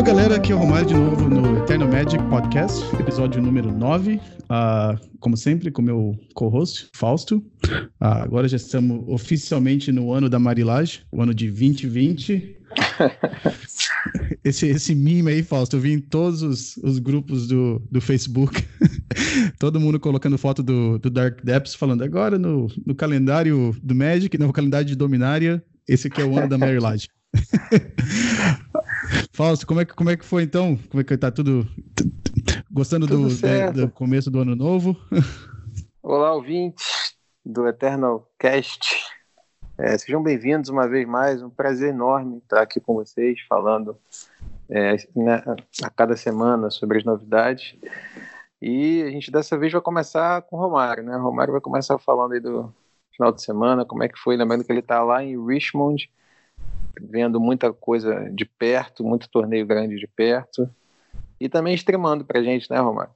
[0.00, 4.14] Alô, galera, aqui é o Romário de novo no Eternal Magic Podcast, episódio número 9.
[4.14, 7.36] Uh, ah, como sempre, com meu co-host, Fausto.
[7.36, 12.56] Uh, agora já estamos oficialmente no ano da Marilage, o ano de 2020.
[14.42, 18.64] esse, esse meme aí, Fausto, eu vi em todos os, os grupos do, do Facebook.
[19.60, 24.38] Todo mundo colocando foto do, do Dark Depths, falando agora no, no calendário do Magic,
[24.38, 27.06] no calendário de Dominária, esse aqui é o ano da Marilage.
[29.32, 30.76] Fausto, como é, que, como é que foi então?
[30.90, 31.66] Como é que tá tudo?
[32.70, 34.96] Gostando tudo do, do, começo do ano novo?
[36.02, 38.96] Olá, ouvintes do Eternal Cast.
[39.78, 41.42] É, sejam bem-vindos uma vez mais.
[41.42, 43.96] Um prazer enorme estar aqui com vocês, falando
[44.68, 45.42] é, né,
[45.82, 47.76] a cada semana sobre as novidades.
[48.60, 51.16] E a gente dessa vez vai começar com o Romário, né?
[51.16, 52.72] O Romário vai começar falando aí do
[53.12, 56.10] final de semana, como é que foi, lembrando que ele está lá em Richmond,
[57.08, 60.68] vendo muita coisa de perto, muito torneio grande de perto,
[61.40, 63.12] e também extremando pra gente, né, Romário?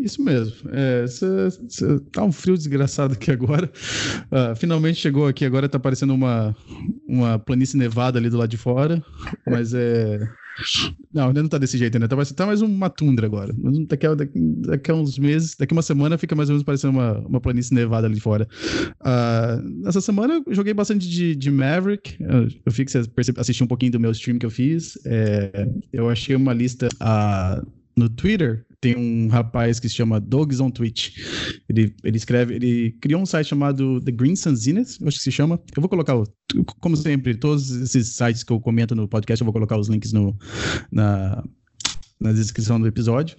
[0.00, 0.70] Isso mesmo.
[0.72, 3.70] É, cê, cê, tá um frio desgraçado aqui agora.
[4.30, 6.54] Uh, finalmente chegou aqui, agora tá parecendo uma,
[7.08, 9.02] uma planície nevada ali do lado de fora.
[9.46, 10.28] Mas é.
[11.12, 12.08] Não, ainda não tá desse jeito ainda.
[12.08, 13.54] Tá, tá mais uma tundra agora.
[13.88, 16.64] Daqui a, daqui, daqui a uns meses, daqui a uma semana, fica mais ou menos
[16.64, 18.48] parecendo uma, uma planície nevada ali fora.
[19.00, 22.16] Uh, essa semana eu joguei bastante de, de Maverick.
[22.20, 23.04] Eu, eu vi que você
[23.36, 24.98] assistiu um pouquinho do meu stream que eu fiz.
[25.04, 30.62] É, eu achei uma lista uh, no Twitter tem um rapaz que se chama Dogs
[30.62, 31.16] on Twitch.
[31.68, 35.32] Ele, ele escreve, ele criou um site chamado The Green Sun Zenith, acho que se
[35.32, 35.60] chama.
[35.76, 36.14] Eu vou colocar,
[36.80, 40.12] como sempre, todos esses sites que eu comento no podcast, eu vou colocar os links
[40.12, 40.36] no,
[40.92, 41.42] na,
[42.20, 43.36] na descrição do episódio.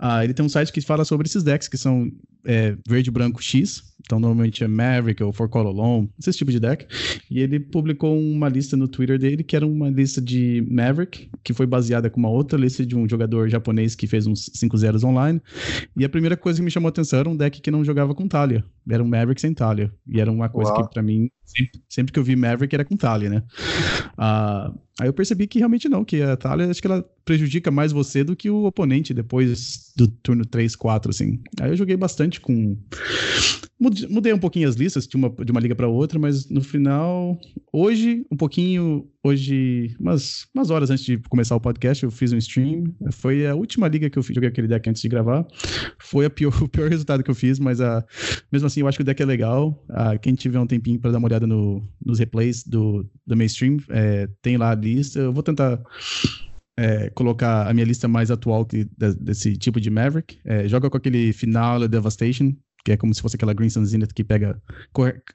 [0.00, 2.10] Ah, ele tem um site que fala sobre esses decks que são
[2.48, 3.84] é, verde, branco, X.
[4.00, 6.86] Então, normalmente é Maverick ou For Call Alone, esse tipo de deck.
[7.30, 11.52] E ele publicou uma lista no Twitter dele, que era uma lista de Maverick, que
[11.52, 15.04] foi baseada com uma outra lista de um jogador japonês que fez uns 5 zeros
[15.04, 15.42] online.
[15.94, 18.14] E a primeira coisa que me chamou a atenção era um deck que não jogava
[18.14, 18.64] com Talia.
[18.88, 19.92] Era um Maverick sem Talia.
[20.06, 20.84] E era uma coisa Uau.
[20.84, 23.42] que, para mim, sempre, sempre, que eu vi Maverick era com Talia, né?
[24.14, 27.92] Uh, aí eu percebi que realmente não, que a Talia, acho que ela prejudica mais
[27.92, 31.40] você do que o oponente depois do turno 3, 4, assim.
[31.60, 32.76] Aí eu joguei bastante com
[33.80, 37.38] Mudei um pouquinho as listas de uma, de uma liga para outra, mas no final,
[37.72, 42.36] hoje, um pouquinho, hoje, umas, umas horas antes de começar o podcast, eu fiz um
[42.38, 42.92] stream.
[43.12, 45.46] Foi a última liga que eu joguei aquele deck antes de gravar.
[46.00, 48.04] Foi pior, o pior resultado que eu fiz, mas a,
[48.50, 49.84] mesmo assim eu acho que o deck é legal.
[49.90, 53.76] A, quem tiver um tempinho para dar uma olhada no, nos replays do, do mainstream,
[53.90, 55.20] é, tem lá a lista.
[55.20, 55.80] Eu vou tentar.
[56.80, 58.88] É, colocar a minha lista mais atual que,
[59.20, 60.38] desse tipo de Maverick.
[60.44, 64.14] É, joga com aquele final Devastation, que é como se fosse aquela Green Sun Zenith
[64.14, 64.60] que pega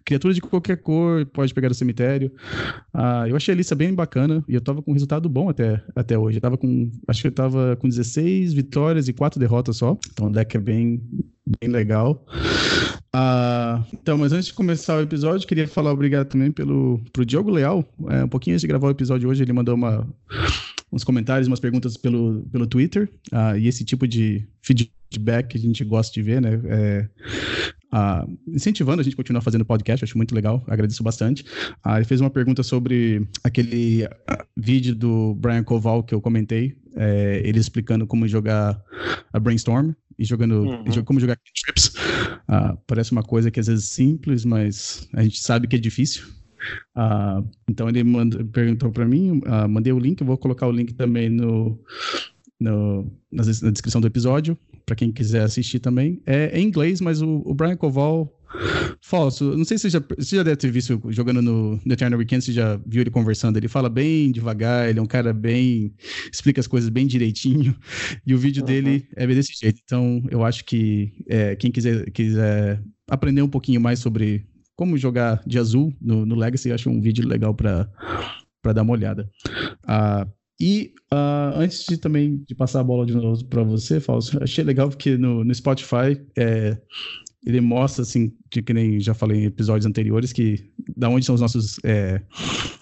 [0.05, 2.31] criaturas de qualquer cor, pode pegar do cemitério.
[2.93, 5.83] Ah, eu achei a lista bem bacana e eu tava com um resultado bom até,
[5.95, 6.37] até hoje.
[6.37, 9.97] Eu tava com, acho que eu tava com 16 vitórias e 4 derrotas só.
[10.11, 11.01] Então o deck é bem,
[11.59, 12.25] bem legal.
[13.13, 17.51] Ah, então, mas antes de começar o episódio, queria falar obrigado também pelo pro Diogo
[17.51, 17.85] Leal.
[18.09, 20.07] É, um pouquinho antes de gravar o episódio hoje, ele mandou uma,
[20.93, 23.09] uns comentários, umas perguntas pelo, pelo Twitter.
[23.31, 26.61] Ah, e esse tipo de feedback que a gente gosta de ver, né?
[26.65, 27.09] É,
[27.93, 31.43] uh, incentivando a gente a continuar fazendo podcast, acho muito legal, agradeço bastante.
[31.85, 34.09] Uh, ele fez uma pergunta sobre aquele uh,
[34.55, 38.79] vídeo do Brian Koval que eu comentei, é, ele explicando como jogar
[39.31, 41.03] a Brainstorm e jogando uhum.
[41.03, 41.87] como jogar trips.
[42.47, 45.79] Uh, parece uma coisa que às vezes é simples, mas a gente sabe que é
[45.79, 46.23] difícil.
[46.95, 50.71] Uh, então ele mandou, perguntou para mim, uh, mandei o link, eu vou colocar o
[50.71, 51.79] link também no,
[52.59, 56.21] no, na, na descrição do episódio para quem quiser assistir também.
[56.25, 58.31] É, é em inglês, mas o, o Brian Koval
[59.01, 62.19] Falso, não sei se você já, você já deve ter visto jogando no, no Eternal
[62.19, 63.57] Weekend, você já viu ele conversando.
[63.57, 65.93] Ele fala bem devagar, ele é um cara bem.
[66.31, 67.75] explica as coisas bem direitinho.
[68.25, 68.67] E o vídeo uhum.
[68.67, 69.79] dele é bem desse jeito.
[69.83, 74.45] Então, eu acho que é, quem quiser, quiser aprender um pouquinho mais sobre
[74.75, 77.87] como jogar de azul no, no Legacy, acho um vídeo legal para
[78.73, 79.29] dar uma olhada.
[79.85, 80.29] Uh,
[80.59, 84.63] e uh, antes de também de passar a bola de novo para você, Fausto, achei
[84.63, 86.77] legal porque no, no Spotify é,
[87.45, 91.35] ele mostra, assim, de que nem já falei em episódios anteriores, que da onde são
[91.35, 92.21] os nossos é,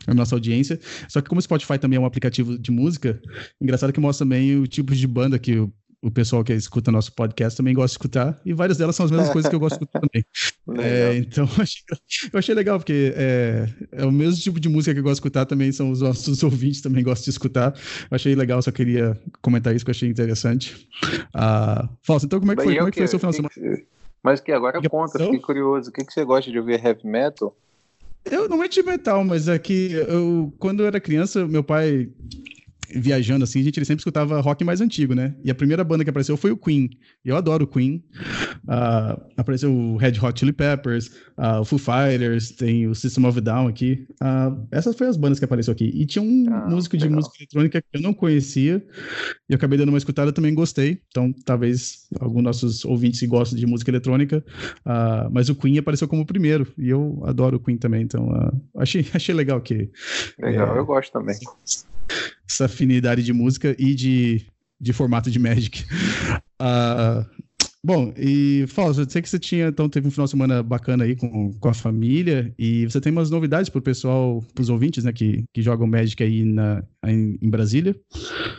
[0.05, 0.79] a nossa audiência.
[1.09, 3.19] Só que como o Spotify também é um aplicativo de música,
[3.59, 7.13] engraçado que mostra também o tipo de banda que o o pessoal que escuta nosso
[7.13, 9.77] podcast também gosta de escutar, e várias delas são as mesmas coisas que eu gosto
[9.77, 10.25] de escutar também.
[10.79, 11.83] É, então, eu achei,
[12.31, 15.19] eu achei, legal, porque é, é, o mesmo tipo de música que eu gosto de
[15.19, 17.73] escutar, também são os nossos ouvintes também gostam de escutar.
[18.09, 20.87] Eu achei legal, só queria comentar isso que eu achei interessante.
[21.33, 23.37] Ah, Fausto, então como é que foi, como é que foi o seu final de
[23.37, 23.83] semana?
[24.23, 25.89] Mas que agora que conta, fiquei curioso.
[25.89, 27.55] O que, que você gosta de ouvir heavy metal?
[28.23, 32.07] Eu não é de metal, mas é que eu, quando eu era criança, meu pai
[32.95, 35.35] viajando assim, a gente sempre escutava rock mais antigo, né?
[35.43, 36.89] E a primeira banda que apareceu foi o Queen.
[37.23, 38.03] Eu adoro o Queen.
[38.63, 41.07] Uh, apareceu o Red Hot Chili Peppers,
[41.37, 44.05] uh, o Foo Fighters, tem o System of Down aqui.
[44.21, 45.85] Uh, essas foram as bandas que apareceu aqui.
[45.85, 48.83] E tinha um ah, músico de música eletrônica que eu não conhecia
[49.49, 51.01] e eu acabei dando uma escutada também gostei.
[51.09, 54.43] Então, talvez alguns nossos ouvintes que gostam de música eletrônica,
[55.31, 58.03] mas o Queen apareceu como o primeiro e eu adoro o Queen também.
[58.03, 58.29] Então,
[58.77, 59.89] achei, achei legal que.
[60.39, 61.37] Legal, é, eu gosto também
[62.51, 64.45] essa afinidade de música e de,
[64.79, 65.85] de formato de Magic.
[66.61, 67.25] Uh,
[67.83, 71.05] bom, e Fausto, eu sei que você tinha, então teve um final de semana bacana
[71.05, 74.69] aí com, com a família e você tem umas novidades para o pessoal, para os
[74.69, 77.95] ouvintes, né, que, que jogam Magic aí na, em, em Brasília.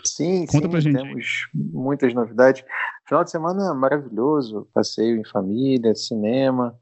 [0.04, 0.96] Sim, Conta sim, pra gente.
[0.96, 2.64] temos muitas novidades.
[3.06, 6.74] Final de semana maravilhoso, passeio em família, cinema.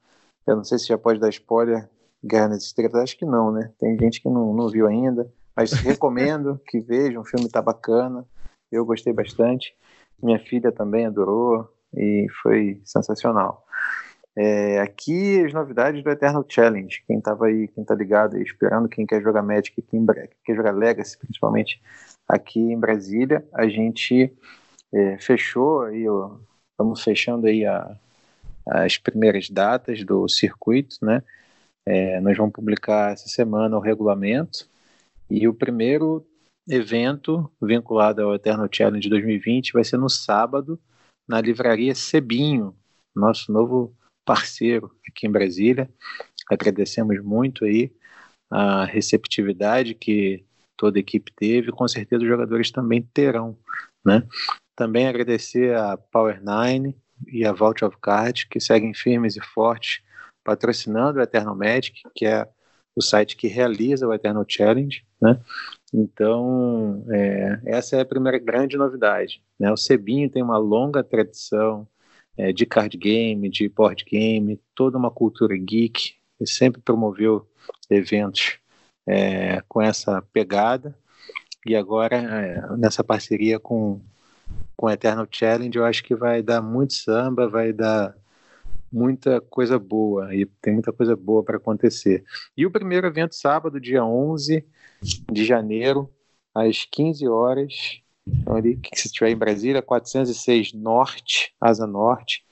[0.47, 1.89] Eu não sei se já pode dar spoiler,
[2.25, 3.71] Guerra nas Estrelas, acho que não, né?
[3.79, 5.31] Tem gente que não, não viu ainda.
[5.57, 8.25] Mas recomendo que vejam, o filme está bacana,
[8.71, 9.75] eu gostei bastante.
[10.23, 13.65] Minha filha também adorou e foi sensacional.
[14.37, 17.03] É, aqui as novidades do Eternal Challenge.
[17.07, 20.07] Quem estava aí, quem está ligado aí, esperando, quem quer jogar Magic, quem
[20.45, 21.83] quer jogar Legacy, principalmente
[22.29, 24.33] aqui em Brasília, a gente
[24.95, 26.37] é, fechou aí, ó,
[26.73, 27.97] estamos fechando aí a,
[28.67, 31.23] as primeiras datas do circuito, né?
[31.85, 34.69] É, nós vamos publicar essa semana o regulamento
[35.31, 36.27] e o primeiro
[36.69, 40.79] evento vinculado ao Eternal Challenge 2020 vai ser no sábado,
[41.29, 42.77] na livraria Sebinho,
[43.15, 45.89] nosso novo parceiro aqui em Brasília.
[46.51, 47.93] Agradecemos muito aí
[48.51, 50.45] a receptividade que
[50.77, 53.57] toda a equipe teve, com certeza os jogadores também terão,
[54.05, 54.27] né?
[54.75, 56.97] Também agradecer a Power Nine
[57.29, 60.03] e a Vault of Cards, que seguem firmes e fortes
[60.43, 62.49] patrocinando o Eternal Magic, que é
[63.01, 65.41] o site que realiza o Eternal Challenge, né?
[65.93, 69.43] Então, é, essa é a primeira grande novidade.
[69.59, 69.73] Né?
[69.73, 71.89] O Sebinho tem uma longa tradição
[72.37, 76.15] é, de card game, de board game, toda uma cultura geek.
[76.39, 77.49] Ele sempre promoveu
[77.91, 78.59] eventos
[79.07, 80.97] é, com essa pegada.
[81.67, 84.01] E agora, é, nessa parceria com,
[84.77, 88.15] com Eternal Challenge, eu acho que vai dar muito samba, vai dar
[88.93, 92.25] muita coisa boa e tem muita coisa boa para acontecer.
[92.57, 94.65] E o primeiro evento sábado, dia 11
[95.31, 96.11] de janeiro,
[96.55, 102.45] às 15 horas, então ali, que se estiver em Brasília, 406 Norte, Asa Norte,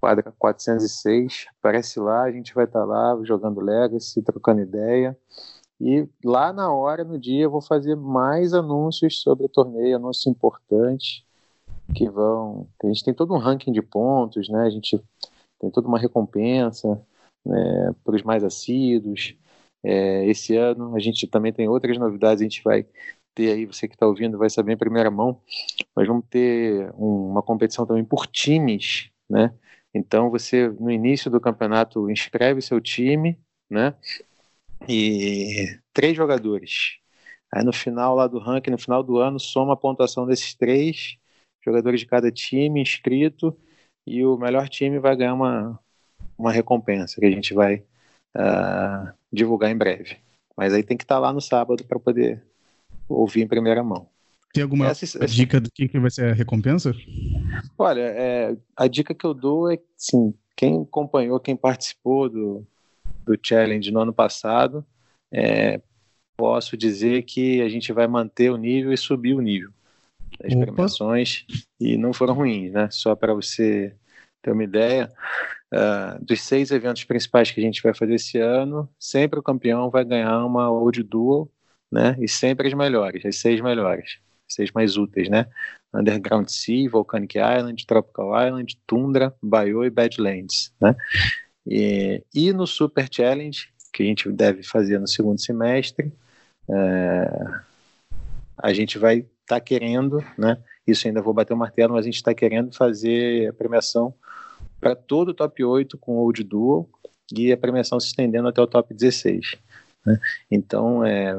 [0.00, 5.16] quadra 406, aparece lá, a gente vai estar tá lá jogando Legacy, trocando ideia.
[5.80, 10.26] E lá na hora, no dia, eu vou fazer mais anúncios sobre o torneio, anúncios
[10.26, 11.22] importantes
[11.94, 12.66] que vão.
[12.82, 14.62] A gente tem todo um ranking de pontos, né?
[14.62, 15.02] A gente
[15.58, 17.00] tem toda uma recompensa
[17.44, 19.36] né, para os mais assíduos.
[19.82, 22.86] É, esse ano a gente também tem outras novidades, a gente vai
[23.34, 25.40] ter aí, você que está ouvindo vai saber em primeira mão,
[25.94, 29.54] nós vamos ter um, uma competição também por times, né?
[29.94, 33.38] Então você, no início do campeonato, inscreve seu time,
[33.70, 33.94] né?
[34.88, 36.98] E três jogadores.
[37.52, 41.16] Aí no final lá do ranking, no final do ano, soma a pontuação desses três
[41.64, 43.56] jogadores de cada time inscrito
[44.06, 45.78] e o melhor time vai ganhar uma,
[46.38, 47.82] uma recompensa que a gente vai
[48.36, 50.18] uh, divulgar em breve.
[50.56, 52.42] Mas aí tem que estar tá lá no sábado para poder
[53.08, 54.08] ouvir em primeira mão.
[54.52, 56.94] Tem alguma essa, dica do que, que vai ser a recompensa?
[57.76, 62.66] Olha, é, a dica que eu dou é sim, quem acompanhou, quem participou do,
[63.24, 64.86] do challenge no ano passado,
[65.30, 65.82] é,
[66.38, 69.70] posso dizer que a gente vai manter o nível e subir o nível
[70.40, 70.66] das Opa.
[70.66, 71.44] premiações
[71.80, 72.88] e não foram ruins, né?
[72.90, 73.94] Só para você
[74.42, 75.10] ter uma ideia,
[75.72, 79.90] uh, dos seis eventos principais que a gente vai fazer esse ano, sempre o campeão
[79.90, 81.50] vai ganhar uma Old Duel,
[81.90, 82.16] né?
[82.20, 84.18] E sempre as melhores, as seis melhores,
[84.48, 85.46] seis mais úteis, né?
[85.94, 90.94] Underground Sea, Volcanic Island, Tropical Island, Tundra, Bayou e Badlands, né?
[91.66, 96.12] E, e no Super Challenge, que a gente deve fazer no segundo semestre,
[96.68, 97.30] é,
[98.58, 100.58] a gente vai está querendo, né?
[100.86, 104.12] Isso ainda vou bater o martelo, mas a gente está querendo fazer a premiação
[104.80, 106.88] para todo o top 8 com Old Duel
[107.34, 109.56] e a premiação se estendendo até o top 16.
[110.04, 110.18] Né?
[110.50, 111.34] Então, é,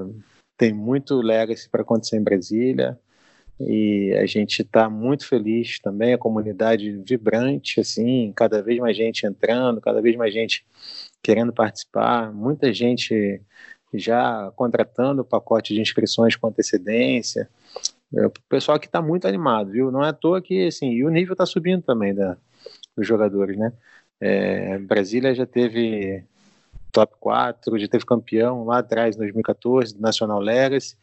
[0.57, 2.97] tem muito legacy para acontecer em Brasília
[3.59, 9.25] e a gente está muito feliz também, a comunidade vibrante, assim, cada vez mais gente
[9.25, 10.65] entrando, cada vez mais gente
[11.23, 13.41] querendo participar, muita gente
[13.93, 17.49] já contratando o pacote de inscrições com antecedência.
[18.15, 19.91] É, o pessoal que está muito animado, viu?
[19.91, 22.37] Não é à toa que, assim, e o nível está subindo também da,
[22.95, 23.73] dos jogadores, né?
[24.19, 26.23] É, Brasília já teve
[26.91, 30.97] top 4, já teve campeão lá atrás, em 2014, do Nacional Legacy.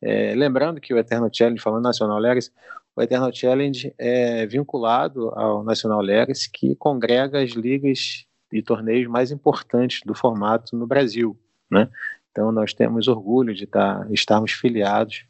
[0.00, 2.50] É, lembrando que o Eternal Challenge, falando Nacional Legacy,
[2.96, 9.30] o Eternal Challenge é vinculado ao Nacional Legacy, que congrega as ligas e torneios mais
[9.30, 11.38] importantes do formato no Brasil.
[11.70, 11.88] Né?
[12.32, 15.26] Então, nós temos orgulho de estar, estarmos filiados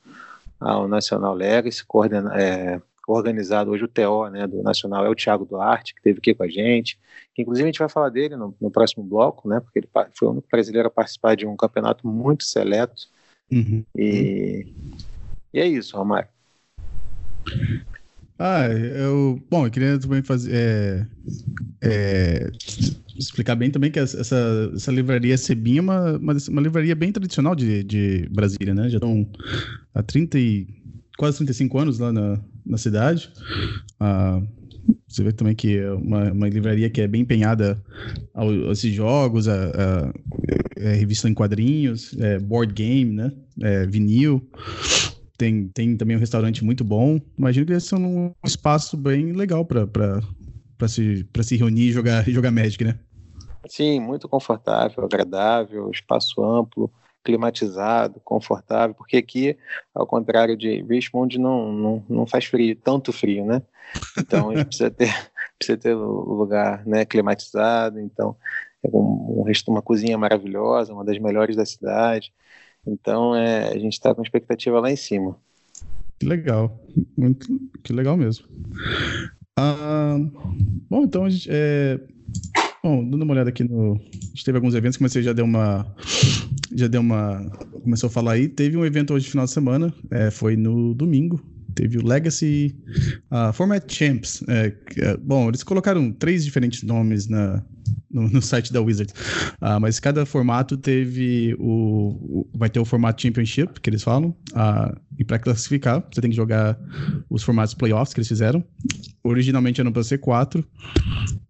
[0.61, 5.47] ao Nacional Legacy, coordena, é, organizado hoje o TO né, do Nacional é o Thiago
[5.47, 6.99] Duarte, que esteve aqui com a gente.
[7.37, 10.33] Inclusive, a gente vai falar dele no, no próximo bloco, né, porque ele foi o
[10.33, 13.07] único brasileiro a participar de um campeonato muito seleto.
[13.51, 13.85] Uhum.
[13.97, 14.67] E,
[15.55, 16.29] e é isso, Romário.
[18.39, 19.41] Ah, eu.
[19.51, 20.55] Bom, eu queria também fazer.
[20.55, 21.07] É,
[21.83, 22.51] é,
[23.19, 27.55] explicar bem também que essa, essa livraria Sebinha é uma, uma, uma, livraria bem tradicional
[27.55, 28.89] de, de Brasília, né?
[28.89, 29.29] Já estão
[29.95, 30.67] há 30 e,
[31.19, 33.31] quase 35 anos lá na, na cidade.
[33.99, 34.41] Ah,
[35.07, 37.83] você vê também que é uma, uma livraria que é bem empenhada
[38.33, 40.13] a, a esses jogos, a, a, a,
[40.77, 43.33] é revista em quadrinhos, é, board game, né?
[43.61, 44.49] É, vinil.
[45.37, 47.21] Tem, tem também um restaurante muito bom.
[47.37, 52.51] Imagino que esse é um espaço bem legal para se, se reunir e jogar, jogar
[52.51, 52.99] Magic, né?
[53.67, 56.91] Sim, muito confortável, agradável, espaço amplo,
[57.25, 59.57] climatizado, confortável, porque aqui,
[59.95, 63.63] ao contrário de Richmond, não, não, não faz frio, tanto frio, né?
[64.17, 68.37] Então a gente precisa ter, precisa ter lugar né, climatizado, então
[68.83, 72.33] é um, uma cozinha maravilhosa, uma das melhores da cidade.
[72.87, 75.37] Então é, a gente está com expectativa lá em cima.
[76.19, 76.81] Que legal,
[77.17, 77.47] muito
[77.83, 78.47] que legal mesmo.
[79.59, 80.17] Ah,
[80.89, 82.01] bom, então a gente, é,
[82.83, 85.45] bom, dando uma olhada aqui no, a gente teve alguns eventos, como você já deu
[85.45, 85.87] uma,
[86.75, 87.51] já deu uma,
[87.83, 91.43] começou a falar aí, teve um evento hoje final de semana, é, foi no domingo,
[91.75, 92.75] teve o Legacy
[93.31, 94.43] uh, Format Champs.
[94.49, 97.63] É, é, bom, eles colocaram três diferentes nomes na,
[98.11, 99.15] no, no site da Wizards,
[99.63, 104.31] uh, mas cada formato teve o, o, vai ter o formato Championship que eles falam.
[104.51, 106.79] Uh, e para classificar, você tem que jogar
[107.31, 108.65] os formatos playoffs que eles fizeram.
[109.23, 110.65] Originalmente era para ser quatro.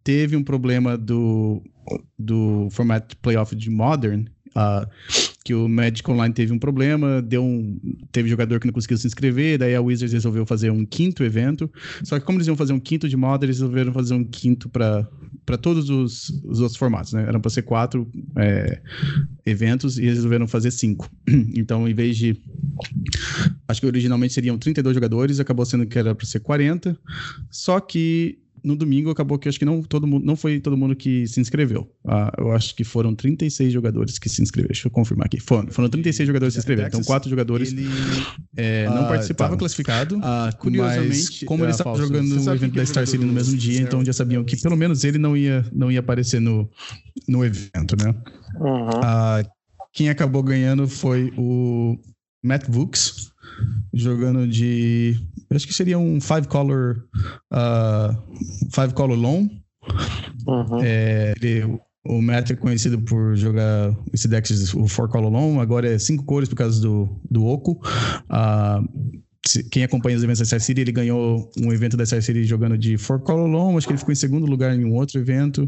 [0.09, 1.63] Teve um problema do
[2.19, 4.25] do formato playoff de Modern.
[4.57, 4.89] Uh,
[5.45, 7.79] que o Magic Online teve um problema, deu um,
[8.11, 11.71] teve jogador que não conseguiu se inscrever, daí a Wizards resolveu fazer um quinto evento.
[12.03, 14.71] Só que como eles iam fazer um quinto de moda, eles resolveram fazer um quinto
[14.71, 15.07] para
[15.61, 17.27] todos os, os outros formatos, né?
[17.29, 18.81] Eram para ser quatro é,
[19.45, 21.11] eventos e eles resolveram fazer cinco.
[21.55, 22.35] Então, em vez de
[23.69, 26.99] acho que originalmente seriam 32 jogadores, acabou sendo que era para ser 40.
[27.51, 30.95] Só que no domingo acabou que acho que não todo mundo não foi todo mundo
[30.95, 31.91] que se inscreveu.
[32.07, 34.73] Ah, eu acho que foram 36 jogadores que se inscreveram.
[34.73, 35.41] Deixa eu confirmar aqui.
[35.41, 36.89] Foram, foram 36 jogadores que se inscreveram.
[36.89, 37.87] Então, quatro jogadores ele,
[38.57, 39.55] é, não ah, participavam.
[39.55, 40.21] Estava classificado.
[40.23, 44.05] Ah, curiosamente, como ele estava jogando no evento da Star City no mesmo dia, então
[44.05, 46.69] já sabiam que pelo menos ele não ia, não ia aparecer no,
[47.27, 48.15] no evento, né?
[48.61, 48.89] Uhum.
[49.03, 49.43] Ah,
[49.93, 51.99] quem acabou ganhando foi o
[52.43, 53.33] Matt Vooks
[53.93, 55.19] jogando de.
[55.51, 57.05] Acho que seria um five color.
[57.53, 58.17] Uh,
[58.73, 59.49] five color long.
[60.47, 60.81] Uhum.
[60.83, 65.61] É, ele, o Matt é conhecido por jogar esse deck, o four color long.
[65.61, 67.81] Agora é cinco cores por causa do, do Oco.
[68.31, 69.19] Uh,
[69.71, 72.77] quem acompanha os eventos da Star City, ele ganhou um evento da Star City jogando
[72.77, 75.65] de Four Color Long, acho que ele ficou em segundo lugar em um outro evento.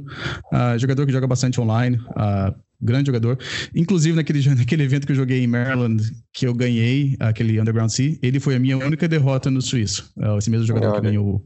[0.53, 1.97] Uh, jogador que joga bastante online.
[1.97, 3.39] Uh, grande jogador.
[3.75, 8.19] Inclusive, naquele, naquele evento que eu joguei em Maryland, que eu ganhei, aquele Underground Sea,
[8.23, 10.13] ele foi a minha única derrota no Suíço.
[10.19, 11.45] É, esse mesmo jogador que ganhou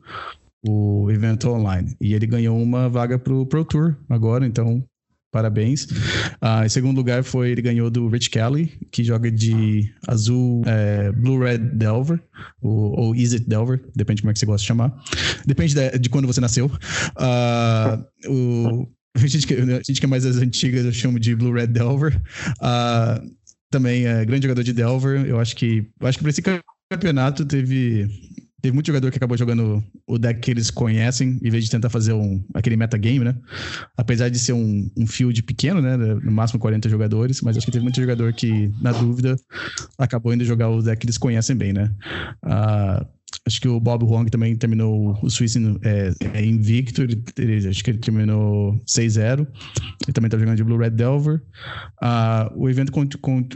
[0.67, 1.95] o, o evento online.
[2.01, 4.85] E ele ganhou uma vaga pro Pro Tour agora, então
[5.35, 5.87] parabéns.
[6.41, 11.11] Uh, em segundo lugar foi ele ganhou do Rich Kelly, que joga de azul, é,
[11.11, 12.23] Blue Red Delver,
[12.63, 14.95] ou, ou Is It Delver, depende de como é que você gosta de chamar.
[15.45, 16.67] Depende de, de quando você nasceu.
[17.17, 21.35] Uh, o a gente, que, a gente que é mais as antigas, eu chamo de
[21.35, 22.21] Blue Red Delver.
[22.61, 23.35] Uh,
[23.71, 25.27] também é grande jogador de Delver.
[25.27, 26.43] Eu acho que acho que para esse
[26.91, 28.09] campeonato teve
[28.65, 31.91] teve muito jogador que acabou jogando o deck que eles conhecem, em vez de tentar
[31.91, 33.37] fazer um, aquele metagame, né?
[33.95, 35.99] Apesar de ser um, um field pequeno, né?
[35.99, 39.37] No máximo 40 jogadores, mas acho que teve muito jogador que, na dúvida,
[39.99, 41.93] acabou indo jogar o deck que eles conhecem bem, né?
[42.43, 43.07] Uh,
[43.47, 47.03] Acho que o Bob Wong também terminou o Swiss é, é invicto.
[47.03, 49.41] Ele, ele, acho que ele terminou 6-0.
[49.41, 51.43] Ele também tá jogando de Blue Red Delver.
[52.03, 53.47] Uh, o evento, com, com,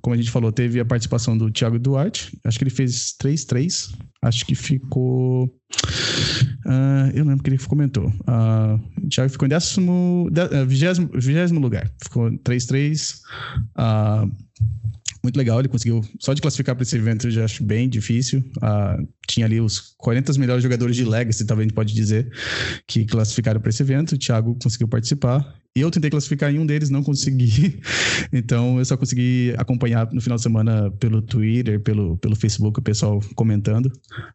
[0.00, 2.36] como a gente falou, teve a participação do Thiago Duarte.
[2.44, 3.94] Acho que ele fez 3-3.
[4.22, 5.44] Acho que ficou.
[6.66, 8.08] Uh, eu lembro que ele comentou.
[8.08, 11.90] Uh, o Thiago ficou em décimo, de, uh, vigésimo, vigésimo lugar.
[12.02, 13.20] Ficou 3-3.
[13.78, 14.30] Uh,
[15.22, 15.58] muito legal.
[15.58, 18.40] Ele conseguiu, só de classificar para esse evento eu já acho bem difícil.
[18.58, 22.30] Uh, tinha ali os 40 melhores jogadores de Legacy, talvez a gente pode dizer,
[22.86, 24.12] que classificaram para esse evento.
[24.12, 25.60] O Thiago conseguiu participar.
[25.74, 27.80] Eu tentei classificar em um deles, não consegui.
[28.32, 32.82] Então eu só consegui acompanhar no final de semana pelo Twitter, pelo, pelo Facebook, o
[32.82, 33.86] pessoal comentando.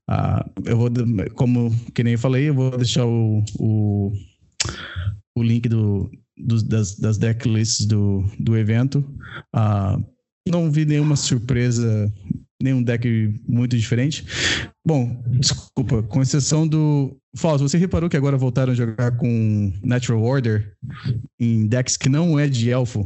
[0.10, 0.90] Uh, eu vou,
[1.36, 4.12] como que nem eu falei, eu vou deixar o, o,
[5.38, 9.00] o link do, das, das decklists do, do evento.
[9.56, 10.04] Uh,
[10.48, 12.12] não vi nenhuma surpresa,
[12.62, 13.08] nenhum deck
[13.48, 14.26] muito diferente.
[14.86, 17.16] Bom, desculpa, com exceção do.
[17.38, 20.74] Fausto, você reparou que agora voltaram a jogar com Natural Order
[21.40, 23.06] em decks que não é de elfo?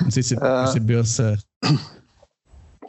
[0.00, 1.36] Não sei se você uh, percebeu essa.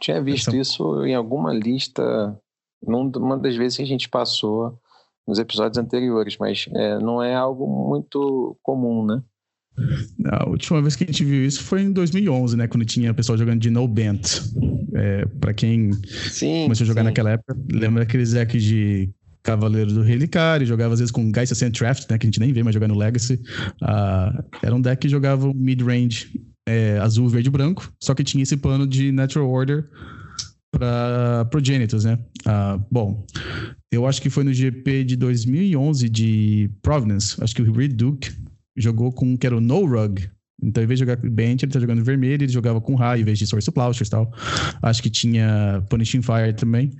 [0.00, 0.56] Tinha visto essa...
[0.56, 2.40] isso em alguma lista,
[2.82, 4.78] numa das vezes que a gente passou
[5.26, 9.22] nos episódios anteriores, mas é, não é algo muito comum, né?
[10.26, 12.66] A última vez que a gente viu isso foi em 2011, né?
[12.66, 14.40] Quando tinha pessoal jogando de No Bent.
[14.94, 15.92] É, para quem
[16.30, 17.06] sim, começou a jogar sim.
[17.06, 19.08] naquela época, lembra aqueles decks de
[19.42, 22.18] Cavaleiro do Relicário, jogava às vezes com Geist Ascent Draft, né?
[22.18, 23.34] Que a gente nem vê mais jogar no Legacy.
[23.82, 26.28] Uh, era um deck que jogava mid-range
[26.68, 29.88] é, azul, verde e branco, só que tinha esse plano de Natural Order
[30.70, 32.18] para Progenitors, né?
[32.46, 33.26] Uh, bom,
[33.90, 38.30] eu acho que foi no GP de 2011 de Providence, acho que o Reed Duke
[38.80, 40.28] jogou com que era o No Rug.
[40.62, 43.24] Então, em vez de jogar Bench, ele tá jogando vermelho, ele jogava com raio, em
[43.24, 44.30] vez de Source Plowshares e tal.
[44.82, 46.90] Acho que tinha Punishing Fire também.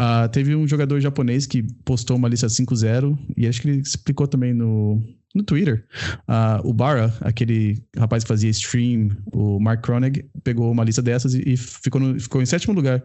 [0.00, 4.26] Uh, teve um jogador japonês que postou uma lista 5-0 e acho que ele explicou
[4.26, 5.00] também no,
[5.32, 5.84] no Twitter.
[6.28, 11.34] Uh, o Bara, aquele rapaz que fazia stream, o Mark Kronig, pegou uma lista dessas
[11.34, 13.04] e, e ficou, no, ficou em sétimo lugar.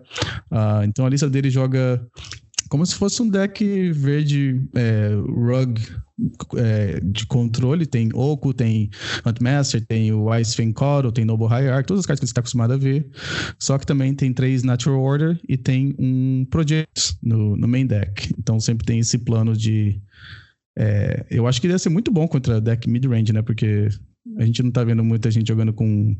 [0.51, 2.03] Uh, então a lista dele joga
[2.69, 5.81] como se fosse um deck verde é, rug
[6.55, 7.85] é, de controle.
[7.85, 8.89] Tem Oco, tem
[9.25, 12.73] Huntmaster, tem o Ice Fencoro, tem Noble Hierarch, todas as cartas que você está acostumado
[12.73, 13.09] a ver.
[13.57, 18.33] Só que também tem três Natural Order e tem um Project no, no main deck.
[18.37, 19.99] Então sempre tem esse plano de.
[20.77, 23.41] É, eu acho que deve ser muito bom contra deck mid-range, né?
[23.41, 23.89] Porque
[24.37, 26.15] a gente não tá vendo muita gente jogando com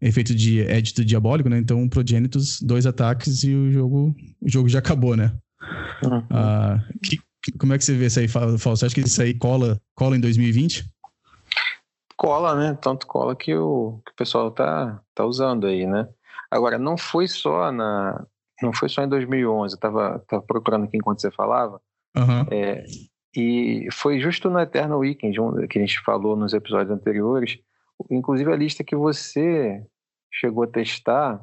[0.00, 1.58] efeito de edito diabólico, né?
[1.58, 5.32] Então, Progenitus, dois ataques e o jogo, o jogo já acabou, né?
[6.04, 6.18] Uhum.
[6.18, 7.18] Uh, que,
[7.58, 8.58] como é que você vê isso aí, Fausto?
[8.58, 10.84] Você acha que isso aí cola, cola em 2020?
[12.16, 12.78] Cola, né?
[12.80, 16.08] Tanto cola que o, que o pessoal tá, tá usando aí, né?
[16.50, 18.26] Agora, não foi só na.
[18.62, 21.80] Não foi só em 2011, eu tava, tava procurando aqui enquanto você falava.
[22.14, 22.46] Uhum.
[22.50, 22.84] É,
[23.34, 27.58] e foi justo no Eternal Weekend, que a gente falou nos episódios anteriores,
[28.10, 29.82] inclusive a lista que você
[30.30, 31.42] chegou a testar,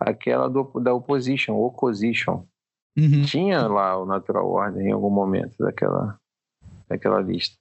[0.00, 2.44] aquela do, da Opposition, Opposition,
[2.96, 3.22] Uhum.
[3.22, 6.18] Tinha lá o Natural Order em algum momento daquela,
[6.88, 7.56] daquela lista,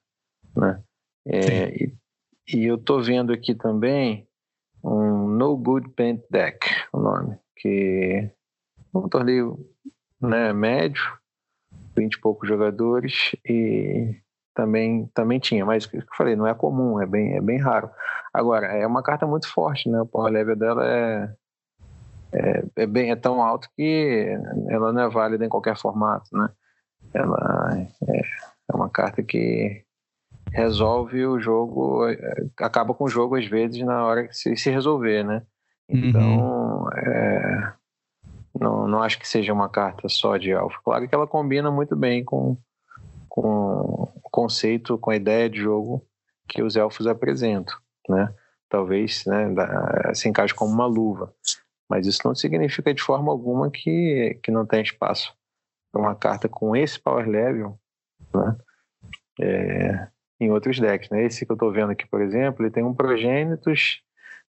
[0.55, 0.81] né?
[1.27, 1.93] É, e,
[2.47, 4.27] e, eu tô vendo aqui também
[4.83, 8.31] um No Good Paint Deck, o nome, que
[8.93, 9.57] é um torneio
[10.21, 11.03] né, médio,
[11.97, 14.15] 20 e poucos jogadores e
[14.53, 17.57] também também tinha, mas o que eu falei, não é comum, é bem, é bem
[17.57, 17.89] raro.
[18.33, 20.01] Agora, é uma carta muito forte, né?
[20.01, 21.35] O power level dela é
[22.35, 24.27] é, é, bem, é tão alto que
[24.69, 26.49] ela não é válida em qualquer formato, né?
[27.13, 28.21] Ela é,
[28.71, 29.83] é uma carta que
[30.51, 32.17] resolve o jogo, é,
[32.59, 35.43] acaba com o jogo às vezes na hora que se, se resolver, né?
[35.87, 36.89] Então, uhum.
[36.91, 37.73] é,
[38.59, 40.77] não, não acho que seja uma carta só de alfa.
[40.83, 42.57] Claro que ela combina muito bem com,
[43.29, 46.05] com o conceito, com a ideia de jogo
[46.47, 47.75] que os elfos apresentam,
[48.09, 48.33] né?
[48.67, 49.47] Talvez né,
[50.13, 51.31] se encaixe como uma luva.
[51.89, 55.35] Mas isso não significa de forma alguma que, que não tem espaço
[55.91, 57.79] para uma carta com esse power level
[58.33, 58.57] né?
[59.39, 60.07] É,
[60.39, 61.09] em outros decks.
[61.09, 61.23] Né?
[61.23, 64.01] Esse que eu estou vendo aqui, por exemplo, ele tem um Progenitus,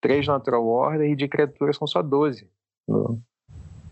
[0.02, 2.50] três Natural Order e de criaturas são só 12
[2.88, 3.22] no,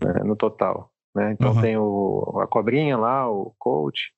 [0.02, 0.92] né, no total.
[1.14, 1.32] Né?
[1.32, 1.60] Então uhum.
[1.60, 4.12] tem o, a cobrinha lá, o Coach,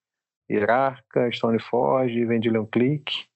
[0.50, 3.26] Hierarca, Stoneforge, Vendilion Click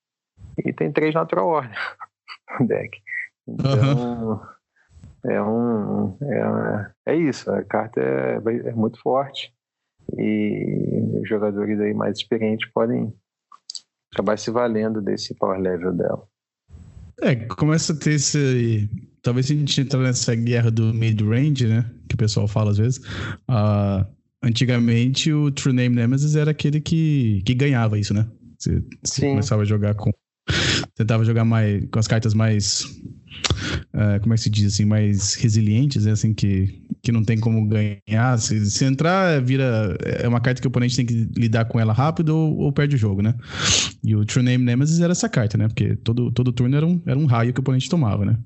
[0.64, 1.96] e tem três Natural Order
[2.58, 3.00] no deck.
[3.46, 4.53] Então, uhum
[5.26, 8.36] é um é, é isso a carta é,
[8.68, 9.52] é muito forte
[10.18, 13.12] e os jogadores aí mais experientes podem
[14.12, 16.22] acabar se valendo desse power level dela.
[17.22, 18.88] É começa a ter esse
[19.22, 22.78] talvez a gente entrar nessa guerra do mid range né que o pessoal fala às
[22.78, 22.98] vezes
[23.48, 24.06] uh,
[24.42, 28.28] antigamente o True Name Nemesis era aquele que, que ganhava isso né?
[28.58, 30.10] Você, você começava a jogar com
[30.94, 32.84] tentava jogar mais com as cartas mais
[33.94, 36.12] uh, como é que se diz assim mais resilientes né?
[36.12, 38.38] assim que que não tem como ganhar.
[38.38, 39.96] Se, se entrar, vira.
[40.02, 42.96] É uma carta que o oponente tem que lidar com ela rápido ou, ou, perde
[42.96, 43.34] o jogo, né?
[44.02, 45.68] E o True Name Nemesis era essa carta, né?
[45.68, 48.38] Porque todo, todo turno era um, era um raio que o oponente tomava, né?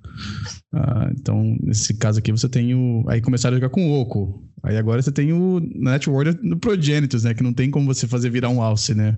[0.75, 3.05] Ah, então, nesse caso aqui, você tem o.
[3.07, 4.45] Aí começaram a jogar com o Oco.
[4.65, 7.35] Aí agora você tem o Network no Progenitus, né?
[7.35, 9.17] Que não tem como você fazer virar um alce, né?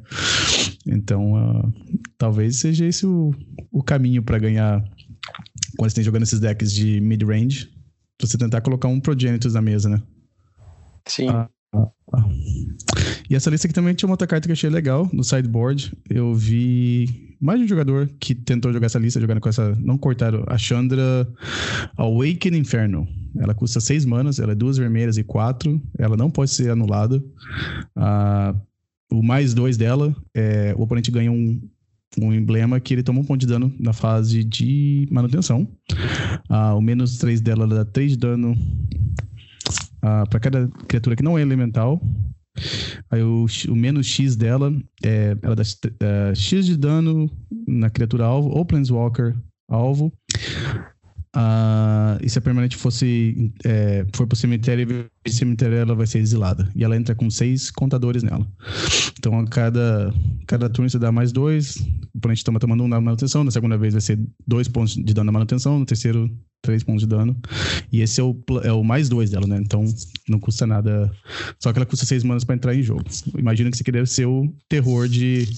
[0.87, 1.73] Então, uh,
[2.19, 3.35] talvez seja esse o,
[3.73, 4.85] o caminho para ganhar
[5.76, 7.70] quando você tem jogando esses decks de mid-range
[8.26, 10.02] você tentar colocar um Progenitus na mesa, né?
[11.06, 11.28] Sim.
[11.28, 12.28] Ah, ah, ah.
[13.28, 15.92] E essa lista aqui também tinha uma outra carta que eu achei legal no sideboard.
[16.09, 19.74] Eu vi mais de um jogador que tentou jogar essa lista, jogando com essa.
[19.76, 20.44] Não cortaram.
[20.46, 21.28] A Chandra
[21.96, 23.09] Awaken Inferno.
[23.38, 25.80] Ela custa 6 manas, ela é duas vermelhas e quatro.
[25.96, 27.22] Ela não pode ser anulada.
[27.94, 28.54] Ah,
[29.12, 31.61] o mais dois dela, é, o oponente ganha um,
[32.18, 35.68] um emblema que ele toma um ponto de dano na fase de manutenção.
[36.49, 38.57] Ah, o menos 3 dela dá 3 de dano
[40.03, 42.01] ah, para cada criatura que não é elemental.
[43.11, 44.73] Aí o, o menos X dela
[45.05, 47.31] é ela dá uh, X de dano
[47.66, 49.37] na criatura alvo ou Planeswalker
[49.68, 50.12] alvo.
[51.37, 56.19] Uh, e se a permanente fosse é, for pro cemitério e cemitério ela vai ser
[56.19, 56.69] exilada.
[56.75, 58.47] E ela entra com seis contadores nela.
[59.19, 60.12] Então a cada,
[60.47, 61.77] cada turno você dá mais dois.
[62.14, 63.45] O oponente toma tomando um na manutenção.
[63.45, 65.79] Na segunda vez vai ser dois pontos de dano na manutenção.
[65.79, 66.29] No terceiro,
[66.62, 67.37] três pontos de dano.
[67.93, 69.59] E esse é o, é o mais dois dela, né?
[69.61, 69.85] Então
[70.29, 71.12] não custa nada.
[71.61, 73.05] Só que ela custa seis manas para entrar em jogo.
[73.38, 75.49] Imagina que você queria ser o terror de,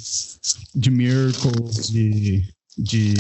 [0.75, 1.51] de Miracle,
[1.91, 2.45] de.
[2.77, 3.15] de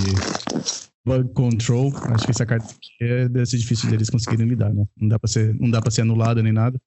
[1.04, 4.84] Bug Control, acho que essa carta aqui é, deve ser difícil deles conseguirem lidar, né?
[4.96, 6.78] Não dá pra ser, não dá pra ser anulada nem nada.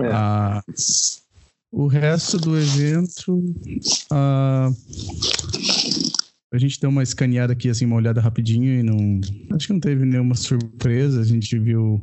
[0.00, 0.12] É.
[0.12, 0.62] Ah,
[1.72, 3.42] o resto do evento.
[4.12, 4.70] Ah,
[6.52, 9.20] a gente deu uma escaneada aqui, assim, uma olhada rapidinho e não.
[9.54, 11.20] Acho que não teve nenhuma surpresa.
[11.20, 12.02] A gente viu.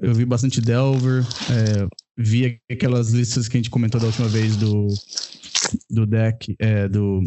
[0.00, 1.24] Eu vi bastante Delver.
[1.50, 4.88] É, vi aquelas listas que a gente comentou da última vez do,
[5.90, 7.22] do deck, é, do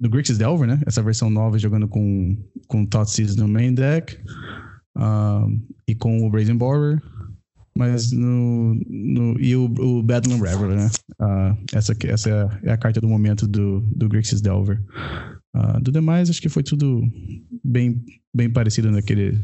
[0.00, 0.80] do Grixis Delver, né?
[0.86, 4.16] Essa versão nova jogando com, com Thoughtseize no main deck
[4.96, 5.50] uh,
[5.86, 7.02] e com o Brazen Borer.
[7.76, 9.40] Mas no, no.
[9.40, 10.90] E o, o Badland Reveler, né?
[11.20, 14.82] Uh, essa, essa é a carta do momento do, do Grixis Delver.
[15.56, 17.02] Uh, do demais, acho que foi tudo
[17.64, 19.38] bem, bem parecido naquele.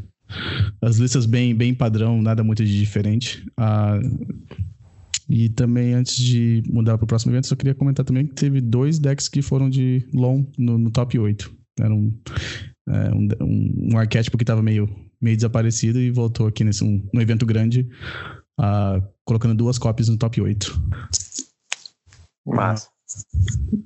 [0.81, 3.45] As listas bem, bem padrão, nada muito de diferente.
[3.57, 4.35] Uh,
[5.27, 8.61] e também, antes de mudar para o próximo evento, só queria comentar também que teve
[8.61, 11.51] dois decks que foram de long no, no top 8.
[11.79, 12.15] Era um,
[12.87, 14.87] é, um, um, um, arquétipo que estava meio,
[15.19, 17.89] meio desaparecido e voltou aqui nesse um, um evento grande,
[18.59, 20.81] uh, colocando duas cópias no top 8.
[22.45, 22.89] Massa.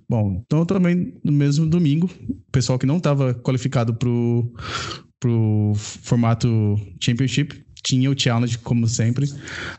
[0.09, 6.75] Bom, então também no mesmo domingo, o pessoal que não estava qualificado para o formato
[6.99, 9.25] Championship tinha o challenge, como sempre.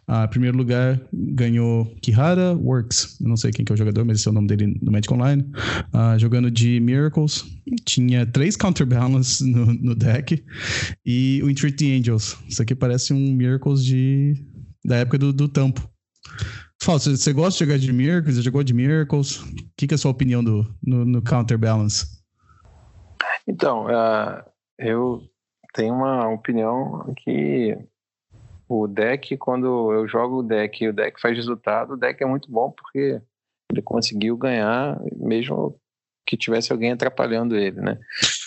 [0.08, 3.18] Uh, primeiro lugar ganhou Kihara Works.
[3.20, 5.12] não sei quem que é o jogador, mas esse é o nome dele no Magic
[5.12, 5.42] Online.
[5.92, 7.44] Uh, jogando de Miracles.
[7.84, 10.42] Tinha três Counterbalance no, no deck.
[11.04, 12.36] E o Entreat the Angels.
[12.48, 14.34] Isso aqui parece um Miracles de,
[14.84, 15.88] da época do, do Tampo.
[16.82, 18.36] Fala, você, você gosta de jogar de Miracles?
[18.36, 19.42] Você jogou de Miracles?
[19.42, 22.06] O que, que é a sua opinião do, no, no Counterbalance?
[23.46, 24.42] Então, uh,
[24.78, 25.22] eu
[25.74, 27.76] tenho uma opinião que
[28.70, 32.26] o deck, quando eu jogo o deck e o deck faz resultado, o deck é
[32.26, 33.20] muito bom porque
[33.68, 35.76] ele conseguiu ganhar mesmo
[36.24, 37.98] que tivesse alguém atrapalhando ele, né?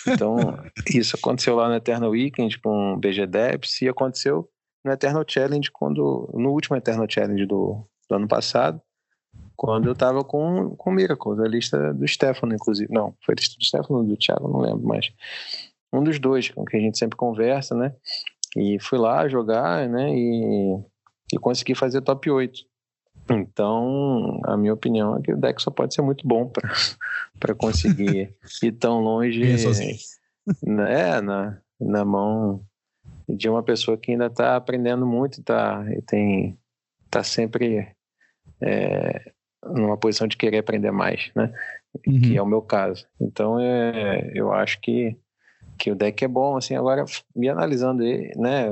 [0.08, 0.36] Então,
[0.94, 4.48] isso aconteceu lá no Eternal Weekend com o BG Depths e aconteceu
[4.82, 8.80] no Eternal Challenge quando no último Eternal Challenge do, do ano passado,
[9.54, 12.90] quando eu tava com com Miracles, a lista do Stefano inclusive.
[12.90, 15.12] Não, foi a lista do Stefano do Thiago, não lembro mais.
[15.92, 17.94] Um dos dois com que a gente sempre conversa, né?
[18.56, 20.14] E fui lá jogar, né?
[20.14, 20.78] E,
[21.32, 22.60] e consegui fazer top 8.
[23.30, 26.50] Então, a minha opinião é que o deck só pode ser muito bom
[27.40, 29.40] para conseguir ir tão longe
[30.62, 32.60] né, na, na mão
[33.28, 36.58] de uma pessoa que ainda está aprendendo muito tá, e tem
[37.10, 37.88] tá sempre
[38.60, 39.32] é,
[39.64, 41.52] numa posição de querer aprender mais, né?
[42.06, 42.20] Uhum.
[42.20, 43.06] Que é o meu caso.
[43.20, 45.16] Então, é, eu acho que
[45.78, 48.02] que o deck é bom, assim, agora me analisando
[48.36, 48.66] né,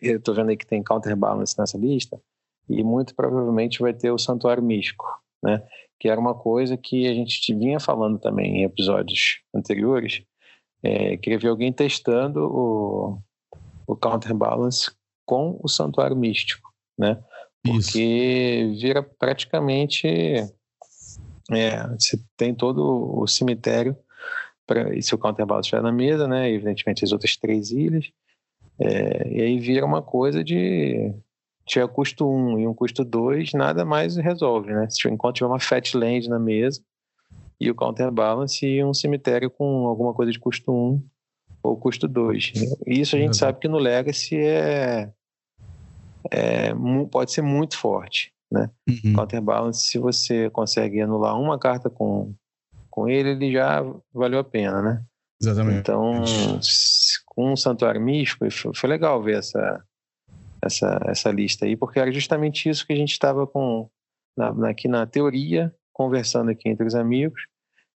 [0.00, 2.20] eu tô vendo aí que tem counterbalance nessa lista,
[2.68, 5.04] e muito provavelmente vai ter o Santuário Místico,
[5.42, 5.62] né,
[5.98, 10.22] que era uma coisa que a gente vinha falando também em episódios anteriores,
[10.82, 13.18] é, queria ver alguém testando o,
[13.86, 14.90] o counterbalance
[15.24, 17.22] com o Santuário Místico, né,
[17.64, 18.00] porque
[18.72, 18.80] Isso.
[18.80, 20.06] vira praticamente,
[21.50, 23.96] é, você tem todo o cemitério
[24.66, 28.10] pra, e se o counterbalance estiver na mesa, né, evidentemente as outras três ilhas,
[28.80, 31.12] É, e aí vira uma coisa de
[31.66, 34.88] tiver custo 1 e um custo 2, nada mais resolve, né?
[34.90, 36.82] Se enquanto tiver uma fat land na mesa
[37.60, 41.02] e o counterbalance e um cemitério com alguma coisa de custo 1
[41.62, 42.52] ou custo 2.
[42.86, 43.34] Isso a gente uhum.
[43.34, 45.12] sabe que no Legacy é,
[46.30, 46.74] é,
[47.10, 48.70] pode ser muito forte, né?
[48.88, 49.12] Uhum.
[49.12, 52.34] Counterbalance, se você consegue anular uma carta com,
[52.92, 55.02] com ele, ele já valeu a pena, né?
[55.40, 55.78] Exatamente.
[55.80, 56.22] Então,
[57.26, 59.82] com o Santuário Místico, foi legal ver essa,
[60.62, 63.88] essa, essa lista aí, porque era justamente isso que a gente estava com
[64.36, 67.42] na, aqui na teoria, conversando aqui entre os amigos,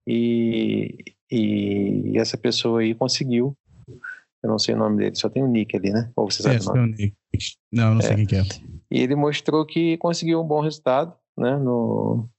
[0.08, 0.98] e,
[1.30, 3.56] e essa pessoa aí conseguiu.
[4.42, 6.12] Eu não sei o nome dele, só tem o Nick ali, né?
[6.16, 6.96] Ou você sabe é, o nome?
[6.98, 7.16] Nick.
[7.72, 8.16] Não, não sei é.
[8.16, 8.44] quem que é.
[8.92, 11.58] E ele mostrou que conseguiu um bom resultado, né?
[11.58, 12.30] No,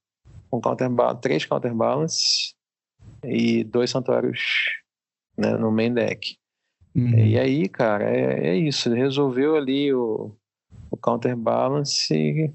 [0.50, 2.54] com counterbalance, três counterbalance
[3.24, 4.40] e dois santuários
[5.36, 6.36] né, no main deck.
[6.94, 7.18] Uhum.
[7.18, 8.88] E aí, cara, é, é isso.
[8.88, 10.34] Ele resolveu ali o,
[10.90, 12.52] o counterbalance,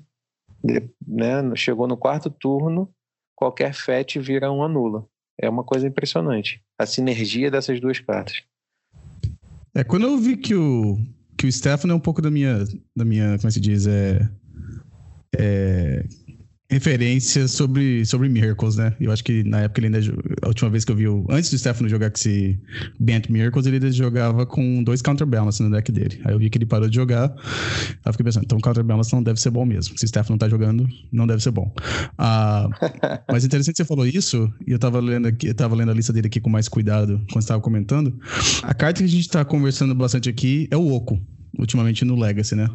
[1.07, 1.55] né?
[1.55, 2.91] Chegou no quarto turno,
[3.35, 5.05] qualquer FET vira uma nula.
[5.39, 6.61] É uma coisa impressionante.
[6.79, 8.41] A sinergia dessas duas cartas.
[9.75, 10.97] É, quando eu vi que o,
[11.37, 12.63] que o Stefano é um pouco da minha,
[12.95, 14.29] da minha, como é se diz, é,
[15.35, 16.03] é
[16.71, 18.93] referência sobre, sobre Miracles, né?
[18.99, 19.99] Eu acho que na época ele ainda.
[20.41, 22.57] A última vez que eu vi, o, antes do Stefano jogar com esse
[22.97, 26.21] Bent Miracles, ele ainda jogava com dois counterbalance no deck dele.
[26.23, 27.29] Aí eu vi que ele parou de jogar.
[27.29, 29.97] Aí eu fiquei pensando, então counterbalance não deve ser bom mesmo.
[29.97, 31.73] Se o Stefano não tá jogando, não deve ser bom.
[32.17, 32.69] Ah,
[33.29, 35.93] mas interessante que você falou isso, e eu tava lendo aqui, eu tava lendo a
[35.93, 38.17] lista dele aqui com mais cuidado quando você tava comentando.
[38.63, 41.19] A carta que a gente tá conversando bastante aqui é o Oco,
[41.59, 42.69] ultimamente no Legacy, né?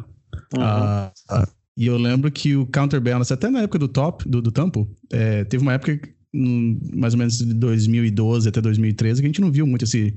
[0.55, 0.61] Uhum.
[0.61, 1.11] Ah,
[1.77, 5.43] e eu lembro que o counterbalance, até na época do top, do, do Tampo, é,
[5.43, 5.99] teve uma época
[6.33, 10.13] mais ou menos de 2012 até 2013 que a gente não viu muito esse,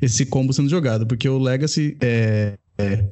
[0.00, 3.04] esse combo sendo jogado, porque o Legacy é, é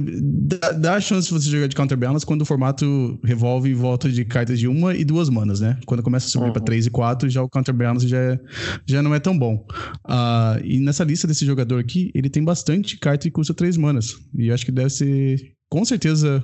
[0.00, 4.08] dá, dá a chance de você jogar de counterbalance quando o formato revolve em volta
[4.08, 5.78] de cartas de uma e duas manas, né?
[5.84, 6.52] Quando começa a subir uhum.
[6.52, 8.40] para três e quatro, já o counterbalance já, é,
[8.86, 9.66] já não é tão bom.
[10.04, 14.16] Uh, e nessa lista desse jogador aqui, ele tem bastante carta que custa três manas.
[14.38, 16.42] E eu acho que deve ser com certeza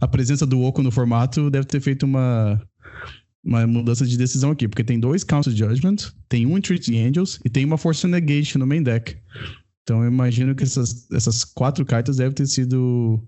[0.00, 2.60] a presença do Oco no formato deve ter feito uma,
[3.44, 5.96] uma mudança de decisão aqui, porque tem dois Council Judgment,
[6.28, 9.16] tem um Entreat Angels e tem uma Force Negation no main deck.
[9.82, 13.22] Então eu imagino que essas, essas quatro cartas devem ter sido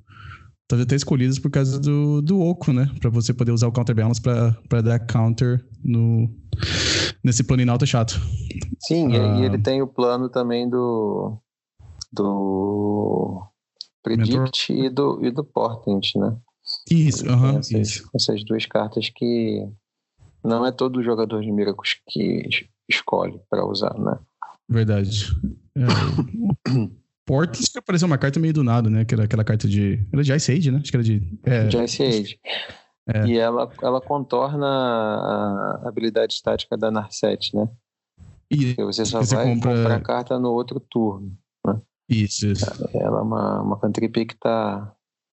[0.68, 2.88] talvez até escolhidas por causa do, do Oco, né?
[3.00, 6.30] Para você poder usar o Counterbalance para dar counter no,
[7.24, 8.20] nesse plano inalto chato.
[8.78, 11.38] Sim, ah, e ele tem o plano também do
[12.12, 13.42] do
[14.02, 16.36] Predict e do, e do Portent, né?
[16.90, 18.10] Isso, uhum, essas, isso.
[18.14, 19.66] essas duas cartas que
[20.42, 22.48] não é todo jogador de Miracles que
[22.88, 24.18] escolhe para usar, né?
[24.68, 25.26] Verdade.
[25.76, 25.82] É,
[27.26, 29.04] Portent apareceu uma carta meio do nada, né?
[29.04, 30.04] Que era aquela carta de.
[30.12, 30.78] Era de Ice Age, né?
[30.82, 31.38] Acho que era de.
[31.44, 32.40] É, de Ice Age.
[33.06, 33.26] É.
[33.26, 37.68] E ela, ela contorna a habilidade estática da Narset, né?
[38.50, 39.76] E você só você vai compra...
[39.76, 41.36] comprar a carta no outro turno.
[42.10, 42.66] Isso, isso.
[42.92, 44.92] Ela é uma, uma cantrip que tá.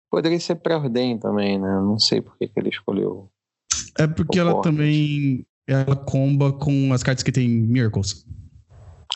[0.10, 1.82] Poderia ser pré-ordem também, né?
[1.82, 3.30] Não sei por que, que ele escolheu.
[3.98, 5.46] É porque ela também.
[5.68, 8.26] Ela comba com as cartas que tem Miracles.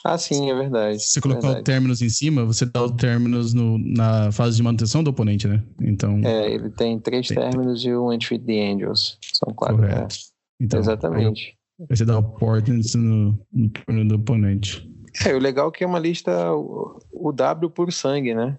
[0.03, 0.99] Ah, sim, é verdade.
[0.99, 1.61] Se você colocar verdade.
[1.61, 5.47] o Terminus em cima, você dá o Terminus no, na fase de manutenção do oponente,
[5.47, 5.63] né?
[5.79, 6.19] Então.
[6.23, 9.17] É, ele tem três tem, Terminus e um Entry the Angels.
[9.33, 9.77] São quatro.
[9.77, 10.15] Correto.
[10.15, 10.63] É.
[10.63, 11.55] Então, Exatamente.
[11.89, 14.90] Aí você dá o Portents no, no turno do oponente.
[15.25, 18.57] É, o legal é que é uma lista o W por sangue, né?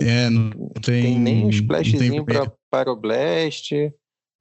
[0.00, 0.50] É, não
[0.82, 1.02] tem.
[1.02, 3.72] Tem nem um splashzinho para Pyroblast.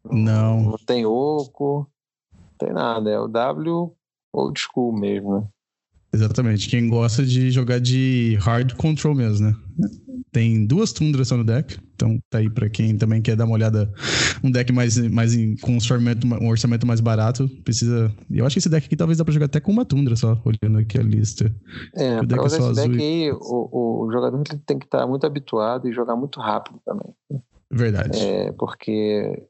[0.06, 0.62] Não.
[0.62, 1.90] Não tem oco.
[2.34, 3.10] Não tem nada.
[3.10, 3.96] É o W
[4.34, 5.48] old school mesmo, né?
[6.14, 6.70] Exatamente.
[6.70, 9.56] Quem gosta de jogar de hard control mesmo, né?
[10.38, 13.92] Tem duas tundras no deck, então tá aí para quem também quer dar uma olhada.
[14.44, 18.14] Um deck mais, mais em, com um orçamento, um orçamento mais barato, precisa.
[18.30, 20.40] Eu acho que esse deck aqui talvez dá pra jogar até com uma tundra só,
[20.46, 21.52] olhando aqui a lista.
[21.96, 25.26] É, o usar é esse deck aí, o, o jogador tem que estar tá muito
[25.26, 27.12] habituado e jogar muito rápido também.
[27.72, 28.20] Verdade.
[28.20, 29.44] É, porque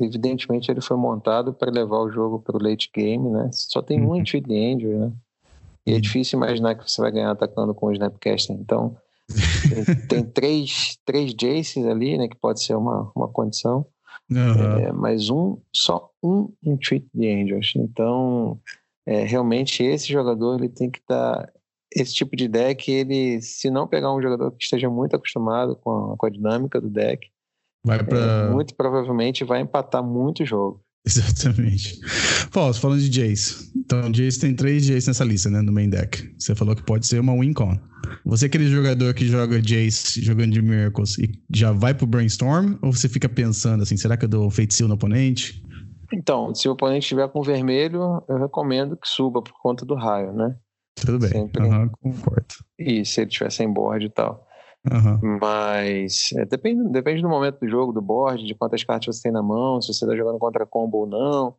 [0.00, 3.50] evidentemente ele foi montado para levar o jogo para o late game, né?
[3.52, 4.08] Só tem uhum.
[4.08, 5.12] um Angel, né?
[5.86, 8.56] E é difícil imaginar que você vai ganhar atacando com o Snapcaster.
[8.56, 8.96] Então,
[10.08, 12.28] tem, três, três Jaces ali, né?
[12.28, 13.86] Que pode ser uma, uma condição.
[14.30, 14.78] Uhum.
[14.78, 17.72] É, mas um, só um Entreat the Angels.
[17.76, 18.60] Então,
[19.06, 21.46] é, realmente, esse jogador ele tem que estar.
[21.46, 21.52] Tá,
[21.94, 26.12] esse tipo de deck, ele, se não pegar um jogador que esteja muito acostumado com
[26.12, 27.28] a, com a dinâmica do deck,
[27.86, 28.18] vai pra...
[28.18, 30.80] É, muito provavelmente vai empatar muito jogo.
[31.06, 32.00] Exatamente.
[32.50, 35.60] Paulo, falando de Jace, Então, Jace tem três Jace nessa lista, né?
[35.60, 36.34] No main deck.
[36.38, 37.78] Você falou que pode ser uma win-con.
[38.24, 42.76] Você é aquele jogador que joga Jace jogando de Miracles e já vai pro Brainstorm?
[42.82, 45.62] Ou você fica pensando assim, será que eu dou feitiço no oponente?
[46.12, 50.32] Então, se o oponente estiver com vermelho, eu recomendo que suba por conta do raio,
[50.32, 50.56] né?
[50.94, 51.64] Tudo bem, Sempre...
[51.64, 52.54] uhum, concordo.
[52.78, 54.43] E se ele estiver sem board e tal.
[54.92, 55.38] Uhum.
[55.40, 59.32] Mas é, depende, depende do momento do jogo, do board, de quantas cartas você tem
[59.32, 61.54] na mão, se você está jogando contra combo ou não,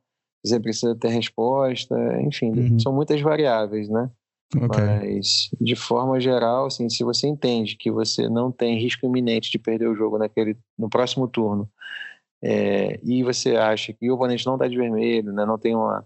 [0.46, 2.80] se você precisa ter resposta, enfim, uhum.
[2.80, 4.10] são muitas variáveis, né?
[4.56, 4.68] Okay.
[4.68, 9.58] Mas, de forma geral, assim, se você entende que você não tem risco iminente de
[9.58, 11.68] perder o jogo naquele, no próximo turno,
[12.44, 16.06] é, e você acha que o oponente não está de vermelho, né, não tem uma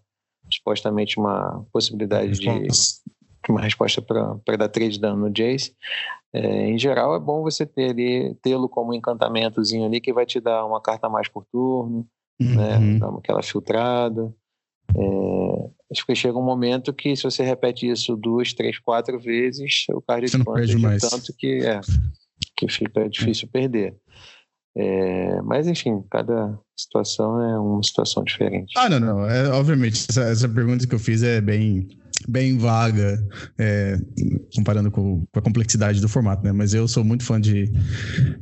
[0.51, 2.49] supostamente uma possibilidade de
[3.47, 5.73] uma resposta para dar 3 de dano no Jace,
[6.33, 10.25] é, em geral é bom você ter ali, tê-lo como um encantamentozinho ali que vai
[10.25, 12.05] te dar uma carta a mais por turno,
[12.39, 12.99] né, uhum.
[12.99, 14.33] né, aquela filtrada.
[14.95, 19.85] É, acho que chega um momento que se você repete isso duas, três, quatro vezes,
[19.89, 21.79] o card de tanto que é
[22.55, 23.95] que fica difícil perder.
[24.75, 28.73] É, mas enfim, cada situação é uma situação diferente.
[28.77, 29.29] Ah, não, não.
[29.29, 31.87] É, obviamente, essa, essa pergunta que eu fiz é bem
[32.27, 33.23] bem vaga,
[33.57, 33.99] é,
[34.55, 36.51] comparando com, com, a complexidade do formato, né?
[36.51, 37.71] Mas eu sou muito fã de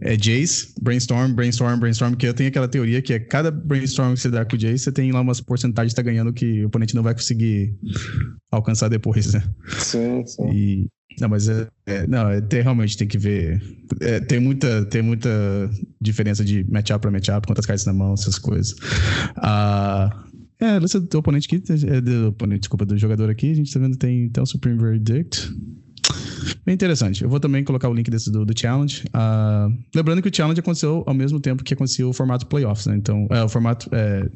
[0.01, 4.19] é, Jace, Brainstorm, Brainstorm, Brainstorm, que eu tenho aquela teoria que é cada Brainstorm que
[4.19, 6.67] você dá com o Jace, você tem lá umas porcentagens que tá ganhando que o
[6.67, 7.75] oponente não vai conseguir
[8.51, 9.43] alcançar depois, né?
[9.79, 10.49] Sim, sim.
[10.51, 10.87] E,
[11.19, 13.61] não, mas é, é não, é, tem, realmente tem que ver.
[14.01, 15.29] É, tem, muita, tem muita
[15.99, 18.75] diferença de matchup para matchup, quantas cartas na mão, essas coisas.
[19.37, 20.26] Ah,
[20.59, 23.71] é, a lista do oponente aqui, é do oponente, desculpa, do jogador aqui, a gente
[23.71, 25.51] tá vendo tem então Supreme Verdict.
[26.65, 27.23] Bem interessante.
[27.23, 29.03] Eu vou também colocar o link desse do, do Challenge.
[29.07, 32.95] Uh, lembrando que o Challenge aconteceu ao mesmo tempo que aconteceu o formato Playoffs, né?
[32.95, 34.29] Então, é, o formato é,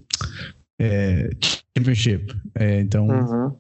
[0.80, 1.30] é,
[1.78, 2.36] Championship.
[2.56, 3.56] É, então, uhum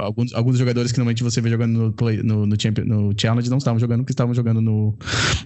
[0.00, 3.48] alguns, alguns jogadores que normalmente você vê jogando no, play, no, no, Champion, no Challenge
[3.50, 4.96] não estavam jogando, porque estavam jogando no,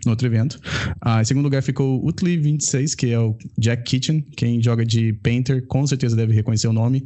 [0.04, 0.58] no outro evento.
[1.00, 4.20] Ah, em segundo lugar ficou o Utli26, que é o Jack Kitchen.
[4.36, 7.04] Quem joga de Painter com certeza deve reconhecer o nome.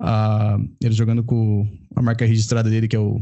[0.00, 3.20] Ah, ele jogando com a marca registrada dele, que é o.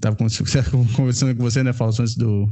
[0.00, 0.16] Tava
[0.94, 2.46] conversando com você, né, Fausto, antes do,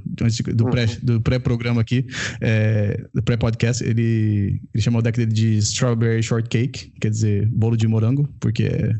[0.54, 0.88] do, pré, uhum.
[1.02, 2.06] do pré-programa aqui,
[2.40, 3.84] é, do pré-podcast.
[3.84, 8.64] Ele, ele chamou o deck dele de Strawberry Shortcake, quer dizer, bolo de morango, porque
[8.64, 8.92] é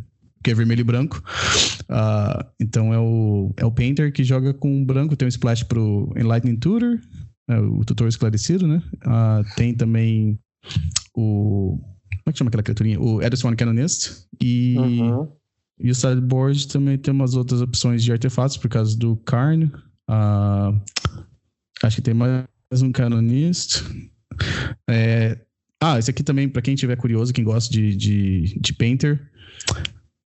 [0.44, 1.22] que é vermelho e branco.
[1.84, 6.12] Uh, então é o, é o Painter que joga com branco, tem um splash pro
[6.14, 7.00] Enlightening Tutor,
[7.48, 8.82] é o tutor esclarecido, né?
[9.06, 10.38] Uh, tem também
[11.16, 11.78] o.
[11.78, 13.00] Como é que chama aquela criaturinha?
[13.00, 14.26] O Edison Canonist.
[14.40, 15.28] E, uhum.
[15.78, 19.64] e o sideboard também tem umas outras opções de artefatos por causa do Karn.
[20.08, 20.80] Uh,
[21.82, 22.46] acho que tem mais
[22.82, 23.84] um Canonist.
[24.88, 25.38] É,
[25.92, 29.20] ah, esse aqui também, para quem tiver curioso, quem gosta de, de, de Painter,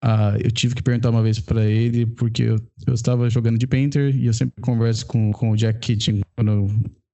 [0.03, 2.55] Uh, eu tive que perguntar uma vez para ele, porque eu,
[2.87, 6.51] eu estava jogando de Painter e eu sempre converso com, com o Jack Kitchen quando
[6.51, 6.71] eu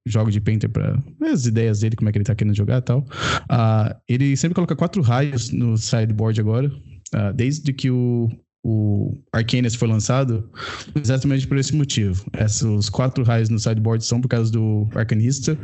[0.08, 2.78] jogo de Painter para ver as ideias dele, como é que ele tá querendo jogar
[2.78, 3.00] e tal.
[3.00, 6.70] Uh, ele sempre coloca quatro raios no sideboard agora,
[7.14, 8.30] uh, desde que o,
[8.70, 10.50] o Arcanist foi lançado,
[10.94, 12.26] exatamente por esse motivo.
[12.38, 15.58] Esses quatro raios no sideboard são por causa do Arcanista.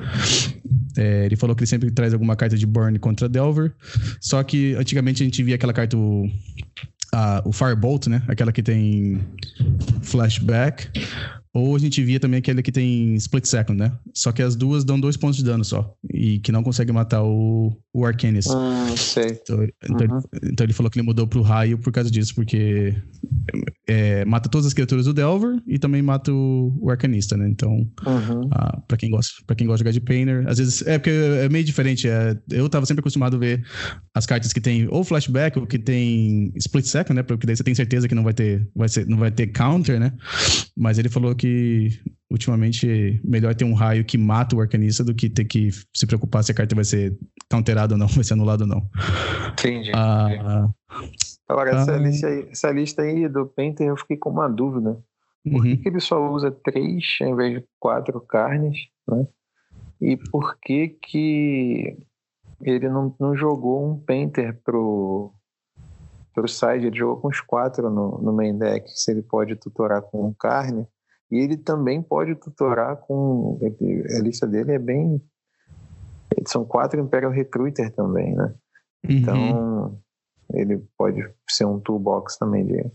[0.96, 3.74] É, ele falou que ele sempre traz alguma carta de Burn contra Delver.
[4.22, 6.30] Só que antigamente a gente via aquela carta, o
[7.14, 8.24] a, o Firebolt, né?
[8.28, 9.20] Aquela que tem
[10.02, 10.88] flashback.
[11.54, 13.92] Ou a gente via também aquele que tem split second, né?
[14.12, 15.96] Só que as duas dão dois pontos de dano só.
[16.12, 18.50] E que não consegue matar o, o Arcanist.
[18.52, 19.40] Ah, sei.
[19.44, 20.22] Então, então, uhum.
[20.34, 22.96] ele, então, ele, falou que ele mudou pro raio por causa disso, porque
[23.88, 27.48] é, mata todas as criaturas do Delver e também mata o, o Arcanista, né?
[27.48, 27.72] Então,
[28.06, 28.50] uhum.
[28.52, 30.82] ah, pra, quem gosta, pra quem gosta de jogar de Painter, às vezes.
[30.88, 32.08] É porque é meio diferente.
[32.08, 33.64] É, eu tava sempre acostumado a ver
[34.14, 37.24] as cartas que tem ou flashback ou que tem split second, né?
[37.24, 40.00] Porque daí você tem certeza que não vai ter, vai ser, não vai ter counter,
[40.00, 40.14] né?
[40.76, 41.90] Mas ele falou que que
[42.32, 46.44] ultimamente melhor ter um raio que mata o arcanista do que ter que se preocupar
[46.44, 47.16] se a carta vai ser
[47.50, 48.90] counterada ou não, vai ser anulada ou não.
[49.52, 49.92] Entendi.
[49.94, 50.70] Ah,
[51.54, 54.98] Agora, essa, ah, lista aí, essa lista aí do Painter eu fiquei com uma dúvida.
[55.44, 55.78] Por uhum.
[55.78, 59.28] que, ele só usa três ao invés de quatro carnes, né?
[60.02, 61.98] E por que que
[62.60, 65.32] ele não, não jogou um Painter pro,
[66.34, 66.88] pro side?
[66.88, 70.34] Ele jogou com os quatro no, no main deck, se ele pode tutorar com um
[70.34, 70.88] carne
[71.30, 73.60] e ele também pode tutorar com.
[74.18, 75.22] A lista dele é bem.
[76.48, 78.56] São quatro Imperial Recruiter também, né?
[79.08, 80.00] Uhum.
[80.52, 82.92] Ele pode ser um toolbox também de,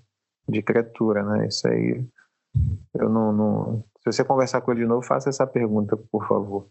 [0.49, 1.47] de criatura, né?
[1.47, 2.05] Isso aí.
[2.95, 3.85] Eu não, não.
[4.01, 6.69] Se você conversar com ele de novo, faça essa pergunta, por favor.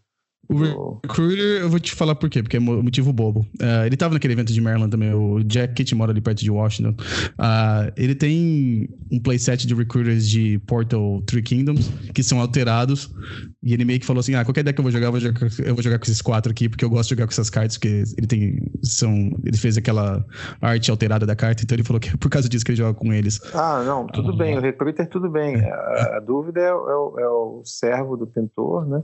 [0.49, 3.41] O Recruiter, eu vou te falar por quê, porque é motivo bobo.
[3.61, 6.49] Uh, ele tava naquele evento de Maryland também, o Jack Kitt mora ali perto de
[6.49, 6.91] Washington.
[6.91, 13.13] Uh, ele tem um playset de Recruiters de Portal Three Kingdoms, que são alterados,
[13.61, 15.19] e ele meio que falou assim, ah, qualquer deck que eu vou jogar, eu vou
[15.19, 17.49] jogar, eu vou jogar com esses quatro aqui, porque eu gosto de jogar com essas
[17.49, 19.11] cartas, porque ele tem, são,
[19.43, 20.25] ele fez aquela
[20.61, 22.93] arte alterada da carta, então ele falou que é por causa disso que ele joga
[22.93, 23.41] com eles.
[23.53, 25.57] Ah, não, tudo uh, bem, o Recruiter tudo bem.
[25.57, 29.03] A, a dúvida é, é, o, é o servo do pintor, né?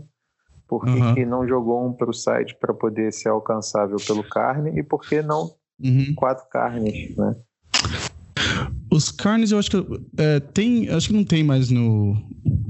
[0.80, 1.14] Por que, uhum.
[1.14, 5.08] que não jogou um para o site para poder ser alcançável pelo carne e por
[5.08, 6.16] que não uhum.
[6.16, 7.36] quatro carnes, né?
[8.92, 9.78] Os carnes eu acho que
[10.18, 12.18] é, tem, acho que não tem mais no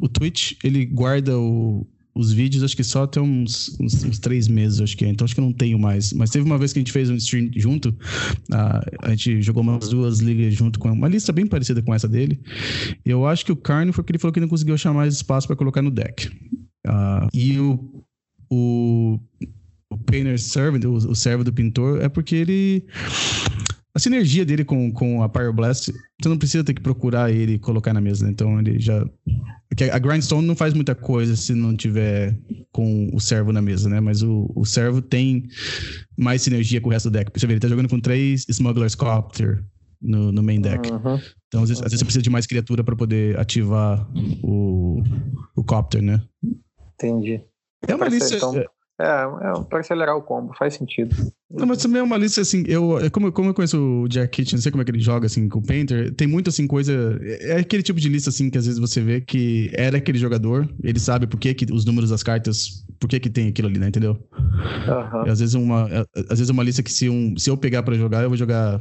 [0.02, 0.54] o Twitch.
[0.64, 4.98] Ele guarda o, os vídeos, acho que só até uns, uns, uns, três meses, acho
[4.98, 5.10] que é.
[5.10, 6.12] Então acho que eu não tenho mais.
[6.12, 7.90] Mas teve uma vez que a gente fez um stream junto.
[7.90, 12.08] Uh, a gente jogou umas duas ligas junto com uma lista bem parecida com essa
[12.08, 12.40] dele.
[13.06, 15.14] E eu acho que o Carne foi porque ele falou que não conseguiu achar mais
[15.14, 16.30] espaço para colocar no deck.
[16.86, 18.04] Uh, e o,
[18.50, 19.20] o,
[19.90, 22.86] o Painter Servant, o, o servo do pintor, é porque ele.
[23.96, 27.60] A sinergia dele com, com a Pyroblast, você não precisa ter que procurar ele e
[27.60, 28.32] colocar na mesa, né?
[28.32, 29.06] Então ele já.
[29.70, 32.38] Porque a Grindstone não faz muita coisa se não tiver
[32.72, 34.00] com o servo na mesa, né?
[34.00, 35.48] Mas o, o servo tem
[36.18, 37.32] mais sinergia com o resto do deck.
[37.34, 39.64] Você vê, ele tá jogando com três Smuggler's Copter
[40.02, 40.92] no, no main deck.
[40.92, 41.20] Uhum.
[41.48, 44.08] Então, às vezes, às vezes, você precisa de mais criatura para poder ativar
[44.44, 45.02] o,
[45.56, 46.22] o Copter, né?
[46.96, 47.42] Entendi.
[47.88, 48.36] É uma lista.
[48.36, 48.56] Então,
[49.00, 51.16] é, é para acelerar o combo, faz sentido.
[51.50, 54.30] Não, mas também é uma lista assim, eu, é como, como eu conheço o Jack
[54.30, 56.66] Kitchen, não sei como é que ele joga assim com o Painter, tem muito assim
[56.66, 60.18] coisa, é aquele tipo de lista assim que às vezes você vê que era aquele
[60.18, 63.68] jogador, ele sabe por que, que os números das cartas, por que que tem aquilo
[63.68, 64.18] ali, né, entendeu?
[64.32, 65.32] Uhum.
[65.32, 65.88] às vezes uma,
[66.30, 68.80] às vezes uma lista que se, um, se eu pegar para jogar, eu vou jogar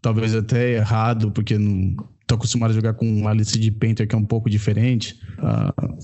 [0.00, 1.94] talvez até errado, porque não
[2.26, 5.18] tô acostumado a jogar com uma lista de Painter que é um pouco diferente.
[5.38, 5.98] Uh,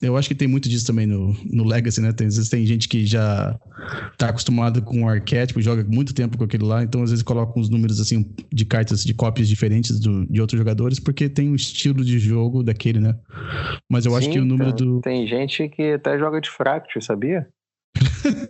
[0.00, 2.12] eu acho que tem muito disso também no, no Legacy, né?
[2.12, 3.58] Tem, às vezes tem gente que já
[4.16, 7.58] tá acostumado com o arquétipo, joga muito tempo com aquele lá, então às vezes coloca
[7.58, 11.54] uns números assim de cartas de cópias diferentes do, de outros jogadores, porque tem um
[11.56, 13.16] estilo de jogo daquele, né?
[13.90, 15.00] Mas eu Sim, acho que o número tem, do.
[15.00, 17.48] Tem gente que até joga de Fracture, sabia?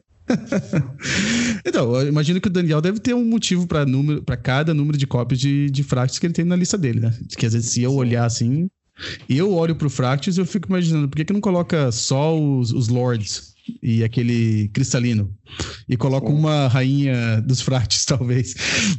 [1.64, 4.98] então, eu imagino que o Daniel deve ter um motivo para número, para cada número
[4.98, 7.14] de cópias de, de Fractures que ele tem na lista dele, né?
[7.38, 8.68] Que às vezes se eu olhar assim,
[9.28, 12.38] e eu olho pro Fractus e eu fico imaginando, por que, que não coloca só
[12.38, 15.32] os, os Lords e aquele cristalino?
[15.88, 18.54] E coloca uma rainha dos Fractus, talvez.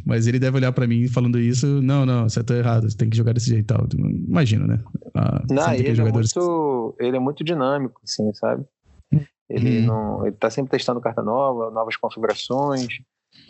[0.06, 3.10] Mas ele deve olhar para mim falando isso, não, não, você tá errado, você tem
[3.10, 3.88] que jogar desse jeito e tal.
[4.28, 4.80] Imagino, né?
[5.16, 6.36] Ah, não, ele, jogadores...
[6.36, 8.66] é muito, ele é muito dinâmico, assim, sabe?
[9.50, 9.86] Ele, hum.
[9.86, 12.88] não, ele tá sempre testando carta nova, novas configurações.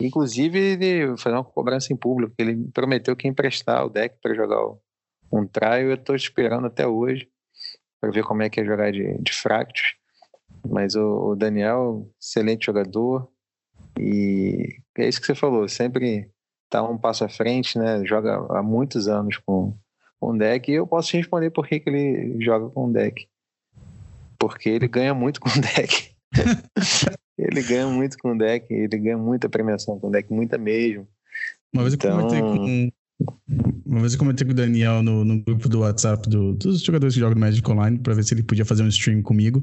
[0.00, 4.34] Inclusive, ele fez uma cobrança em público, ele prometeu que ia emprestar o deck para
[4.34, 4.80] jogar o,
[5.32, 5.80] um trial.
[5.80, 7.28] Eu estou esperando até hoje
[8.00, 9.94] para ver como é que é jogar de, de Fractus.
[10.68, 13.28] Mas o, o, Daniel, excelente jogador.
[13.98, 16.30] E é isso que você falou, sempre
[16.64, 18.04] está um passo à frente, né?
[18.04, 19.76] Joga há muitos anos com,
[20.18, 20.70] com deck.
[20.70, 23.28] E eu posso te responder por que, que ele joga com deck.
[24.38, 26.14] Porque ele ganha muito com deck.
[27.36, 31.08] ele ganha muito com deck, ele ganha muita premiação com deck, muita mesmo.
[31.72, 32.10] Uma vez então...
[32.10, 32.92] eu comentei com,
[33.84, 37.14] uma vez eu comentei com o Daniel no, no grupo do WhatsApp do, dos jogadores
[37.14, 39.62] que jogam Magic Online para ver se ele podia fazer um stream comigo.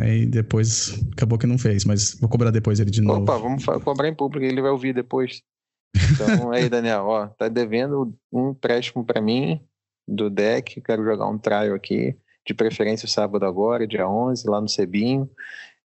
[0.00, 3.22] Aí depois acabou que não fez, mas vou cobrar depois ele de novo.
[3.22, 5.42] Opa, vamos cobrar em público, ele vai ouvir depois.
[6.12, 9.60] Então, aí, Daniel, ó, tá devendo um empréstimo para mim
[10.06, 14.68] do deck, quero jogar um trial aqui, de preferência sábado agora, dia 11, lá no
[14.68, 15.30] Cebinho.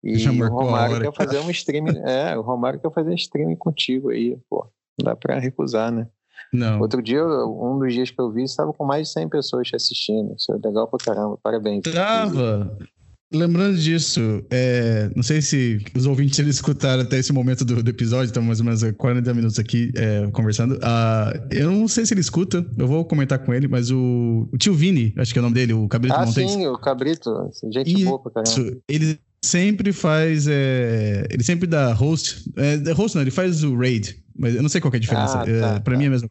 [0.03, 4.09] E o Romário quer fazer um stream, é, o Romário quer fazer um stream contigo
[4.09, 4.67] aí, pô.
[4.97, 6.07] Não dá pra recusar, né?
[6.51, 6.79] Não.
[6.79, 9.75] Outro dia, um dos dias que eu vi, estava com mais de 100 pessoas te
[9.75, 10.35] assistindo.
[10.37, 11.37] Isso é legal pra caramba.
[11.41, 11.81] Parabéns.
[11.83, 12.77] Tava.
[13.33, 17.89] Lembrando disso, é, não sei se os ouvintes eles escutaram até esse momento do, do
[17.89, 20.73] episódio, estamos mais ou menos 40 minutos aqui é, conversando.
[20.75, 24.57] Uh, eu não sei se ele escuta, eu vou comentar com ele, mas o, o
[24.57, 26.51] tio Vini, acho que é o nome dele, o Cabrito ah, Montes.
[26.51, 28.77] sim, o Cabrito, gente Isso, boa pra caramba.
[28.89, 34.21] Ele sempre faz, é, ele sempre dá host, é, host não, ele faz o raid,
[34.41, 35.41] mas eu não sei qual é a diferença.
[35.41, 35.97] Ah, tá, é, pra tá.
[35.97, 36.27] mim é a mesma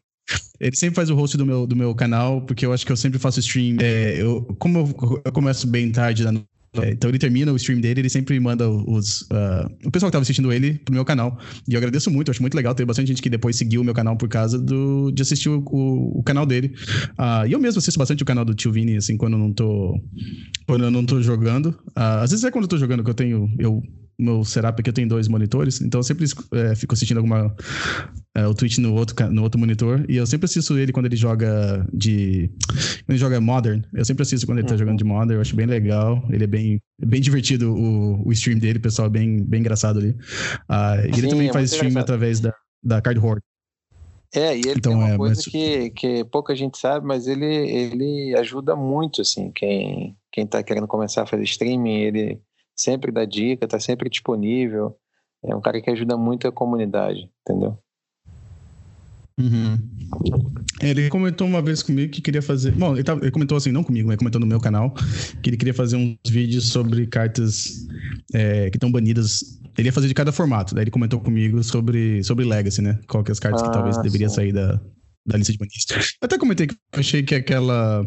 [0.59, 2.97] ele sempre faz o host do meu, do meu canal, porque eu acho que eu
[2.97, 3.77] sempre faço stream.
[3.81, 6.47] É, eu, como eu, eu, começo bem tarde da noite,
[6.77, 9.23] é, então ele termina o stream dele, ele sempre manda os.
[9.23, 11.37] Uh, o pessoal que tava assistindo ele pro meu canal.
[11.67, 12.73] E eu agradeço muito, eu acho muito legal.
[12.73, 15.63] Tem bastante gente que depois seguiu o meu canal por causa do, de assistir o,
[15.65, 16.73] o, o canal dele.
[17.19, 19.51] Uh, e eu mesmo assisto bastante o canal do Tio Vini, assim, quando eu não
[19.51, 19.99] tô.
[20.65, 21.67] Quando eu não tô jogando.
[21.89, 23.53] Uh, às vezes é quando eu tô jogando que eu tenho.
[23.59, 23.81] Eu,
[24.21, 27.55] meu setup aqui eu tenho dois monitores, então eu sempre é, fico assistindo alguma
[28.33, 30.05] é, o Twitch no outro, no outro monitor.
[30.07, 32.49] E eu sempre assisto ele quando ele joga de.
[32.67, 33.83] Quando ele joga Modern.
[33.93, 34.79] Eu sempre assisto quando ele tá uhum.
[34.79, 35.35] jogando de Modern.
[35.35, 36.23] Eu acho bem legal.
[36.29, 40.11] Ele é bem, bem divertido o, o stream dele, pessoal, é bem, bem engraçado ali.
[40.11, 42.03] Uh, e Sim, ele também é faz stream engraçado.
[42.03, 43.43] através da, da Card Horde.
[44.33, 45.45] É, e ele então, tem uma é, coisa mas...
[45.45, 50.87] que, que pouca gente sabe, mas ele, ele ajuda muito, assim, quem, quem tá querendo
[50.87, 52.41] começar a fazer streaming, ele
[52.75, 54.95] sempre dá dica, tá sempre disponível.
[55.43, 57.77] É um cara que ajuda muito a comunidade, entendeu?
[59.39, 59.77] Uhum.
[60.81, 62.71] Ele comentou uma vez comigo que queria fazer.
[62.71, 64.93] Bom, ele, tava, ele comentou assim, não comigo, mas comentou no meu canal,
[65.41, 67.87] que ele queria fazer uns vídeos sobre cartas
[68.33, 69.59] é, que estão banidas.
[69.77, 70.75] Ele ia fazer de cada formato.
[70.75, 72.99] Daí ele comentou comigo sobre, sobre Legacy, né?
[73.07, 74.79] Qual que é as cartas ah, que talvez deveria sair da,
[75.25, 75.59] da lista de.
[75.59, 78.05] Eu até comentei que eu achei que aquela.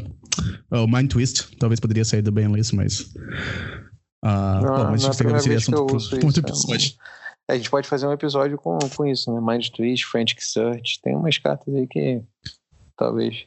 [0.71, 3.12] O Mind Twist talvez poderia sair do banlist, mas.
[4.25, 6.95] Uh, não, bom, mas isso seria assunto para episódio.
[7.47, 9.39] A gente pode fazer um episódio com, com isso, né?
[9.39, 10.99] Mind Twist, Frantic Search.
[11.03, 12.22] Tem umas cartas aí que
[12.97, 13.45] talvez,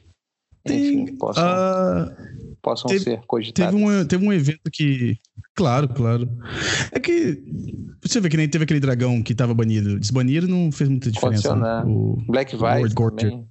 [0.64, 3.74] enfim, Tem, possam, uh, possam teve, ser cogitadas.
[3.74, 5.18] Teve um, teve um evento que.
[5.56, 6.28] Claro, claro.
[6.92, 7.42] É que.
[8.00, 9.98] Você vê que nem teve aquele dragão que tava banido.
[9.98, 11.56] Desbanido não fez muita diferença.
[11.56, 11.82] Né?
[11.84, 13.44] O Black Vice.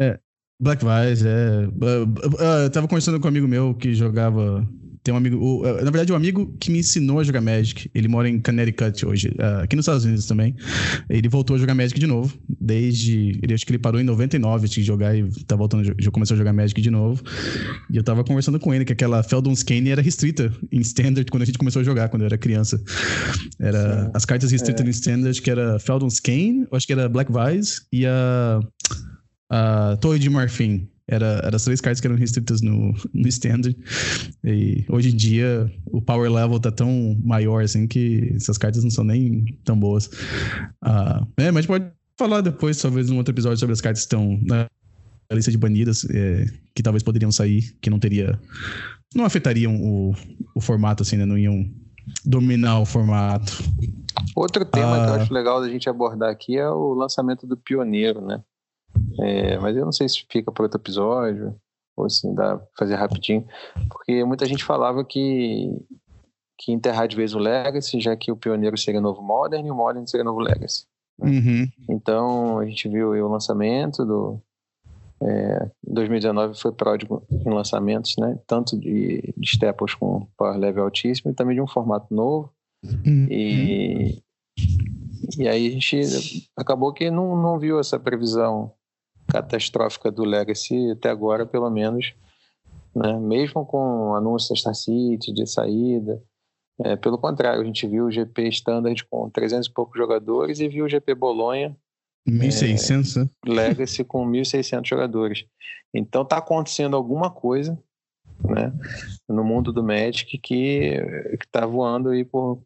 [0.00, 0.18] É.
[0.58, 1.66] Black Vice, é.
[1.66, 4.66] Uh, eu tava conversando com um amigo meu que jogava
[5.06, 5.36] tem um amigo.
[5.38, 7.88] O, na verdade, um amigo que me ensinou a jogar Magic.
[7.94, 10.56] Ele mora em Connecticut hoje, uh, aqui nos Estados Unidos também.
[11.08, 12.36] Ele voltou a jogar Magic de novo.
[12.60, 13.38] Desde.
[13.40, 16.38] Ele acho que ele parou em 99 de jogar e tá voltando, já começou a
[16.38, 17.22] jogar Magic de novo.
[17.88, 21.44] E eu tava conversando com ele que aquela Feldon's Kane era restrita em Standard quando
[21.44, 22.82] a gente começou a jogar, quando eu era criança.
[23.60, 24.10] Era Sim.
[24.12, 24.88] as cartas restritas é.
[24.88, 28.60] em Standard, que era Feldon's Kane, eu acho que era Black Vise e a.
[29.48, 30.88] A Torre de Marfim.
[31.08, 33.76] Era, era as três cartas que eram restritas no, no standard.
[34.42, 38.90] E hoje em dia o power level tá tão maior assim que essas cartas não
[38.90, 40.06] são nem tão boas.
[40.84, 41.86] Uh, é, mas pode
[42.18, 44.68] falar depois, talvez, num outro episódio sobre as cartas que estão na
[45.30, 48.38] lista de banidas, é, que talvez poderiam sair, que não teria.
[49.14, 50.14] Não afetariam o,
[50.54, 51.24] o formato, assim, né?
[51.24, 51.68] Não iam
[52.24, 53.52] dominar o formato.
[54.34, 55.22] Outro tema que eu ah.
[55.22, 58.42] acho legal da gente abordar aqui é o lançamento do Pioneiro, né?
[59.20, 61.54] É, mas eu não sei se fica para outro episódio,
[61.96, 63.46] ou se dá pra fazer rapidinho,
[63.88, 65.70] porque muita gente falava que,
[66.58, 69.74] que enterrar de vez o Legacy, já que o Pioneiro seria novo Modern e o
[69.74, 70.86] Modern seria novo Legacy.
[71.18, 71.30] Né?
[71.30, 71.68] Uhum.
[71.88, 74.40] Então a gente viu o lançamento do.
[75.22, 78.38] É, 2019 foi pródigo em lançamentos, né?
[78.46, 82.52] Tanto de, de Staples com power level altíssimo e também de um formato novo.
[82.84, 83.26] Uhum.
[83.30, 84.22] E,
[85.38, 88.72] e aí a gente acabou que não, não viu essa previsão
[89.28, 92.14] catastrófica do Legacy até agora, pelo menos,
[92.94, 93.18] né?
[93.18, 96.22] mesmo com anúncios da Star City de saída.
[96.84, 100.68] É, pelo contrário, a gente viu o GP Standard com 300 e poucos jogadores e
[100.68, 101.74] viu o GP Bolonha
[102.28, 103.30] 1.600, é, né?
[103.46, 105.44] Legacy com 1.600 jogadores.
[105.94, 107.78] Então está acontecendo alguma coisa
[108.44, 108.72] né,
[109.28, 111.00] no mundo do Magic que
[111.40, 112.62] está voando aí por,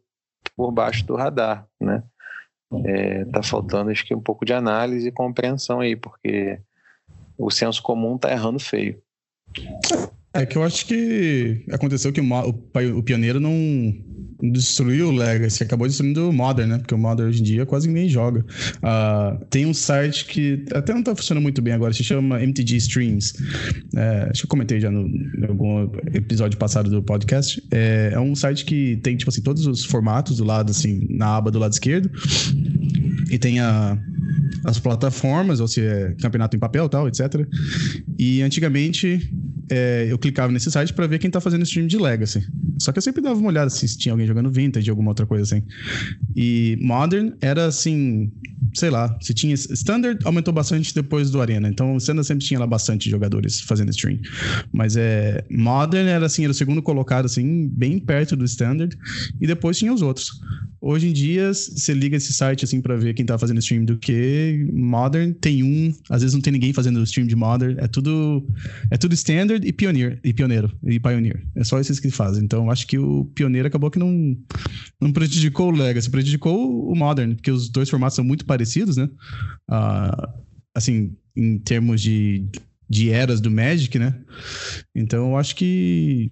[0.55, 1.67] por baixo do radar.
[1.79, 2.03] Né?
[2.85, 6.59] É, tá faltando acho que um pouco de análise e compreensão aí, porque
[7.37, 9.01] o senso comum tá errando feio.
[10.33, 13.51] É que eu acho que aconteceu que o, o, o pioneiro não
[14.49, 16.77] destruiu o Legacy, acabou destruindo o Modern, né?
[16.79, 18.39] Porque o Modern hoje em dia quase ninguém joga.
[18.77, 22.77] Uh, tem um site que até não tá funcionando muito bem agora, se chama MTG
[22.77, 23.33] Streams.
[23.95, 27.61] É, acho que eu comentei já no, em algum episódio passado do podcast.
[27.69, 31.37] É, é um site que tem, tipo assim, todos os formatos do lado, assim, na
[31.37, 32.09] aba do lado esquerdo.
[33.29, 33.97] E tem a,
[34.63, 37.47] as plataformas, ou se é campeonato em papel tal, etc.
[38.17, 39.31] E antigamente
[39.69, 42.45] é, eu clicava nesse site para ver quem tá fazendo stream de Legacy.
[42.77, 45.43] Só que eu sempre dava uma olhada se tinha alguém jogando Vintage, alguma outra coisa
[45.43, 45.63] assim.
[46.35, 48.31] E Modern era assim,
[48.73, 49.53] sei lá, se tinha.
[49.53, 54.19] Standard aumentou bastante depois do Arena, então Standard sempre tinha lá bastante jogadores fazendo stream.
[54.73, 55.43] Mas é.
[55.49, 58.97] Modern era assim, era o segundo colocado, assim, bem perto do Standard,
[59.39, 60.31] e depois tinha os outros.
[60.79, 63.97] Hoje em dia, você liga esse site assim para ver quem tá fazendo stream do
[63.97, 64.40] que.
[64.71, 67.77] Modern tem um, às vezes não tem ninguém fazendo stream de Modern.
[67.79, 68.45] É tudo.
[68.89, 70.19] É tudo Standard e Pioneer.
[70.23, 70.71] E Pioneiro.
[70.83, 71.45] E Pioneer.
[71.55, 72.43] É só esses que fazem.
[72.43, 74.37] Então acho que o Pioneiro acabou que não,
[74.99, 79.09] não prejudicou o Legacy, prejudicou o Modern, porque os dois formatos são muito parecidos, né?
[79.69, 80.29] Uh,
[80.73, 82.45] assim, em termos de,
[82.89, 84.19] de eras do Magic, né?
[84.95, 86.31] Então acho que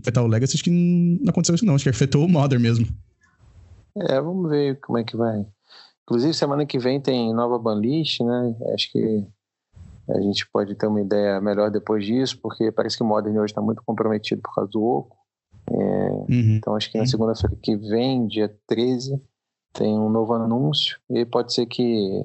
[0.00, 1.74] afetar o Legacy, acho que não aconteceu isso não.
[1.74, 2.86] Acho que afetou o Modern mesmo.
[3.96, 5.44] É, vamos ver como é que vai.
[6.04, 8.56] Inclusive, semana que vem tem nova banlist, né?
[8.74, 9.26] Acho que
[10.08, 13.52] a gente pode ter uma ideia melhor depois disso, porque parece que o Modern hoje
[13.52, 15.16] está muito comprometido por causa do Oco.
[15.70, 16.56] É, uhum.
[16.56, 19.20] Então, acho que na segunda-feira que vem, dia 13,
[19.72, 20.98] tem um novo anúncio.
[21.08, 22.24] E pode ser que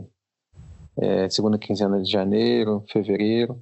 [0.99, 3.61] é, segunda quinzena de janeiro, fevereiro.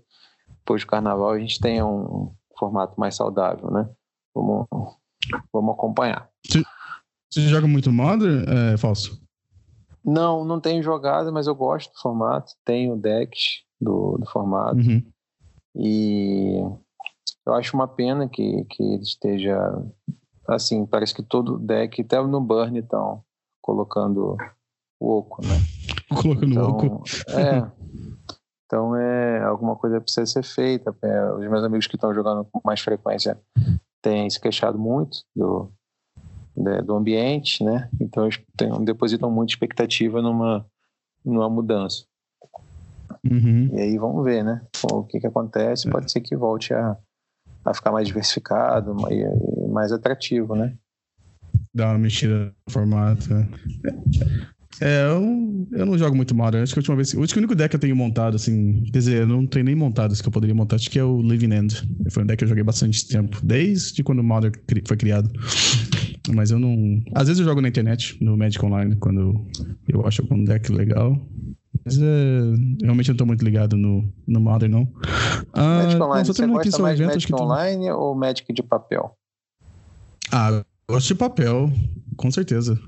[0.59, 3.87] Depois do carnaval a gente tenha um formato mais saudável, né?
[4.33, 4.65] Vamos,
[5.53, 6.29] vamos acompanhar.
[6.45, 6.63] Você,
[7.29, 9.24] você joga muito Modern, é, Falso?
[10.05, 12.53] Não, não tenho jogado, mas eu gosto do formato.
[12.63, 14.77] Tenho decks do, do formato.
[14.77, 15.03] Uhum.
[15.75, 16.59] E
[17.45, 19.57] eu acho uma pena que, que ele esteja
[20.47, 23.23] assim, parece que todo deck, até no Burn estão
[23.61, 24.37] colocando
[24.99, 25.55] o Oco, né?
[26.09, 27.03] Colocando então, o Oco.
[27.31, 27.71] É.
[28.65, 30.95] Então é alguma coisa precisa ser feita.
[31.01, 33.39] É, os meus amigos que estão jogando com mais frequência
[34.01, 35.71] têm se queixado muito do,
[36.55, 37.89] né, do ambiente, né?
[37.99, 40.65] Então eles têm, depositam muita expectativa numa,
[41.23, 42.05] numa mudança.
[43.29, 43.69] Uhum.
[43.73, 44.61] E aí vamos ver, né?
[44.91, 45.87] O que, que acontece.
[45.87, 45.91] É.
[45.91, 46.97] Pode ser que volte a,
[47.63, 50.75] a ficar mais diversificado e mais atrativo, né?
[51.73, 53.33] Dá uma mexida no formato.
[53.33, 53.47] Né?
[54.81, 56.63] É, eu, eu não jogo muito Modern.
[56.63, 57.13] Acho que a última vez.
[57.13, 58.83] O único deck que eu tenho montado, assim.
[58.83, 60.75] Quer dizer, eu não tenho nem montado esse que eu poderia montar.
[60.75, 61.83] Acho que é o Living End.
[62.11, 63.39] Foi um deck que eu joguei bastante tempo.
[63.43, 64.53] Desde quando o Modern
[64.87, 65.29] foi criado.
[66.33, 67.01] Mas eu não.
[67.13, 69.45] Às vezes eu jogo na internet, no Magic Online, quando
[69.87, 71.19] eu acho algum deck legal.
[71.83, 72.39] Mas é,
[72.81, 74.87] realmente eu não tô muito ligado no, no Modern, não.
[75.53, 79.15] Ah, Magic Online, você gosta mais evento, Magic Online ou Magic de papel?
[80.31, 81.71] Ah, gosto de papel,
[82.15, 82.79] com certeza.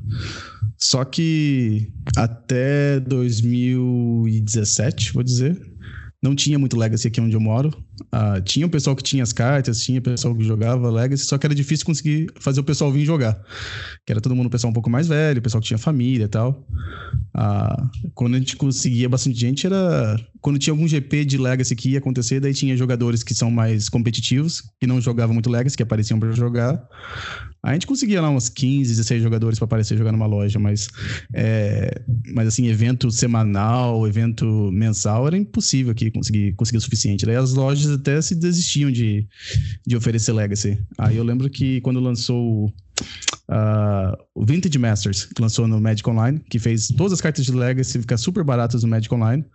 [0.77, 5.59] Só que até 2017, vou dizer,
[6.22, 7.70] não tinha muito Legacy aqui onde eu moro.
[8.05, 11.38] Uh, tinha o pessoal que tinha as cartas, tinha o pessoal que jogava Legacy, só
[11.38, 13.39] que era difícil conseguir fazer o pessoal vir jogar.
[14.05, 16.26] Que era todo mundo o pessoal um pouco mais velho, o pessoal que tinha família
[16.26, 16.65] e tal.
[17.36, 21.89] Uh, quando a gente conseguia bastante gente, era quando tinha algum GP de Legacy que
[21.89, 25.84] ia acontecer, daí tinha jogadores que são mais competitivos, que não jogavam muito Legacy, que
[25.84, 26.82] apareciam para jogar.
[27.68, 30.88] A gente conseguia lá uns 15, 16 jogadores para aparecer jogar numa loja, mas,
[31.34, 32.01] é,
[32.34, 37.26] mas assim, evento semanal, evento mensal, era impossível aqui conseguir, conseguir o suficiente.
[37.26, 39.28] Daí as lojas até se desistiam de,
[39.86, 40.78] de oferecer Legacy.
[40.97, 42.74] Aí eu lembro que quando lançou
[43.49, 47.53] Uh, o Vintage Masters, que lançou no Magic Online, que fez todas as cartas de
[47.53, 49.45] Legacy ficar super baratas no Magic Online.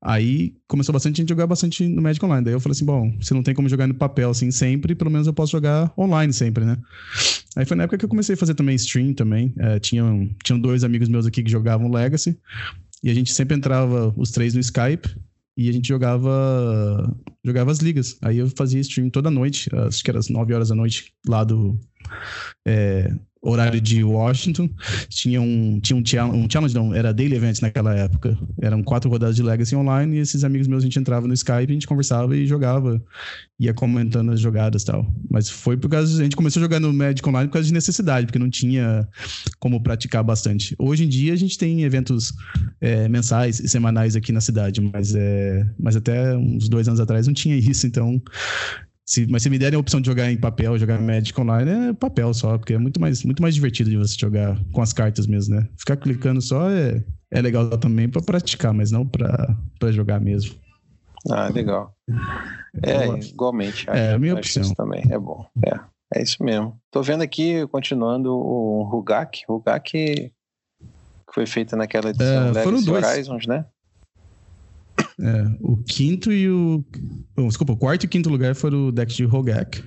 [0.00, 2.44] Aí começou bastante gente a jogar bastante no Magic Online.
[2.44, 5.10] Daí eu falei assim: bom, se não tem como jogar no papel assim sempre, pelo
[5.10, 6.78] menos eu posso jogar online sempre, né?
[7.56, 9.52] Aí foi na época que eu comecei a fazer também stream também.
[9.56, 12.38] Uh, tinham, tinham dois amigos meus aqui que jogavam Legacy.
[13.02, 15.08] E a gente sempre entrava os três no Skype
[15.56, 18.16] e a gente jogava jogava as ligas.
[18.22, 21.42] Aí eu fazia stream toda noite, acho que era às 9 horas da noite, lá
[21.42, 21.76] do
[22.64, 23.12] é,
[23.42, 24.68] horário de Washington.
[25.08, 28.36] Tinha um, tinha um, um challenge, não, era daily event naquela época.
[28.60, 31.70] Eram quatro rodadas de Legacy online e esses amigos meus a gente entrava no Skype,
[31.70, 33.02] a gente conversava e jogava,
[33.58, 35.06] ia comentando as jogadas e tal.
[35.30, 37.74] Mas foi por causa, a gente começou a jogar no Magic Online por causa de
[37.74, 39.06] necessidade, porque não tinha
[39.58, 40.74] como praticar bastante.
[40.78, 42.32] Hoje em dia a gente tem eventos
[42.80, 47.26] é, mensais e semanais aqui na cidade, mas, é, mas até uns dois anos atrás
[47.26, 48.20] não tinha isso, então
[49.08, 51.92] se, mas se me derem a opção de jogar em papel, jogar Magic Online, é
[51.94, 55.26] papel só, porque é muito mais, muito mais divertido de você jogar com as cartas
[55.26, 55.66] mesmo, né?
[55.78, 59.56] Ficar clicando só é, é legal também para praticar, mas não para
[59.92, 60.54] jogar mesmo.
[61.30, 61.96] Ah, legal.
[62.82, 63.88] É, igualmente.
[63.88, 64.74] Acho, é a minha opção.
[64.74, 65.46] Também é bom.
[65.64, 65.80] É,
[66.18, 66.78] é isso mesmo.
[66.90, 69.42] Tô vendo aqui, continuando, o Rugak.
[69.48, 70.32] Rugak que
[71.32, 73.06] foi feito naquela edição é, foram dois.
[73.06, 73.64] Horizons, né?
[75.20, 76.84] É, o quinto e o.
[77.36, 79.82] Desculpa, o quarto e quinto lugar foram o deck de Rogak.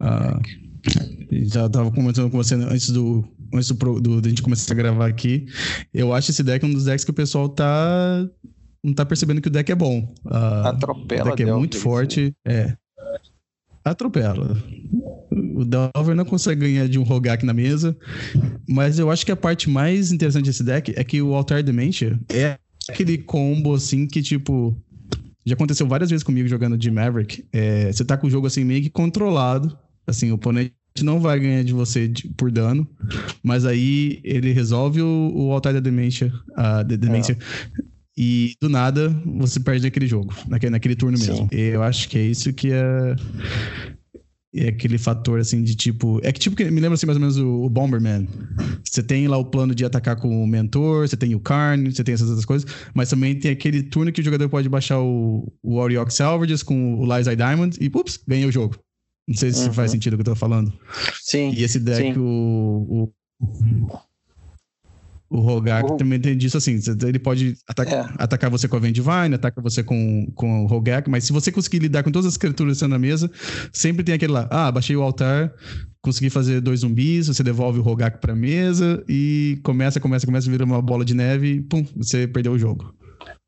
[0.00, 0.40] Ah,
[1.30, 3.24] já estava comentando com você antes do.
[3.54, 5.46] Antes do, do, a gente começar a gravar aqui.
[5.94, 8.28] Eu acho esse deck um dos decks que o pessoal tá.
[8.82, 10.12] Não tá percebendo que o deck é bom.
[10.26, 11.22] Ah, Atropela.
[11.22, 12.34] O deck é muito forte.
[12.44, 12.76] É.
[13.84, 14.56] Atropela.
[15.30, 17.96] O Delver não consegue ganhar de um Rogak na mesa.
[18.68, 22.18] Mas eu acho que a parte mais interessante desse deck é que o Altar Dementia
[22.28, 24.76] é aquele combo assim que, tipo.
[25.44, 27.44] Já aconteceu várias vezes comigo jogando de Maverick.
[27.52, 29.76] É, você tá com o jogo assim meio que controlado.
[30.06, 32.86] Assim, o oponente não vai ganhar de você de, por dano.
[33.42, 36.32] Mas aí ele resolve o, o altar da demência.
[36.54, 37.32] A de, demência.
[37.32, 37.82] É.
[38.20, 41.30] E do nada você perde aquele jogo, naquele, naquele turno Sim.
[41.30, 41.48] mesmo.
[41.52, 43.14] E eu acho que é isso que é
[44.64, 46.20] é aquele fator assim de tipo.
[46.22, 48.28] É que tipo, me lembra assim mais ou menos o, o Bomberman.
[48.84, 52.02] Você tem lá o plano de atacar com o mentor, você tem o Karn, você
[52.02, 55.52] tem essas outras coisas, mas também tem aquele turno que o jogador pode baixar o,
[55.62, 58.76] o Salvages com o Lies Diamond e, ups, ganha o jogo.
[59.26, 59.72] Não sei se uhum.
[59.74, 60.72] faz sentido o que eu tô falando.
[61.22, 61.52] Sim.
[61.54, 62.18] E esse deck, sim.
[62.18, 63.98] o, o
[65.30, 68.06] o Rogak também tem disso assim, ele pode ataca, é.
[68.18, 71.80] atacar você com a Vendivine, ataca você com, com o Rogak, mas se você conseguir
[71.80, 73.30] lidar com todas as criaturas na mesa,
[73.72, 75.52] sempre tem aquele lá, ah, baixei o altar,
[76.00, 80.64] consegui fazer dois zumbis, você devolve o Rogak pra mesa e começa, começa, começa, vira
[80.64, 82.94] uma bola de neve e pum, você perdeu o jogo.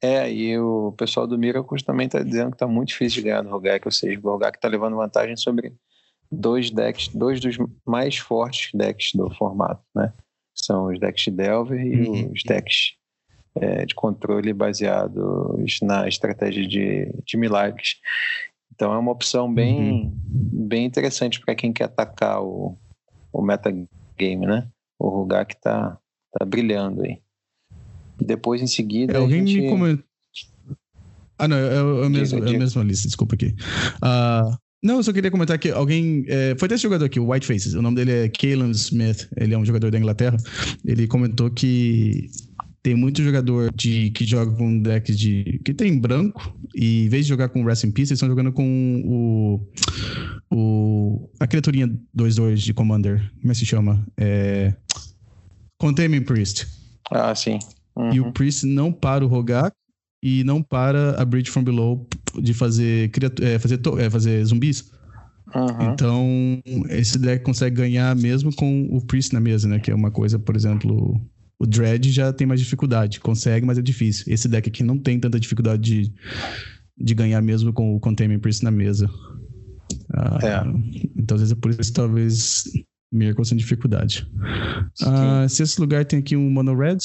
[0.03, 3.43] É, e o pessoal do Miracles também está dizendo que está muito difícil de ganhar
[3.43, 5.73] no Rogak, ou seja, o Rogak está levando vantagem sobre
[6.31, 7.57] dois decks, dois dos
[7.87, 10.13] mais fortes decks do formato, né?
[10.65, 12.33] São os decks de Delver e uhum.
[12.33, 12.95] os decks
[13.55, 17.97] é, de controle baseados na estratégia de, de milagres.
[18.75, 20.13] Então é uma opção bem, uhum.
[20.69, 22.77] bem interessante para quem quer atacar o,
[23.33, 23.89] o metagame,
[24.47, 24.69] né?
[24.99, 25.99] O Rugak está
[26.39, 27.19] tá brilhando aí.
[28.21, 29.15] Depois, em seguida.
[29.15, 29.63] É, alguém gente...
[29.63, 30.05] me comentou.
[31.39, 33.55] Ah, não, é, é, é, mesmo, é a mesma lista, desculpa aqui.
[33.97, 36.25] Uh, não, eu só queria comentar que alguém.
[36.27, 37.75] É, foi desse jogador aqui, o White Faces.
[37.75, 39.29] O nome dele é Kalen Smith.
[39.37, 40.39] Ele é um jogador da Inglaterra.
[40.85, 42.31] Ele comentou que
[42.83, 45.61] tem muito jogador de, que joga com deck de.
[45.65, 46.57] que tem branco.
[46.75, 49.61] E em vez de jogar com Rest in Peace, eles estão jogando com o.
[50.51, 53.31] o a criaturinha 2-2 de Commander.
[53.41, 54.03] Como é que se chama?
[54.17, 54.75] É.
[55.79, 56.67] Containment Priest.
[57.11, 57.59] Ah, sim.
[57.97, 58.15] Uhum.
[58.15, 59.75] E o Priest não para o Rogak
[60.23, 62.07] e não para a Bridge from Below
[62.41, 63.11] de fazer,
[63.43, 64.91] é, fazer, é, fazer zumbis.
[65.55, 65.93] Uhum.
[65.93, 69.81] Então, esse deck consegue ganhar mesmo com o Priest na mesa, né?
[69.81, 71.21] Que é uma coisa, por exemplo,
[71.59, 73.21] o Dread já tem mais dificuldade.
[73.21, 74.25] Consegue, mas é difícil.
[74.29, 76.13] Esse deck aqui não tem tanta dificuldade de,
[76.97, 79.11] de ganhar mesmo com o Containment Priest na mesa.
[80.15, 81.11] Ah, é.
[81.17, 82.65] Então, às vezes é por isso que talvez
[83.13, 84.27] Miracle sem dificuldade.
[85.03, 86.99] Uh, se esse lugar tem aqui um Mono Red,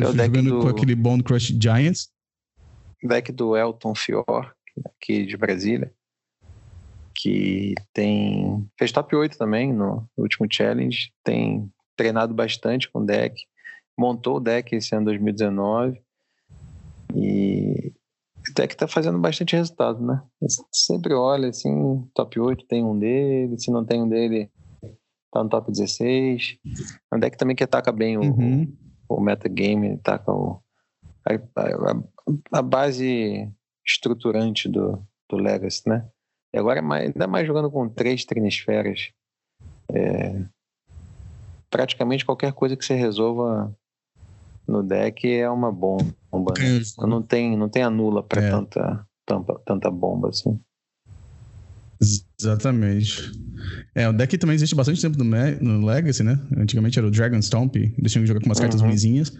[0.00, 0.60] é o deck jogando do...
[0.60, 2.08] com aquele Bone Crush Giants.
[3.08, 5.92] Deck do Elton Fior, aqui de Brasília,
[7.14, 8.68] que tem.
[8.78, 13.36] fez top 8 também no último challenge, tem treinado bastante com o deck,
[13.98, 16.00] montou o deck esse ano 2019
[17.14, 17.92] e
[18.48, 20.20] o deck tá fazendo bastante resultado, né?
[20.72, 24.50] sempre olha assim, top 8 tem um dele, se não tem um dele,
[25.30, 26.58] tá no top 16.
[27.12, 28.76] É um deck também que ataca bem o, uhum.
[29.08, 30.60] o, o metagame, ataca o,
[31.26, 32.02] a, a,
[32.52, 33.48] a, base
[33.86, 36.08] estruturante do, do Legacy, né?
[36.54, 39.10] E agora é mais, ainda mais jogando com três trinisferas.
[39.90, 40.44] É,
[41.70, 43.74] praticamente qualquer coisa que você resolva
[44.66, 46.04] no deck é uma bomba.
[46.58, 46.80] Né?
[46.98, 48.50] Não tem, não tem anula para é.
[48.50, 50.60] tanta, tanta, tanta bomba assim.
[52.38, 53.30] Exatamente.
[53.94, 55.24] É, o deck também existe bastante tempo no,
[55.60, 56.38] no Legacy, né?
[56.56, 58.88] Antigamente era o Dragon Stomp, eles tinham que jogar com umas cartas uhum.
[58.88, 59.32] ruinzinhas.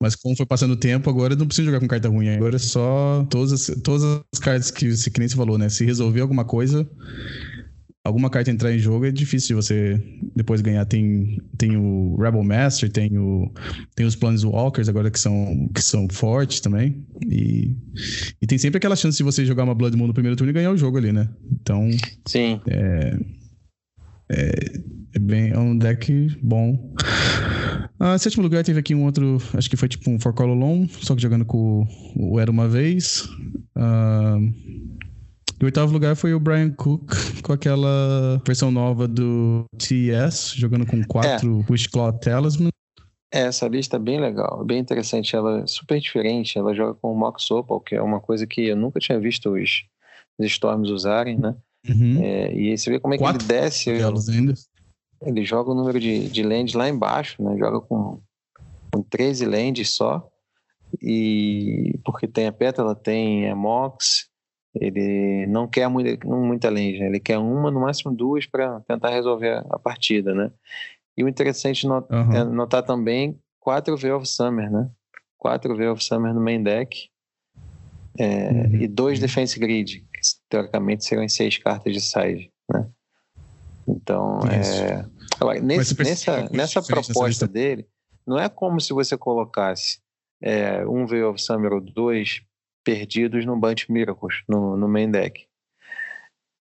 [0.00, 2.28] Mas como foi passando o tempo, agora não precisa jogar com carta ruim.
[2.28, 5.68] Agora é só todas as, todas as cartas que, que nem você falou, né?
[5.70, 6.88] Se resolver alguma coisa,
[8.04, 10.02] alguma carta entrar em jogo, é difícil de você
[10.34, 10.84] depois ganhar.
[10.84, 13.50] Tem, tem o Rebel Master, tem, o,
[13.94, 17.02] tem os Planeswalkers agora que são, que são fortes também.
[17.26, 17.74] E,
[18.40, 20.54] e tem sempre aquela chance de você jogar uma Blood Moon no primeiro turno e
[20.54, 21.28] ganhar o jogo ali, né?
[21.50, 21.88] Então.
[22.26, 22.60] Sim.
[22.68, 23.18] É,
[24.30, 24.50] é,
[25.16, 26.94] é, bem, é um deck bom.
[27.98, 30.90] Ah, sétimo lugar teve aqui um outro, acho que foi tipo um For Call Alone,
[31.00, 33.26] só que jogando com o Era uma vez.
[33.74, 34.36] Ah,
[35.58, 37.12] e o oitavo lugar foi o Brian Cook
[37.42, 41.72] com aquela versão nova do TS, jogando com quatro é.
[41.72, 42.68] Wishclaw Talisman.
[43.32, 45.34] É, essa lista é bem legal, bem interessante.
[45.34, 46.58] Ela é super diferente.
[46.58, 49.48] Ela joga com o Mox Opal, que é uma coisa que eu nunca tinha visto
[49.48, 49.84] os,
[50.38, 51.56] os Storms usarem, né?
[51.88, 52.22] Uhum.
[52.22, 53.90] É, e você vê como é que quatro ele desce.
[53.90, 54.54] Ainda.
[55.22, 57.56] Ele joga o número de, de lands lá embaixo, né?
[57.58, 58.20] Joga com,
[58.92, 60.28] com 13 lands só.
[61.02, 64.28] E porque tem a pétala, tem a Mox,
[64.80, 67.06] ele não quer muita, muita lente, né?
[67.06, 70.50] ele quer uma, no máximo duas, para tentar resolver a partida, né?
[71.16, 72.32] E o interessante not uhum.
[72.32, 74.90] é notar também quatro V of Summer, né?
[75.38, 77.08] Quatro V of Summer no main deck
[78.18, 78.74] é, uhum.
[78.76, 82.88] e dois Defense Grid, que teoricamente seriam seis cartas de side, né?
[83.86, 85.06] Então, é...
[85.40, 87.86] Agora, nesse, nessa, nessa proposta dele,
[88.26, 90.00] não é como se você colocasse
[90.42, 92.42] é, um V of Summer ou dois
[92.84, 95.46] perdidos no Bunch Miracles, no, no main deck.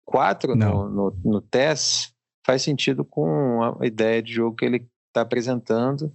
[0.05, 2.13] Quatro no, no, no TES
[2.45, 6.13] faz sentido com a ideia de jogo que ele está apresentando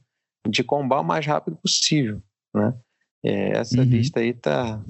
[0.48, 2.22] de combar o mais rápido possível,
[2.54, 2.74] né?
[3.22, 3.84] É, essa uhum.
[3.84, 4.80] lista aí tá,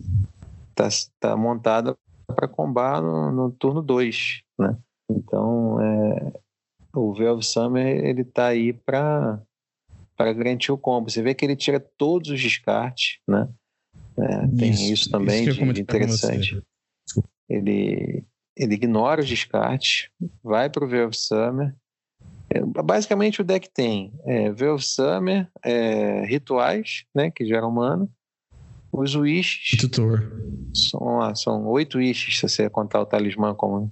[0.74, 1.96] tá, tá montada
[2.26, 4.78] para combar no, no turno 2, né?
[5.10, 6.32] Então, é,
[6.94, 9.40] o Velvet Summer ele tá aí para
[10.16, 11.10] para garantir o combo.
[11.10, 13.48] Você vê que ele tira todos os descartes, né?
[14.18, 16.62] É, tem isso, isso também isso de, de interessante.
[17.48, 18.22] Ele,
[18.54, 20.10] ele ignora os descartes,
[20.42, 21.74] vai para o Velvet Summer.
[22.50, 28.06] É, basicamente o deck tem é, Velvet Summer, é, rituais, né, que geram mana,
[28.92, 29.78] os wishes.
[29.78, 30.30] Tutor.
[30.74, 33.90] São, são oito wishes, se você contar o talismã como,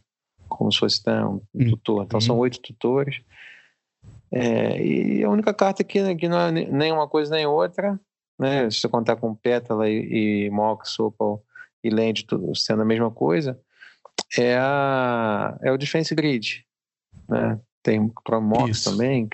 [0.58, 1.70] como se fosse né, um hum.
[1.70, 2.04] tutor.
[2.04, 2.42] Então são uhum.
[2.42, 3.22] oito tutores.
[4.30, 7.98] É, e a única carta que, que não é nem uma coisa nem outra
[8.38, 8.70] né?
[8.70, 11.42] Se você contar com Pétala e, e Mox, Opal
[11.82, 13.58] e Land tudo sendo a mesma coisa,
[14.38, 16.64] é, a, é o Defense Grid.
[17.28, 17.58] Né?
[17.82, 19.28] Tem para Mox também.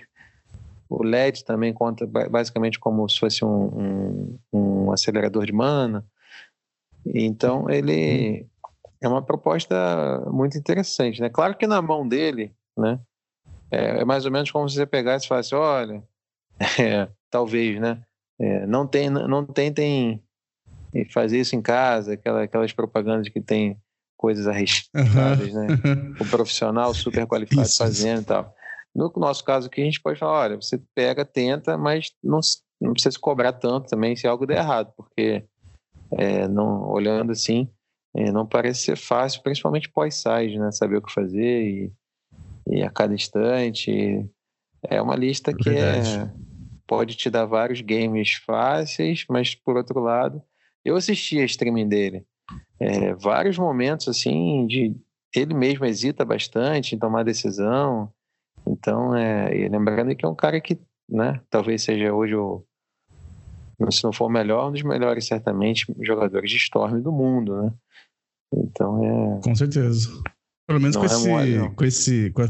[0.89, 6.07] O LED também conta basicamente como se fosse um, um, um acelerador de mana.
[7.07, 8.47] Então, ele
[9.07, 11.21] é uma proposta muito interessante.
[11.21, 11.29] Né?
[11.29, 13.01] Claro que na mão dele, né?
[13.71, 16.03] É, é mais ou menos como se você pegasse e falasse, olha,
[16.79, 18.03] é, talvez, né?
[18.41, 20.23] É, não, tem, não tentem
[21.13, 23.77] fazer isso em casa, aquela, aquelas propagandas que tem
[24.17, 25.67] coisas arriscadas, uhum.
[25.67, 25.67] né?
[26.21, 27.79] O profissional super qualificado isso.
[27.79, 28.55] fazendo e tal.
[28.95, 32.39] No nosso caso aqui, a gente pode falar, olha, você pega, tenta, mas não,
[32.81, 35.45] não precisa se cobrar tanto também se algo der errado, porque
[36.13, 37.69] é, não, olhando assim,
[38.15, 40.71] é, não parece ser fácil, principalmente pós-side, né?
[40.71, 41.93] Saber o que fazer e,
[42.69, 44.25] e a cada instante.
[44.89, 46.31] É uma lista que é,
[46.87, 50.43] pode te dar vários games fáceis, mas por outro lado,
[50.85, 52.25] eu assisti a streaming dele.
[52.79, 54.95] É, vários momentos assim de
[55.35, 58.13] ele mesmo hesita bastante em tomar decisão.
[58.67, 62.65] Então, é, lembrando que é um cara que, né, talvez seja hoje o
[63.91, 67.73] se não for o melhor, um dos melhores certamente jogadores de Storm do mundo, né?
[68.57, 69.41] Então é.
[69.43, 70.09] Com certeza.
[70.67, 72.43] Pelo menos com, é esse, mole, com, esse, com,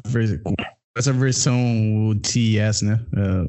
[0.45, 0.55] com,
[0.97, 3.01] essa versão o TES, né?
[3.13, 3.45] Uh,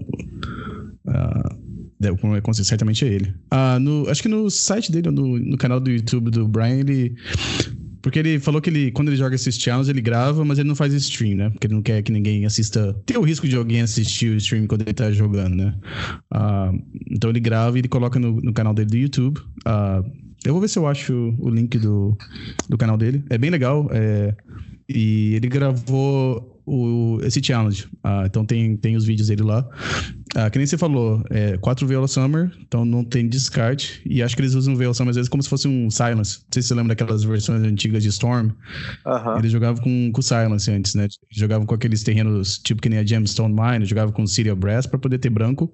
[1.11, 1.65] uh,
[2.63, 3.33] certamente é ele.
[3.53, 7.15] Uh, no, acho que no site dele, no, no canal do YouTube do Brian, ele.
[8.01, 10.75] Porque ele falou que ele, quando ele joga esses channels, ele grava, mas ele não
[10.75, 11.49] faz stream, né?
[11.49, 12.93] Porque ele não quer que ninguém assista.
[13.05, 15.75] Tem o risco de alguém assistir o stream quando ele tá jogando, né?
[16.33, 16.79] Uh,
[17.09, 19.39] então ele grava e ele coloca no, no canal dele do YouTube.
[19.67, 22.17] Uh, eu vou ver se eu acho o link do,
[22.69, 23.23] do canal dele.
[23.29, 23.87] É bem legal.
[23.91, 24.35] É,
[24.87, 27.87] e ele gravou o, esse challenge.
[28.03, 29.67] Ah, então tem, tem os vídeos dele lá.
[30.35, 34.01] Ah, que nem você falou, é 4 Veil Summer, então não tem descarte.
[34.05, 36.39] E acho que eles usam o Veil Summer às vezes como se fosse um Silence.
[36.39, 38.47] Não sei se você lembra daquelas versões antigas de Storm.
[38.47, 39.39] Uh -huh.
[39.39, 41.07] Eles jogavam com, com Silence antes, né?
[41.31, 44.99] Jogavam com aqueles terrenos tipo que nem a Gemstone Mine, jogavam com Serial Brass para
[44.99, 45.71] poder ter branco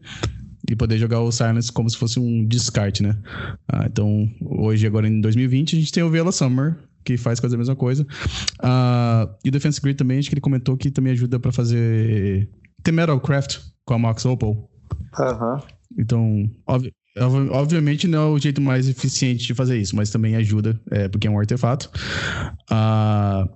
[0.69, 3.17] e poder jogar o Silence como se fosse um descarte, né?
[3.67, 7.55] Ah, então, hoje, agora em 2020, a gente tem o Vela Summer, que faz quase
[7.55, 8.05] a mesma coisa.
[8.61, 12.49] Ah, e o Defense Grid também, acho que ele comentou que também ajuda para fazer
[12.83, 14.69] The Metalcraft com a Max Opal.
[15.97, 20.79] Então, obvi obviamente não é o jeito mais eficiente de fazer isso, mas também ajuda,
[20.89, 21.89] é, porque é um artefato.
[22.69, 23.47] Ah,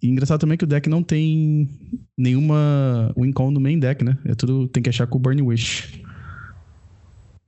[0.00, 1.68] e engraçado também que o deck não tem
[2.16, 4.16] nenhuma Wincon no main deck, né?
[4.24, 6.01] É tudo tem que achar com o Burning Wish.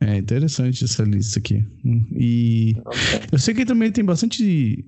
[0.07, 1.64] É interessante essa lista aqui.
[2.12, 3.20] E okay.
[3.32, 4.84] eu sei que também tem bastante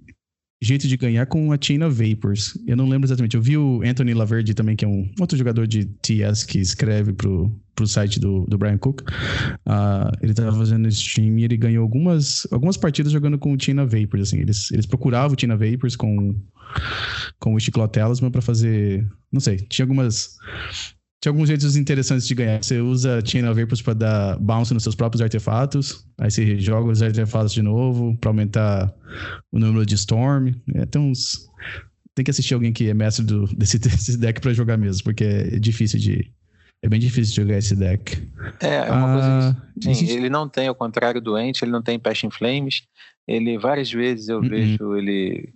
[0.61, 2.59] jeito de ganhar com a China Vapors.
[2.67, 3.37] Eu não lembro exatamente.
[3.37, 7.13] Eu vi o Anthony Laverde também, que é um outro jogador de TS que escreve
[7.13, 9.03] pro, pro site do, do Brian Cook.
[9.03, 13.85] Uh, ele estava fazendo stream e ele ganhou algumas, algumas partidas jogando com o China
[13.85, 14.29] Vapors.
[14.29, 14.41] Assim.
[14.41, 16.35] Eles, eles procuravam o China Vapors com,
[17.39, 19.07] com o Talisman para fazer.
[19.33, 20.37] Não sei, tinha algumas
[21.21, 22.63] tinha alguns jeitos interessantes de ganhar.
[22.63, 26.07] Você usa Chain of Vapors para dar bounce nos seus próprios artefatos.
[26.19, 28.95] Aí você joga os artefatos de novo para aumentar
[29.51, 30.53] o número de Storm.
[30.75, 31.49] É, tem uns.
[32.15, 35.25] Tem que assistir alguém que é mestre do, desse, desse deck para jogar mesmo, porque
[35.25, 36.33] é difícil de.
[36.83, 38.31] É bem difícil de jogar esse deck.
[38.61, 41.73] É, é uma ah, coisa que, sim, ele não tem, ao contrário do Ent, ele
[41.73, 42.83] não tem Passion Flames.
[43.27, 44.49] Ele, várias vezes eu uh -uh.
[44.49, 45.55] vejo ele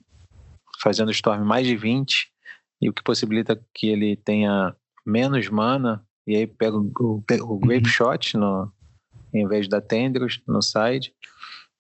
[0.82, 2.26] fazendo Storm mais de 20,
[2.80, 4.74] e o que possibilita que ele tenha
[5.10, 7.90] menos mana, e aí pega o, o, o Grape uhum.
[7.90, 8.72] Shot no,
[9.34, 11.12] em vez da Tendrils no side.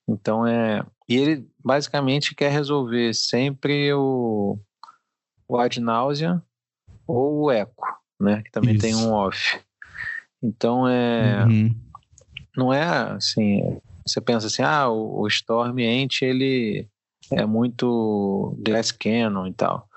[0.08, 0.84] Então é.
[1.08, 4.58] E ele basicamente quer resolver sempre o,
[5.48, 6.42] o Ad Nausea
[7.06, 7.70] ou o Echo,
[8.20, 8.42] né?
[8.42, 8.82] Que também Isso.
[8.82, 9.60] tem um off.
[10.42, 11.44] Então é.
[11.44, 11.74] Uhum.
[12.56, 13.80] Não é assim.
[14.06, 16.88] Você pensa assim, ah, o, o Storm Ant ele
[17.30, 19.88] é muito Glass Cannon e tal.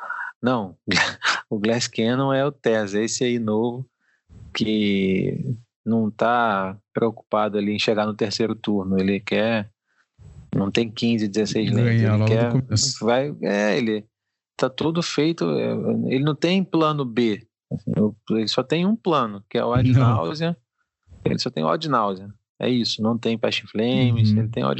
[0.43, 0.75] Não,
[1.49, 3.89] o Glass Cannon é o Tesla, esse aí novo,
[4.53, 8.99] que não está preocupado ali em chegar no terceiro turno.
[8.99, 9.71] Ele quer.
[10.53, 12.03] Não tem 15, 16 lentes.
[12.03, 12.51] Ele quer.
[13.01, 14.05] Vai, é, ele
[14.57, 15.49] tá tudo feito.
[15.49, 15.71] É,
[16.13, 17.47] ele não tem plano B.
[17.71, 17.91] Assim,
[18.31, 20.57] ele só tem um plano, que é o Ad Náusea.
[21.23, 21.69] Ele só tem o.
[22.59, 24.39] É isso, não tem Passion Flames, uhum.
[24.39, 24.71] ele tem o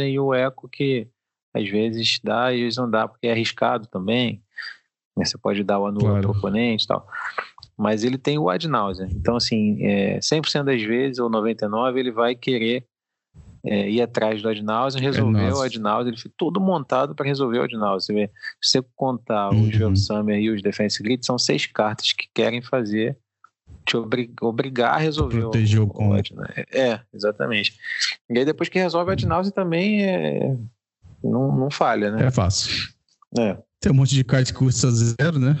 [0.00, 1.08] e o Eco que
[1.54, 4.42] às vezes dá e às vezes não dá, porque é arriscado também.
[5.16, 5.24] Né?
[5.24, 6.20] Você pode dar o anula claro.
[6.22, 7.06] para o oponente e tal.
[7.76, 9.08] Mas ele tem o ad nausea.
[9.10, 12.86] Então, assim, é, 100% das vezes, ou 99%, ele vai querer
[13.64, 16.10] é, ir atrás do ad nausea, resolver é o ad nausea.
[16.10, 18.00] Ele fica todo montado para resolver o ad nausea.
[18.00, 19.92] Você vê, se você contar uhum.
[19.92, 23.16] os Summer e os Defense Grid, são seis cartas que querem fazer
[23.84, 23.96] te
[24.40, 26.14] obrigar a resolver Proteger o, o combo.
[26.72, 27.76] É, exatamente.
[28.30, 30.56] E aí depois que resolve a Adnause também é...
[31.22, 32.26] não, não falha, né?
[32.26, 32.92] É fácil.
[33.38, 33.56] É.
[33.82, 35.58] Tem um monte de cartas que custa zero, né?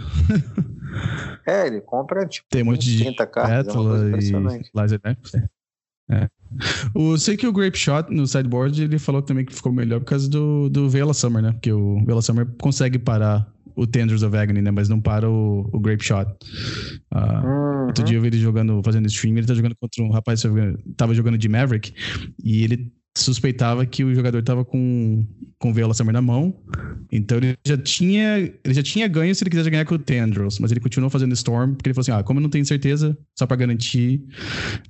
[1.44, 5.00] é, ele compra tipo Tem um monte de 30 cartas, é e Laser
[6.10, 6.28] é.
[6.94, 10.06] O, sei que o Grape Shot no sideboard ele falou também que ficou melhor por
[10.06, 11.52] causa do, do Vela Summer, né?
[11.52, 14.70] Porque o Vela Summer consegue parar o Tenders of Agony, né?
[14.70, 16.30] Mas não para o, o Grape Shot.
[17.12, 17.86] Uh, uhum.
[17.86, 20.48] Outro dia eu vi ele jogando, fazendo stream, ele tá jogando contra um rapaz que
[20.96, 21.92] tava jogando de Maverick
[22.44, 25.24] e ele suspeitava que o jogador estava com,
[25.58, 26.54] com Summer na mão.
[27.10, 30.58] Então ele já tinha ele já tinha ganho se ele quisesse ganhar com o Tendrils,
[30.58, 33.16] mas ele continuou fazendo Storm, porque ele falou assim: ah, como eu não tenho certeza,
[33.38, 34.26] só para garantir.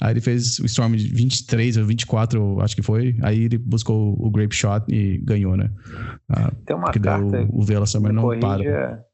[0.00, 3.16] Aí ele fez o Storm de 23 ou 24, acho que foi.
[3.22, 5.70] Aí ele buscou o Grape Shot e ganhou, né?
[6.28, 7.42] Ah, Tem uma carta.
[7.50, 9.04] O, o Veil Summer não corrija, para.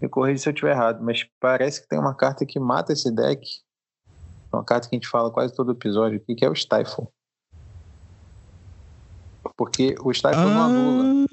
[0.00, 3.14] Me corrija se eu estiver errado, mas parece que tem uma carta que mata esse
[3.14, 3.40] deck.
[4.52, 7.08] Uma carta que a gente fala quase todo episódio aqui, que é o Stifle.
[9.56, 10.44] Porque o Stifle ah.
[10.44, 11.26] não anula.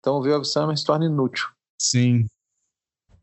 [0.00, 1.46] Então o Veil of Summer se torna inútil.
[1.80, 2.26] Sim.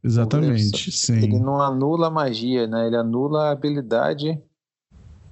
[0.03, 1.17] Exatamente, sim.
[1.17, 2.85] Ele não anula a magia, né?
[2.85, 4.39] Ele anula a habilidade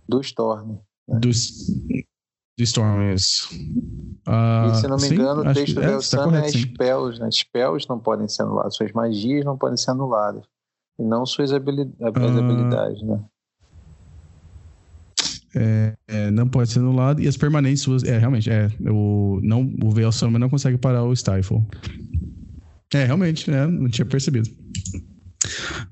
[0.09, 0.79] do Storm.
[1.07, 1.19] Né?
[1.19, 3.49] Do, do Storm, isso.
[4.27, 6.47] Uh, e se não me sim, engano, o texto do Veil of tá Summer é
[6.49, 7.29] spells, né?
[7.31, 10.43] Spells não podem ser anulados, suas magias não podem ser anuladas.
[10.97, 13.23] E não suas habilidades, uh, habilidades né?
[15.55, 17.21] É, é, não pode ser anulado.
[17.21, 18.69] E as permanentes É, realmente, é.
[18.89, 21.61] O, não, o Veil Summer não consegue parar o Stifle.
[22.93, 23.65] É, realmente, né?
[23.67, 24.49] Não tinha percebido.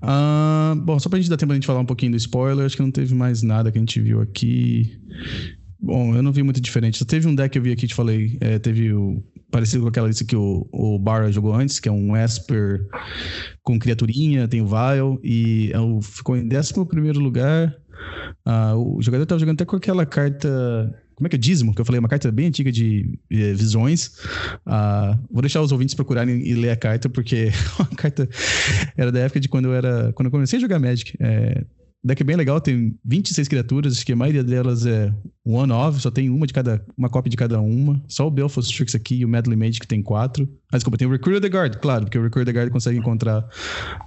[0.01, 2.76] Ah, bom, só pra gente dar tempo a gente falar um pouquinho do spoiler, acho
[2.76, 4.99] que não teve mais nada que a gente viu aqui.
[5.80, 6.99] Bom, eu não vi muito diferente.
[6.99, 8.38] Só teve um deck que eu vi aqui, te falei.
[8.39, 9.24] É, teve o.
[9.49, 12.88] Parecido com aquela lista que o, o Barra jogou antes, que é um Esper
[13.62, 16.74] com criaturinha, tem o Vile, e é ficou em 11
[17.20, 17.76] lugar.
[18.46, 20.94] Ah, o jogador estava jogando até com aquela carta.
[21.16, 21.39] Como é que é?
[21.39, 24.12] Dízimo, que eu falei, uma carta bem antiga de, de visões.
[24.66, 28.28] Ah, vou deixar os ouvintes procurarem e ler a carta, porque a carta
[28.98, 30.12] era da época de quando eu era.
[30.14, 31.16] Quando eu comecei a jogar Magic.
[31.20, 31.64] É,
[32.04, 35.14] deck é bem legal, tem 26 criaturas, acho que a maioria delas é
[35.45, 38.02] one-off, só tem uma de cada, uma cópia de cada uma.
[38.08, 40.47] Só o Belfast Strix aqui e o Medley Mage que tem quatro.
[40.72, 43.47] Ah, desculpa, tem o Recruit the Guard, claro, porque o Recruit the Guard consegue encontrar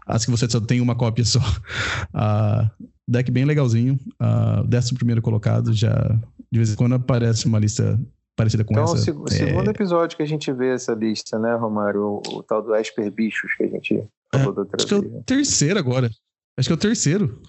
[0.06, 1.40] as que você só tem uma cópia só.
[1.40, 2.68] Uh,
[3.06, 5.92] deck bem legalzinho, uh, décimo primeiro colocado, já
[6.50, 8.00] de vez em quando aparece uma lista
[8.36, 9.10] parecida com então, essa.
[9.10, 9.30] Então, o é...
[9.30, 12.02] segundo episódio que a gente vê essa lista, né, Romário?
[12.02, 15.00] O, o tal do Esper Bichos que a gente falou é, da outra acho vez.
[15.00, 16.10] que é o terceiro agora.
[16.58, 17.40] Acho que é o terceiro.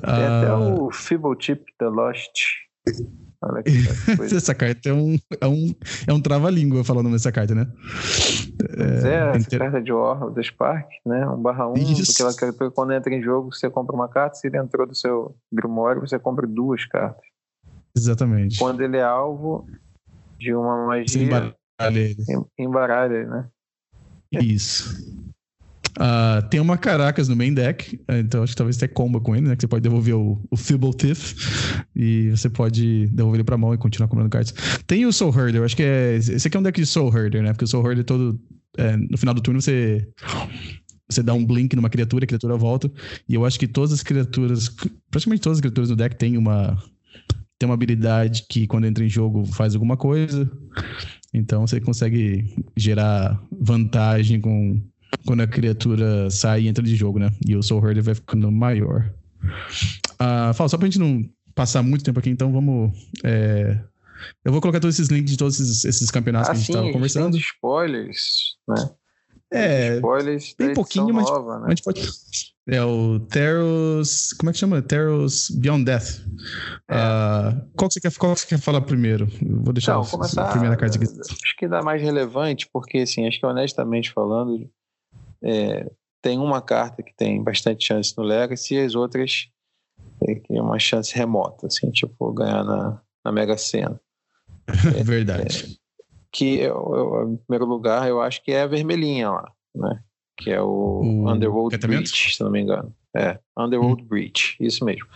[0.00, 0.16] Tem uh...
[0.16, 2.32] até o Feeble Chip The Lost.
[4.34, 5.74] essa carta é um, é um,
[6.06, 7.66] é um trava-língua falando nessa carta, né?
[8.76, 9.58] É, é essa inter...
[9.58, 11.26] carta de War do Spark, né?
[11.28, 14.58] Um barra um, aquela criatura quando entra em jogo, você compra uma carta, se ele
[14.58, 17.24] entrou do seu Grimoire, você compra duas cartas.
[17.96, 18.58] Exatamente.
[18.58, 19.66] Quando ele é alvo
[20.38, 21.54] de uma magia, você embaralha
[21.98, 22.24] ele.
[22.58, 23.48] Embaralha ele, né?
[24.32, 25.21] Isso.
[25.98, 29.48] Uh, tem uma Caracas no main deck, então acho que talvez tenha comba com ele,
[29.48, 29.56] né?
[29.56, 31.36] Que você pode devolver o, o Tiff
[31.94, 34.54] e você pode devolver ele pra mão e continuar comprando cartas.
[34.86, 36.16] Tem o Soul Herder, acho que é.
[36.16, 37.52] Esse aqui é um deck de Soul Herder, né?
[37.52, 38.40] Porque o Soul Herder todo.
[38.78, 40.08] É, no final do turno você.
[41.10, 42.90] Você dá um blink numa criatura, a criatura volta.
[43.28, 44.74] E eu acho que todas as criaturas.
[45.10, 46.82] Praticamente todas as criaturas do deck tem uma.
[47.58, 50.50] Tem uma habilidade que quando entra em jogo faz alguma coisa.
[51.34, 54.80] Então você consegue gerar vantagem com
[55.26, 57.30] quando a criatura sai e entra de jogo, né?
[57.46, 59.12] E o Soul Herder vai ficando maior.
[60.14, 61.22] Uh, fala, só pra gente não
[61.54, 62.92] passar muito tempo aqui, então vamos.
[63.24, 63.78] É...
[64.44, 66.70] Eu vou colocar todos esses links de todos esses, esses campeonatos ah, que a gente
[66.70, 67.36] estava conversando.
[67.36, 68.90] spoilers, né?
[69.52, 71.66] É, spoilers bem pouquinho, mas nova, né?
[71.66, 72.00] a gente pode.
[72.68, 74.32] É o Teros.
[74.34, 74.80] Como é que chama?
[74.80, 76.20] Teros Beyond Death.
[76.88, 76.94] É.
[76.94, 79.28] Uh, qual, que você quer, qual que você quer falar primeiro?
[79.42, 81.06] Vou deixar Não, começar, a primeira carta aqui.
[81.20, 84.70] Acho que dá mais relevante, porque, assim, acho que honestamente falando,
[85.42, 85.90] é,
[86.20, 89.48] tem uma carta que tem bastante chance no Legacy e as outras
[90.48, 94.00] tem uma chance remota, assim, tipo, ganhar na, na Mega Sena.
[94.96, 95.64] É, Verdade.
[95.64, 95.82] É,
[96.30, 100.02] que, eu, eu, em primeiro lugar, eu acho que é a vermelhinha lá, né?
[100.36, 102.94] Que é o, o Underworld Breach, se não me engano.
[103.14, 104.06] É, Underworld hum.
[104.06, 105.06] Breach, isso mesmo.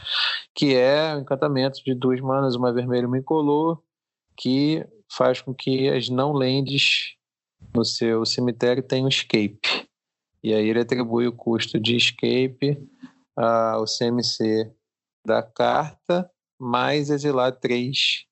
[0.55, 3.81] Que é um encantamento de duas manas, uma vermelha e uma incolor,
[4.37, 7.15] que faz com que as não lands
[7.75, 9.86] no seu cemitério tenham escape.
[10.47, 12.79] E aí ele atribui o custo de escape
[13.37, 14.73] ao CMC
[15.27, 18.27] da carta, mais exilar três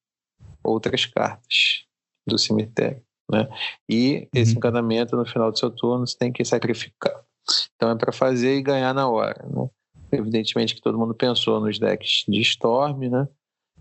[0.62, 1.84] outras cartas
[2.24, 3.02] do cemitério.
[3.28, 3.48] Né?
[3.90, 4.58] E esse uhum.
[4.58, 7.20] encantamento, no final do seu turno, você tem que sacrificar.
[7.74, 9.44] Então é para fazer e ganhar na hora.
[9.48, 9.68] Né?
[10.12, 13.26] evidentemente que todo mundo pensou nos decks de Storm, né?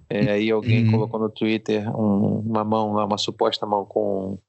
[0.09, 0.91] É, aí alguém uhum.
[0.91, 4.39] colocou no Twitter um, uma mão lá, uma suposta mão com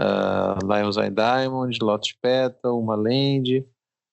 [0.00, 3.64] uh, Lions Eye Diamond, Lotus Petal, uma Land,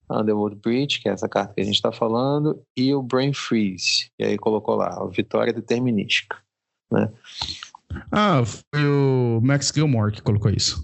[0.10, 4.10] Underworld Breach, que é essa carta que a gente está falando, e o Brain Freeze.
[4.18, 6.38] E aí colocou lá, a vitória determinística.
[6.92, 7.12] Né?
[8.12, 10.84] Ah, foi o Max Gilmore que colocou isso.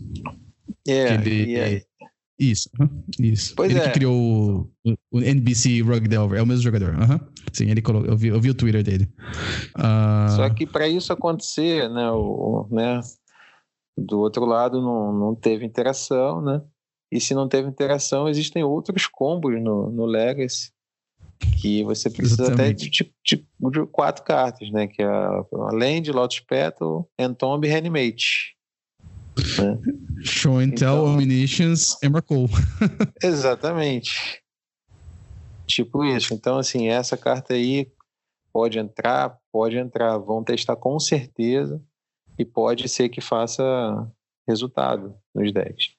[0.88, 1.84] É, ele,
[2.38, 2.70] Isso,
[3.20, 3.56] isso.
[3.56, 3.86] Pois ele é.
[3.86, 6.94] que criou o, o, NBC Rug Delver, é o mesmo jogador.
[7.54, 9.10] Sim, ele colocou, eu vi, eu vi o Twitter dele.
[9.78, 10.36] Uh...
[10.36, 13.00] Só que para isso acontecer, né, o, né,
[13.98, 16.62] do outro lado não, não teve interação, né?
[17.12, 20.74] E se não teve interação, existem outros combos no, no Legacy
[21.62, 22.88] que você precisa Exatamente.
[22.88, 24.88] até de, de, de, quatro cartas, né?
[24.88, 25.08] Que é
[25.70, 28.56] além de Lotus Petal, Entomb e Reanimate.
[29.60, 29.80] Né?
[30.24, 32.50] Show and Tell, então, Omniscience, Emrakul.
[33.22, 34.42] exatamente.
[35.68, 36.34] Tipo isso.
[36.34, 37.92] Então, assim, essa carta aí
[38.54, 40.18] pode entrar, pode entrar.
[40.18, 41.82] Vão testar com certeza
[42.38, 43.64] e pode ser que faça
[44.48, 45.96] resultado nos decks.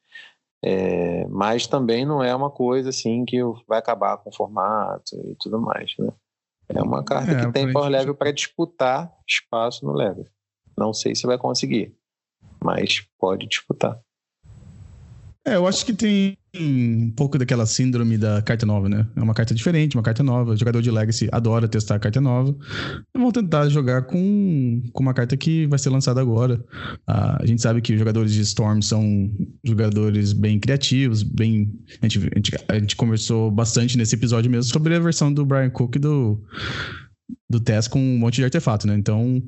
[0.64, 5.36] É, mas também não é uma coisa assim que vai acabar com o formato e
[5.36, 6.08] tudo mais, né?
[6.68, 10.26] É uma carta é, que tem power level para disputar espaço no level.
[10.76, 11.94] Não sei se vai conseguir,
[12.62, 14.00] mas pode disputar.
[15.48, 19.06] É, eu acho que tem um pouco daquela síndrome da carta nova, né?
[19.14, 20.50] É uma carta diferente, uma carta nova.
[20.50, 22.52] O jogador de Legacy adora testar a carta nova.
[23.16, 26.64] Vão tentar jogar com, com uma carta que vai ser lançada agora.
[27.06, 29.30] Ah, a gente sabe que os jogadores de Storm são
[29.64, 31.72] jogadores bem criativos, bem.
[32.02, 35.46] A gente, a gente, a gente conversou bastante nesse episódio mesmo sobre a versão do
[35.46, 36.42] Brian Cook do,
[37.48, 38.96] do teste com um monte de artefato, né?
[38.96, 39.40] Então,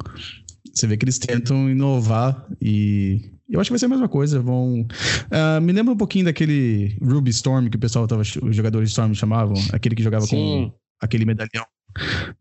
[0.72, 4.40] você vê que eles tentam inovar e eu acho que vai ser a mesma coisa.
[4.40, 4.82] Vão.
[4.82, 8.22] Uh, me lembra um pouquinho daquele Ruby Storm que o pessoal tava.
[8.22, 9.56] Os jogadores Storm chamavam.
[9.72, 10.36] Aquele que jogava Sim.
[10.36, 11.64] com aquele medalhão.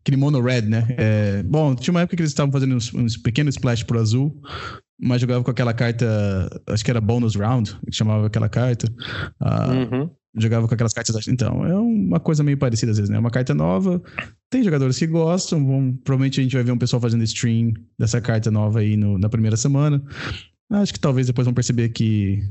[0.00, 0.86] Aquele mono red, né?
[0.90, 4.38] É, bom, tinha uma época que eles estavam fazendo uns, uns pequenos splash pro azul,
[5.00, 6.06] mas jogava com aquela carta.
[6.68, 8.86] Acho que era bonus round, que chamava aquela carta.
[9.40, 10.10] Uh, uhum.
[10.36, 11.26] Jogava com aquelas cartas.
[11.26, 13.18] Então, é uma coisa meio parecida às vezes, né?
[13.18, 14.00] Uma carta nova.
[14.50, 15.66] Tem jogadores que gostam.
[15.66, 19.18] Vão, provavelmente a gente vai ver um pessoal fazendo stream dessa carta nova aí no,
[19.18, 20.02] na primeira semana.
[20.70, 22.42] Acho que talvez depois vão perceber que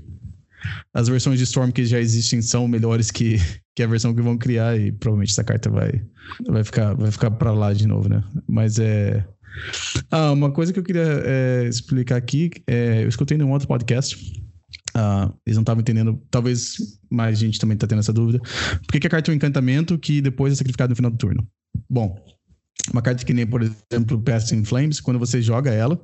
[0.94, 3.38] as versões de Storm que já existem são melhores que,
[3.76, 6.02] que a versão que vão criar e provavelmente essa carta vai,
[6.48, 8.24] vai ficar, vai ficar para lá de novo, né?
[8.48, 9.26] Mas é.
[10.12, 14.16] Ah, uma coisa que eu queria é, explicar aqui, é, eu escutei num outro podcast.
[14.96, 16.78] Uh, eles não estavam entendendo, talvez
[17.10, 18.40] mais gente também está tendo essa dúvida.
[18.40, 21.18] Por que, que a carta é um encantamento que depois é sacrificado no final do
[21.18, 21.48] turno?
[21.90, 22.20] Bom,
[22.92, 26.00] uma carta que nem, por exemplo, Passing Flames, quando você joga ela,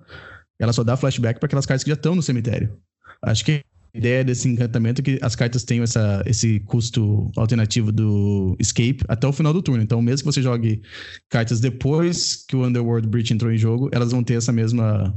[0.60, 2.78] ela só dá flashback para aquelas cartas que já estão no cemitério.
[3.22, 7.92] Acho que a ideia desse encantamento é que as cartas tenham essa, esse custo alternativo
[7.92, 9.84] do escape até o final do turno.
[9.84, 10.82] Então, mesmo que você jogue
[11.30, 15.14] cartas depois que o Underworld Breach entrou em jogo, elas vão ter essa mesma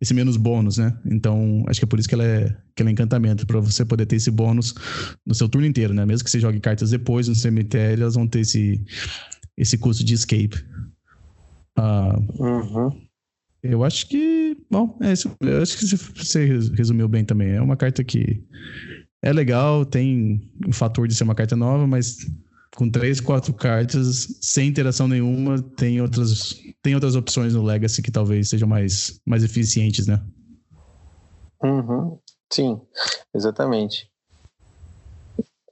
[0.00, 0.96] esse menos bônus, né?
[1.06, 3.84] Então, acho que é por isso que ela é, que ela é encantamento, para você
[3.84, 4.74] poder ter esse bônus
[5.24, 6.04] no seu turno inteiro, né?
[6.04, 8.84] Mesmo que você jogue cartas depois no cemitério, elas vão ter esse,
[9.56, 10.64] esse custo de escape.
[11.78, 13.03] Uh, uhum.
[13.64, 14.54] Eu acho que.
[14.70, 15.34] Bom, é isso.
[15.40, 16.46] Eu acho que você
[16.76, 17.52] resumiu bem também.
[17.52, 18.44] É uma carta que
[19.22, 22.18] é legal, tem o fator de ser uma carta nova, mas
[22.76, 28.12] com três, quatro cartas, sem interação nenhuma, tem outras, tem outras opções no Legacy que
[28.12, 30.22] talvez sejam mais, mais eficientes, né?
[31.62, 32.18] Uhum.
[32.52, 32.78] Sim,
[33.34, 34.10] exatamente.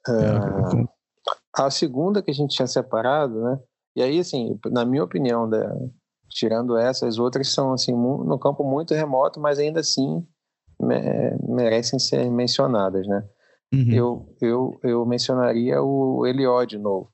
[0.09, 0.13] É,
[0.81, 0.89] uh,
[1.55, 3.61] a segunda que a gente tinha separado, né?
[3.95, 5.77] E aí, assim, na minha opinião, da,
[6.33, 10.27] Tirando essa, as outras são assim no campo muito remoto, mas ainda assim
[11.49, 13.25] merecem ser mencionadas, né?
[13.73, 13.93] Uhum.
[13.93, 17.11] Eu, eu, eu mencionaria o Eliod novo,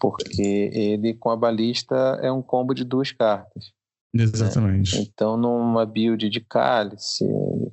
[0.00, 3.72] porque ele com a balista é um combo de duas cartas.
[4.14, 4.96] Exatamente.
[4.96, 5.06] Né?
[5.06, 7.24] Então, numa build de cálice,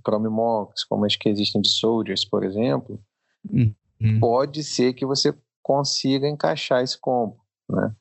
[0.06, 3.00] Chrome Mox, como as que existem de Soldiers, por exemplo,
[3.52, 4.20] uhum.
[4.22, 7.38] pode ser que você consiga encaixar esse combo,
[7.70, 7.94] né?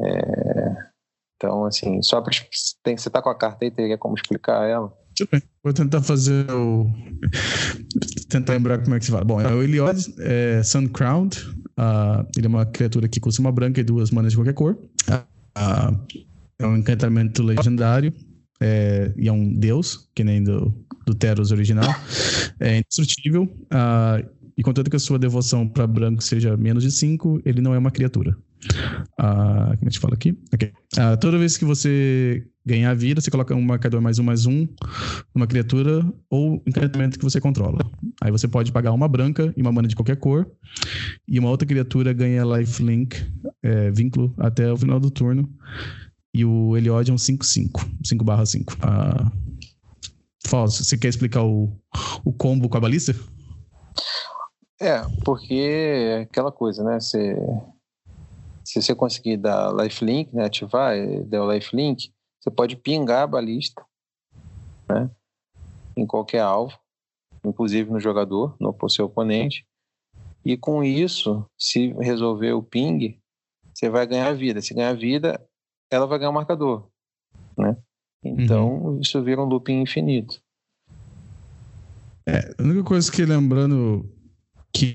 [0.00, 0.81] É,
[1.42, 2.32] então, assim, só para.
[2.32, 4.92] Você tá com a carta aí, teria como explicar ela?
[5.62, 6.86] Vou tentar fazer o.
[8.30, 9.24] tentar lembrar como é que se fala.
[9.24, 11.36] Bom, é o Eliod é Sun Crowned.
[11.76, 14.78] Uh, ele é uma criatura que custa uma branca e duas manas de qualquer cor.
[15.10, 16.16] Uh,
[16.60, 18.12] é um encantamento legendário.
[18.60, 20.72] É, e é um deus, que nem do,
[21.04, 21.92] do Teros original.
[22.60, 23.42] É indestrutível.
[23.42, 24.24] Uh,
[24.56, 27.78] e contanto que a sua devoção para branco seja menos de 5, ele não é
[27.78, 28.36] uma criatura.
[29.20, 30.38] Uh, como a gente fala aqui?
[30.54, 30.72] Okay.
[30.96, 34.66] Uh, toda vez que você ganhar vida, você coloca um marcador mais um, mais um
[35.34, 37.78] numa criatura ou encantamento que você controla.
[38.22, 40.48] Aí você pode pagar uma branca e uma mana de qualquer cor,
[41.26, 43.16] e uma outra criatura ganha lifelink,
[43.62, 45.50] é, vínculo, até o final do turno.
[46.34, 48.74] E o Eliod é um 5-5, 5 barra 5.
[48.74, 49.52] Uh,
[50.46, 51.72] Falso, você quer explicar o,
[52.24, 53.14] o combo com a balista?
[54.80, 56.98] É, porque é aquela coisa, né?
[56.98, 57.36] Você,
[58.72, 60.46] se você conseguir dar lifelink, né?
[60.46, 60.94] ativar,
[61.26, 63.84] der o lifelink, você pode pingar a balista,
[64.88, 65.10] né?
[65.94, 66.78] Em qualquer alvo,
[67.44, 69.66] inclusive no jogador, no seu oponente.
[70.42, 73.20] E com isso, se resolver o ping,
[73.74, 74.62] você vai ganhar vida.
[74.62, 75.38] Se ganhar vida,
[75.90, 76.88] ela vai ganhar o marcador,
[77.56, 77.76] né?
[78.24, 79.00] Então, uhum.
[79.00, 80.40] isso vira um looping infinito.
[82.26, 84.08] É, a única coisa que lembrando
[84.72, 84.94] que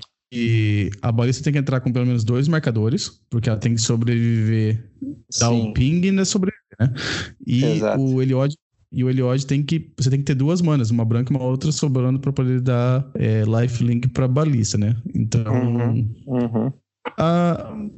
[1.00, 4.84] a balista tem que entrar com pelo menos dois marcadores, porque ela tem que sobreviver,
[5.38, 6.92] dar um ping e sobreviver, né?
[7.46, 8.02] E Exato.
[8.02, 8.54] o Eliod
[8.90, 9.92] e o Eliod tem que.
[9.96, 13.10] Você tem que ter duas manas, uma branca e uma outra sobrando para poder dar
[13.14, 14.96] é, lifelink pra balista, né?
[15.14, 15.44] Então.
[15.52, 17.90] Uhum, uhum.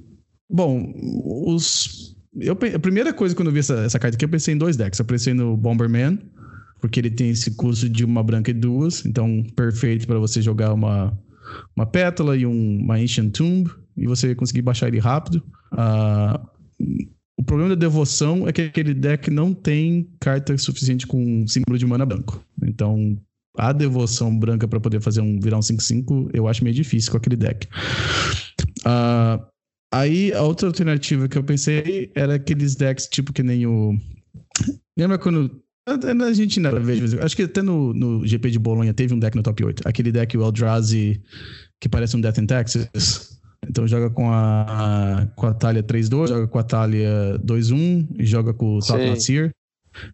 [0.48, 0.92] bom,
[1.46, 4.58] os eu, a primeira coisa quando eu vi essa, essa carta aqui, eu pensei em
[4.58, 4.98] dois decks.
[4.98, 6.18] Eu pensei no Bomberman,
[6.80, 10.72] porque ele tem esse custo de uma branca e duas, então perfeito para você jogar
[10.72, 11.16] uma,
[11.76, 15.42] uma pétala e um, uma Ancient Tomb, e você conseguir baixar ele rápido.
[15.72, 16.46] Uh,
[17.38, 21.86] o problema da devoção é que aquele deck não tem carta suficiente com símbolo de
[21.86, 22.42] mana branco.
[22.62, 23.18] Então,
[23.56, 27.16] a devoção branca para poder fazer um virar um 5-5, eu acho meio difícil com
[27.18, 27.66] aquele deck.
[28.80, 29.50] Uh,
[29.92, 33.98] Aí a outra alternativa que eu pensei era aqueles decks tipo que nem o.
[34.96, 35.60] Lembra quando.
[36.14, 36.70] Na Argentina,
[37.22, 39.82] acho que até no, no GP de Bolonha teve um deck no top 8.
[39.86, 41.20] Aquele deck, o Eldrazi,
[41.80, 43.40] que parece um Death in Texas.
[43.68, 48.54] Então joga com a, com a Talia 3-2, joga com a Talia 2-1 e joga
[48.54, 49.50] com o Top Nasir.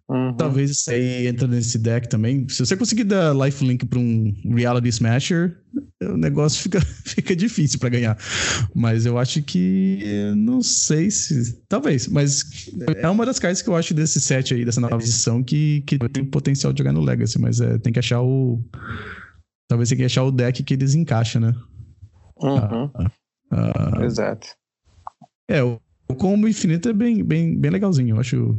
[0.09, 0.35] Uhum.
[0.37, 2.49] Talvez isso aí entra nesse deck também.
[2.49, 5.59] Se você conseguir dar lifelink para um Reality Smasher,
[6.03, 8.19] o negócio fica, fica difícil para ganhar.
[8.75, 10.33] Mas eu acho que.
[10.37, 11.61] Não sei se.
[11.69, 12.09] Talvez.
[12.09, 15.83] Mas é uma das cartas que eu acho desse set aí, dessa nova edição, que,
[15.83, 17.39] que tem potencial de jogar no Legacy.
[17.39, 18.63] Mas é, tem que achar o.
[19.69, 21.55] Talvez tem que achar o deck que eles encaixam, né?
[22.41, 22.91] Uhum.
[22.95, 23.11] Ah,
[23.51, 24.05] ah, ah.
[24.05, 24.49] Exato.
[25.49, 28.17] É, o, o combo infinito é bem, bem, bem legalzinho.
[28.17, 28.59] Eu acho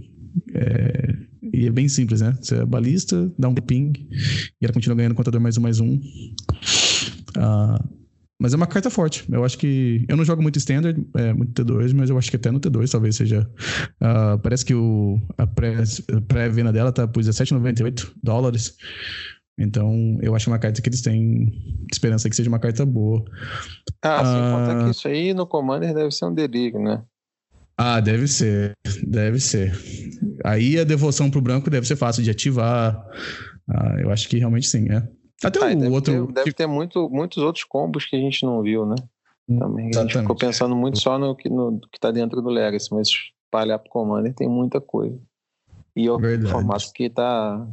[0.53, 1.15] é,
[1.53, 2.37] e é bem simples, né?
[2.41, 3.93] Você é balista, dá um ping
[4.61, 5.95] e ela continua ganhando contador mais um, mais um.
[7.37, 7.97] Uh,
[8.39, 9.25] mas é uma carta forte.
[9.31, 10.05] Eu acho que.
[10.07, 12.91] Eu não jogo muito standard, é, muito T2, mas eu acho que até no T2
[12.91, 13.49] talvez seja.
[14.01, 18.75] Uh, parece que o, a pré-venda pré dela tá por 17,98 dólares.
[19.59, 21.51] Então, eu acho uma carta que eles têm
[21.91, 23.25] esperança que seja uma carta boa.
[24.03, 27.01] Ah, sem uh, contar que isso aí no Commander deve ser um delírio, né?
[27.77, 28.73] Ah, deve ser,
[29.05, 29.71] deve ser.
[30.43, 33.05] Aí a devoção pro branco deve ser fácil de ativar.
[33.69, 35.07] Ah, eu acho que realmente sim, é.
[35.43, 36.27] Até ah, o deve outro.
[36.27, 38.95] Ter, deve ter muito, muitos outros combos que a gente não viu, né?
[39.47, 39.91] Também.
[39.95, 43.07] A gente ficou pensando muito só no que, no, que tá dentro do Legacy, mas
[43.45, 45.17] espalhar pro Commander tem muita coisa.
[45.95, 46.51] E é o Verdade.
[46.51, 47.65] formato que tá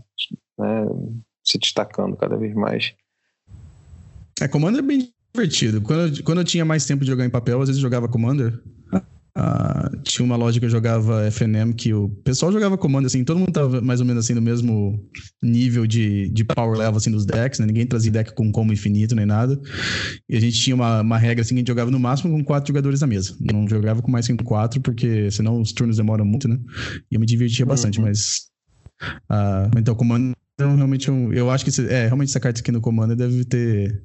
[0.59, 0.87] né,
[1.43, 2.95] se destacando cada vez mais.
[4.41, 5.81] É, Commander é bem divertido.
[5.81, 8.63] Quando, quando eu tinha mais tempo de jogar em papel, às vezes eu jogava Commander.
[9.37, 13.41] Uh, tinha uma loja que eu jogava FNM que o pessoal jogava comando assim, todo
[13.41, 15.05] mundo tava mais ou menos assim no mesmo
[15.43, 17.67] nível de, de power level assim dos decks, né?
[17.67, 19.61] Ninguém trazia deck com combo infinito nem nada.
[20.29, 22.45] E a gente tinha uma, uma regra assim que a gente jogava no máximo com
[22.45, 23.37] quatro jogadores na mesa.
[23.41, 26.57] Não jogava com mais que quatro, porque senão os turnos demoram muito, né?
[27.11, 28.07] E eu me divertia bastante, uhum.
[28.07, 28.47] mas.
[29.31, 33.17] Uh, então, comando realmente eu, eu acho que é realmente essa carta aqui no comando
[33.17, 34.01] deve ter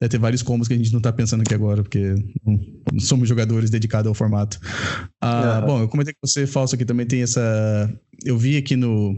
[0.00, 2.14] Deve ter vários combos que a gente não tá pensando aqui agora, porque
[2.44, 2.60] não,
[3.00, 4.60] somos jogadores dedicados ao formato.
[5.20, 7.92] Ah, Bom, eu comentei com você, Falso, aqui também tem essa.
[8.24, 9.16] Eu vi aqui no,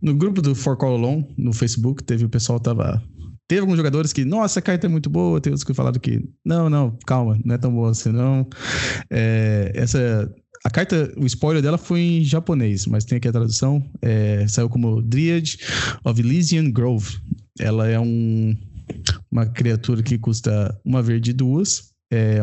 [0.00, 3.02] no grupo do For Call Alone, no Facebook, teve o pessoal tava.
[3.48, 6.24] Teve alguns jogadores que, nossa, a carta é muito boa, tem outros que falaram que,
[6.44, 8.48] não, não, calma, não é tão boa assim, não.
[9.10, 10.32] É, essa.
[10.64, 13.84] A carta, o spoiler dela foi em japonês, mas tem aqui a tradução.
[14.00, 15.56] É, saiu como Dryad
[16.04, 17.18] of Elysian Grove.
[17.58, 18.56] Ela é um
[19.36, 21.92] uma criatura que custa uma verde e duas.
[22.10, 22.38] É,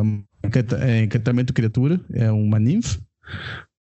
[0.80, 3.00] é encantamento criatura, é uma ninfa.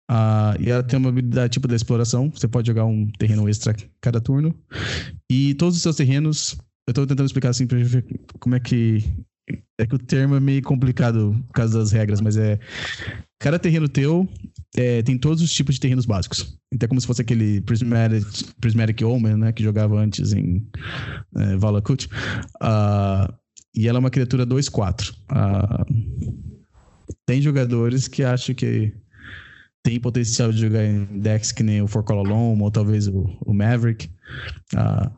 [0.10, 2.31] Ah, e ela tem uma habilidade tipo da exploração.
[2.31, 4.53] Você pode jogar um terreno extra cada turno.
[5.31, 6.57] E todos os seus terrenos.
[6.88, 8.03] Eu estou tentando explicar assim pra ver
[8.40, 9.03] como é que.
[9.80, 12.60] É que o termo é meio complicado por causa das regras, mas é.
[13.40, 14.27] Cada terreno teu
[14.76, 16.58] é, tem todos os tipos de terrenos básicos.
[16.72, 18.26] Então é como se fosse aquele Prismatic,
[18.60, 19.52] Prismatic Omen, né?
[19.52, 20.68] Que jogava antes em
[21.36, 22.08] é, Valakut.
[22.62, 23.32] Uh,
[23.76, 25.14] e ela é uma criatura 2-4.
[25.30, 25.86] Ah,
[27.26, 28.94] tem jogadores que acham que
[29.82, 34.10] tem potencial de jogar em decks que nem o Forcololom ou talvez o, o Maverick.
[34.76, 35.12] Ah,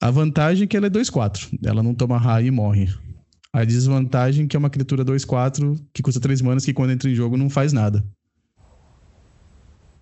[0.00, 1.58] a vantagem é que ela é 2-4.
[1.64, 2.92] Ela não toma raio e morre.
[3.52, 7.08] A desvantagem é que é uma criatura 2-4 que custa 3 manas que quando entra
[7.08, 8.04] em jogo não faz nada.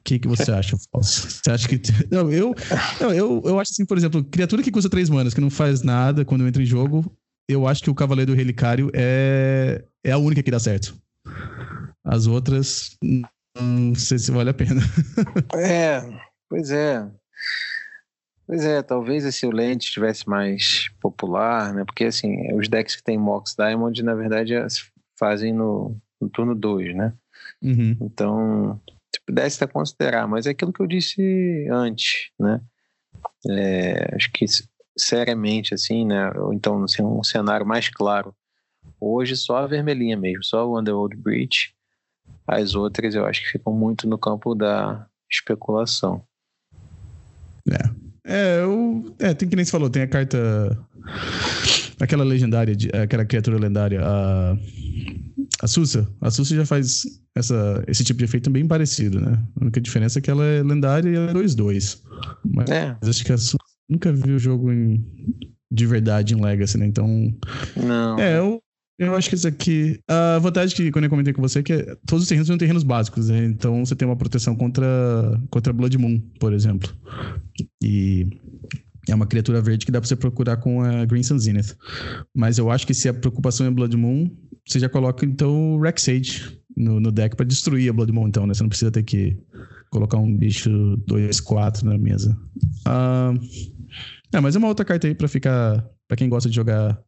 [0.02, 0.76] O que, que você acha?
[0.76, 1.80] Você acha que.
[2.10, 2.52] Não, eu,
[3.00, 5.82] não, eu, eu acho assim, por exemplo, criatura que custa 3 manas, que não faz
[5.82, 7.16] nada quando entra em jogo,
[7.48, 10.92] eu acho que o Cavaleiro do Relicário é, é a única que dá certo.
[12.04, 12.96] As outras,
[13.56, 14.80] não sei se vale a pena.
[15.54, 16.02] É,
[16.48, 17.08] pois é.
[18.44, 21.84] Pois é, talvez esse Lente estivesse mais popular, né?
[21.84, 24.54] Porque assim, os decks que tem Mox Diamond, na verdade,
[25.16, 27.12] fazem no, no turno 2, né?
[27.62, 27.96] Uhum.
[28.00, 28.80] Então,
[29.14, 32.60] se pudesse considerar, mas é aquilo que eu disse antes, né?
[33.48, 34.44] É, acho que
[34.96, 36.30] seriamente, assim, né?
[36.36, 38.34] Ou então, assim, um cenário mais claro.
[39.00, 41.74] Hoje só a vermelhinha mesmo, só o Underworld Breach.
[42.46, 46.24] As outras eu acho que ficam muito no campo da especulação.
[47.70, 48.02] É.
[48.24, 50.78] É, eu, é, tem que nem se falou, tem a carta.
[52.00, 54.56] Aquela legendária, aquela criatura lendária, a.
[55.62, 56.08] A Sussa.
[56.20, 57.02] A Sussa já faz
[57.36, 59.40] essa, esse tipo de efeito bem parecido, né?
[59.56, 62.00] A única diferença é que ela é lendária e ela é 2-2.
[62.44, 62.96] Mas é.
[63.00, 63.56] acho que a Sussa
[63.88, 65.04] nunca viu o jogo em,
[65.70, 66.86] de verdade em Legacy, né?
[66.86, 67.32] Então.
[67.76, 68.18] Não.
[68.18, 68.60] É, eu,
[68.98, 70.00] eu acho que isso aqui.
[70.08, 72.82] A vantagem que, quando eu comentei com você, é que todos os terrenos são terrenos
[72.82, 73.44] básicos, né?
[73.44, 74.86] Então você tem uma proteção contra,
[75.48, 76.92] contra Blood Moon, por exemplo.
[77.80, 78.26] E
[79.08, 81.76] é uma criatura verde que dá pra você procurar com a Green Sun Zenith.
[82.34, 84.30] Mas eu acho que se a preocupação é Blood Moon,
[84.66, 88.46] você já coloca então o Rexage no, no deck para destruir a Blood Moon, então,
[88.46, 88.54] né?
[88.54, 89.36] Você não precisa ter que
[89.90, 90.70] colocar um bicho
[91.08, 92.36] 2-4 na mesa.
[92.86, 93.38] Uh,
[94.32, 95.84] é, mas é uma outra carta aí pra ficar.
[96.08, 96.98] para quem gosta de jogar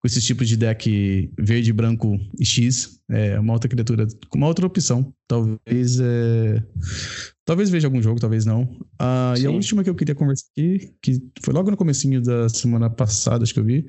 [0.00, 2.98] com esses tipos de deck verde, branco e X.
[3.10, 5.12] É uma outra criatura, uma outra opção.
[5.26, 6.62] Talvez é...
[7.44, 8.68] Talvez veja algum jogo, talvez não.
[8.98, 12.46] Ah, e a última que eu queria conversar aqui, que foi logo no comecinho da
[12.50, 13.86] semana passada, acho que eu vi,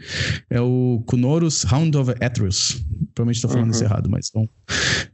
[0.50, 2.82] é o Kunorus Hound of Atreus.
[3.14, 3.72] Provavelmente estou falando uhum.
[3.72, 4.48] isso errado, mas é um,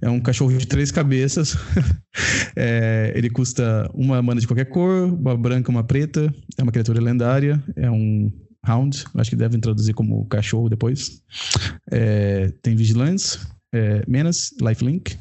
[0.01, 1.57] é um cachorro de três cabeças.
[2.55, 6.31] é, ele custa uma mana de qualquer cor, uma branca, uma preta.
[6.55, 7.63] É uma criatura lendária.
[7.75, 8.31] É um
[8.67, 11.21] Hound, acho que devem traduzir como cachorro depois.
[11.91, 13.39] É, tem Vigilance,
[13.73, 15.17] é, Menace, Lifelink.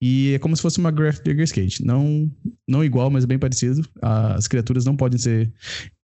[0.00, 1.84] E é como se fosse uma Graph Digger Skate.
[1.84, 2.28] Não,
[2.68, 3.88] não igual, mas bem parecido.
[4.00, 5.52] As criaturas não podem ser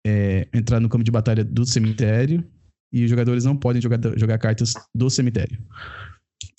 [0.04, 2.44] é, entrar no campo de batalha do cemitério.
[2.92, 5.58] E os jogadores não podem jogar, jogar cartas do cemitério.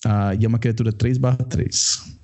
[0.06, 2.20] Ah, e é uma criatura 3/3.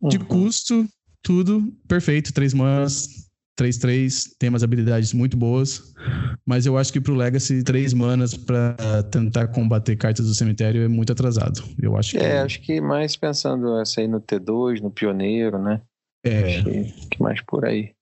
[0.00, 0.08] Uhum.
[0.08, 0.88] De custo,
[1.22, 2.32] tudo perfeito.
[2.32, 3.25] 3 manas,
[3.58, 5.94] 3-3 tem umas habilidades muito boas,
[6.44, 10.88] mas eu acho que pro Legacy, 3 manas para tentar combater cartas do cemitério é
[10.88, 11.62] muito atrasado.
[11.80, 12.18] Eu acho que...
[12.18, 15.80] É, acho que mais pensando essa aí no T2, no Pioneiro, né?
[16.24, 16.56] É.
[16.56, 17.92] Acho que, que mais por aí.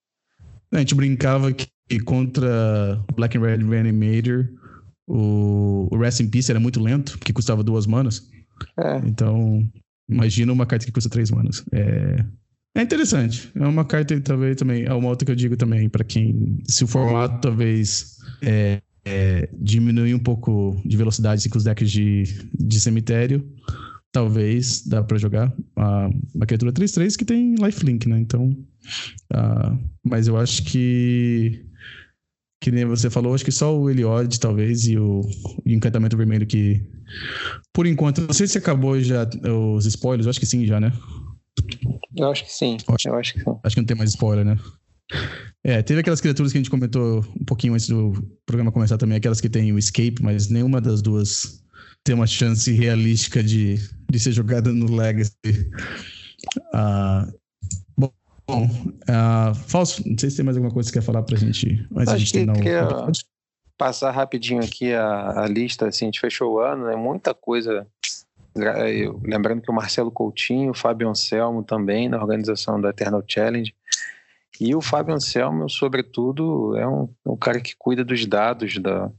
[0.73, 4.49] A gente brincava que contra Black and Red Reanimator,
[5.07, 8.29] o, o Rest in Peace era muito lento, porque custava duas manas.
[8.77, 8.97] É.
[9.07, 9.69] Então,
[10.09, 11.65] imagina uma carta que custa três manas.
[11.73, 12.25] É,
[12.75, 13.51] é interessante.
[13.55, 14.85] É uma carta talvez também.
[14.85, 16.59] É uma outra que eu digo também para quem.
[16.69, 21.91] Se o formato talvez é, é, diminuir um pouco de velocidade assim, com os decks
[21.91, 22.25] de,
[22.59, 23.47] de cemitério,
[24.11, 25.51] talvez dá para jogar.
[25.77, 28.19] Uh, uma criatura 3-3 que tem lifelink, né?
[28.19, 28.49] Então.
[29.33, 31.65] Uh, mas eu acho que.
[32.61, 35.21] Que nem você falou, acho que só o Eliod, talvez, e o,
[35.67, 36.81] e o Encantamento Vermelho que.
[37.73, 39.29] Por enquanto, não sei se acabou já
[39.77, 40.91] os spoilers, acho que sim, já, né?
[42.17, 42.77] Eu acho que sim.
[42.89, 43.57] Acho, eu acho que sim.
[43.63, 44.59] Acho que não tem mais spoiler, né?
[45.63, 48.13] É, teve aquelas criaturas que a gente comentou um pouquinho antes do
[48.47, 51.63] programa começar também, aquelas que tem o escape, mas nenhuma das duas
[52.03, 53.77] tem uma chance realística de,
[54.11, 55.33] de ser jogada no Legacy.
[56.75, 57.33] Uh,
[57.97, 58.13] bom,
[58.49, 61.87] uh, Falso, não sei se tem mais alguma coisa que você quer falar pra gente
[61.97, 63.13] antes Acho de a gente terminar o
[63.77, 66.95] passar rapidinho aqui a, a lista, assim, a gente fechou o ano, né?
[66.95, 67.87] muita coisa eu,
[68.55, 73.75] lembrando que o Marcelo Coutinho, o Fábio Anselmo também na organização da Eternal Challenge.
[74.61, 79.11] E o Fábio Anselmo, sobretudo, é um, um cara que cuida dos dados da,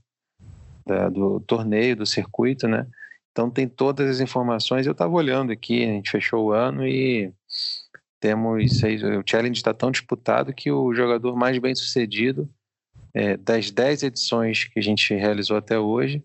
[0.86, 2.88] da, do torneio, do circuito, né?
[3.32, 4.86] Então tem todas as informações.
[4.86, 7.34] Eu estava olhando aqui, a gente fechou o ano e
[8.22, 9.04] temos seis.
[9.04, 12.50] O challenge está tão disputado que o jogador mais bem sucedido
[13.14, 16.24] é, das dez edições que a gente realizou até hoje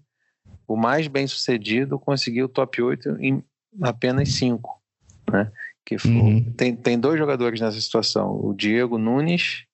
[0.70, 3.42] o mais bem sucedido conseguiu o top 8 em
[3.82, 4.80] apenas 5.
[5.28, 5.50] Né?
[5.84, 6.52] Que foi, uhum.
[6.52, 9.64] tem, tem dois jogadores nessa situação: o Diego Nunes,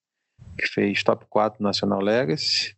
[0.57, 2.75] que fez top 4 Nacional Legacy,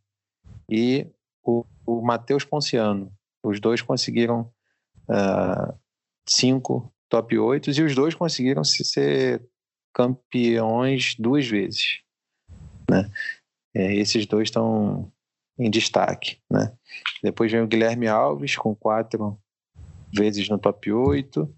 [0.69, 1.07] e
[1.41, 3.09] o, o Matheus Ponciano,
[3.41, 4.51] Os dois conseguiram
[5.07, 5.73] uh,
[6.27, 9.41] cinco top 8 e os dois conseguiram ser
[9.93, 12.01] campeões duas vezes.
[12.91, 13.09] Né?
[13.73, 15.09] É, esses dois estão
[15.60, 16.38] em destaque.
[16.49, 16.72] Né?
[17.22, 19.38] Depois vem o Guilherme Alves com quatro
[20.11, 21.53] vezes no top 8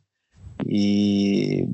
[0.68, 1.68] e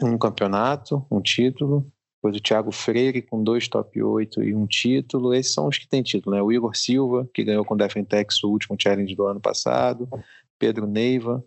[0.00, 1.90] um campeonato, um título.
[2.16, 5.34] Depois o Thiago Freire com dois top 8 e um título.
[5.34, 6.42] Esses são os que têm título, né?
[6.42, 10.08] O Igor Silva, que ganhou com o Defentex o último challenge do ano passado.
[10.58, 11.44] Pedro Neiva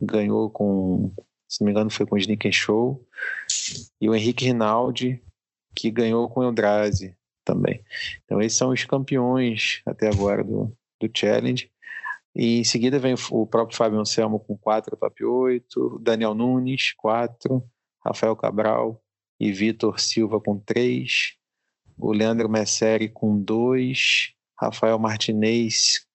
[0.00, 1.12] ganhou com,
[1.48, 3.04] se não me engano, foi com o Sneak Show.
[4.00, 5.20] E o Henrique Rinaldi,
[5.74, 7.82] que ganhou com o Eldrazi também.
[8.24, 11.70] Então esses são os campeões até agora do, do challenge.
[12.34, 17.62] E em seguida vem o próprio Fábio Anselmo com quatro top 8, Daniel Nunes, quatro,
[18.04, 19.00] Rafael Cabral
[19.38, 21.36] e Vitor Silva com três,
[21.96, 26.06] o Leandro Messeri com dois, Rafael Martinez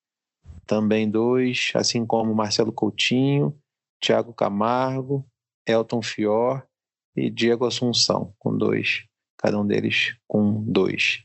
[0.65, 3.57] também dois, assim como Marcelo Coutinho,
[3.99, 5.26] Thiago Camargo,
[5.65, 6.65] Elton Fior
[7.15, 9.06] e Diego Assunção com dois,
[9.40, 11.24] cada um deles com dois,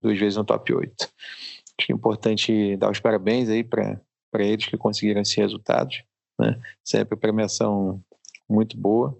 [0.00, 0.94] duas vezes no top 8.
[1.00, 4.00] Acho que é importante dar os parabéns aí para
[4.34, 6.02] eles que conseguiram esses resultados.
[6.38, 6.58] Né?
[6.84, 8.02] Sempre premiação
[8.48, 9.18] muito boa,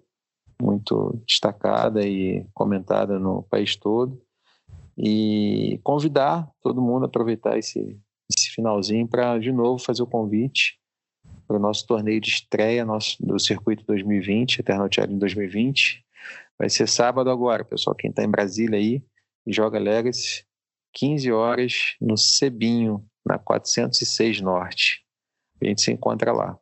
[0.63, 4.23] muito destacada e comentada no país todo.
[4.97, 7.99] E convidar todo mundo a aproveitar esse,
[8.31, 10.79] esse finalzinho para, de novo, fazer o convite
[11.49, 16.05] para o nosso torneio de estreia nosso, do Circuito 2020, Eternal Challenge 2020.
[16.59, 17.97] Vai ser sábado agora, pessoal.
[17.97, 19.03] Quem está em Brasília aí,
[19.47, 20.45] joga Legacy,
[20.95, 25.03] 15 horas no Cebinho, na 406 Norte.
[25.63, 26.59] A gente se encontra lá.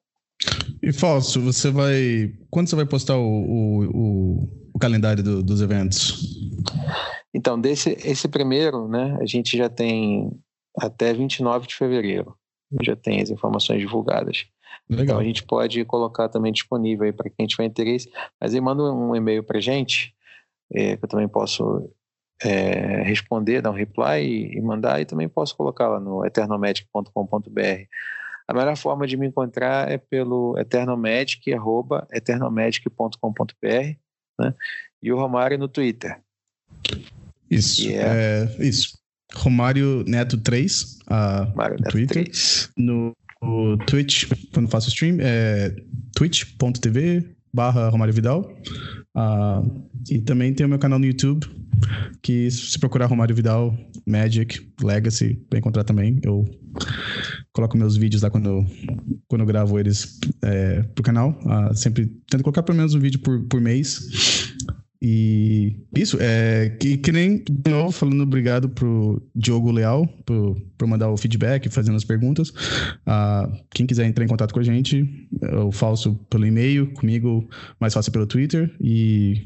[0.82, 2.32] E Falso, você vai.
[2.51, 6.51] Quando você vai postar o, o, o, o calendário do, dos eventos?
[7.35, 10.31] Então, desse esse primeiro, né, a gente já tem
[10.78, 12.36] até 29 de fevereiro.
[12.82, 14.47] Já tem as informações divulgadas.
[14.97, 15.05] Legal.
[15.05, 18.10] Então a gente pode colocar também disponível aí para quem tiver interesse.
[18.40, 20.14] Mas aí manda um e-mail para gente,
[20.73, 21.90] é, que eu também posso
[22.43, 27.86] é, responder, dar um reply e, e, mandar, e também posso colocar lá no eternalmagic.com.br.
[28.48, 30.56] A melhor forma de me encontrar é pelo
[31.55, 33.97] arroba eternalmagic.com.br,
[34.39, 34.55] né?
[35.02, 36.20] E o Romário no Twitter.
[37.51, 38.48] Isso, é...
[38.59, 38.66] é...
[38.66, 39.01] isso.
[39.35, 42.24] Romário Neto 3, a Romário Neto Twitter.
[42.24, 42.70] 3.
[42.77, 45.74] No, no Twitch, quando faço stream, é
[46.14, 48.51] twitch.tv barra Romário Vidal.
[49.14, 51.47] Uh, e também tem o meu canal no YouTube,
[52.23, 56.19] que se procurar Romário Vidal, Magic, Legacy, vai encontrar também.
[56.23, 56.44] Eu
[57.52, 58.64] coloco meus vídeos lá quando,
[59.28, 61.39] quando eu gravo eles é, pro canal.
[61.43, 64.52] Uh, sempre tento colocar pelo menos um vídeo por, por mês.
[65.05, 70.87] E isso, é que, que nem de novo falando obrigado pro Diogo Leal por, por
[70.87, 72.51] mandar o feedback, fazendo as perguntas.
[72.51, 77.49] Uh, quem quiser entrar em contato com a gente, eu faço pelo e-mail, comigo,
[77.81, 78.73] mais fácil pelo Twitter.
[78.81, 79.45] E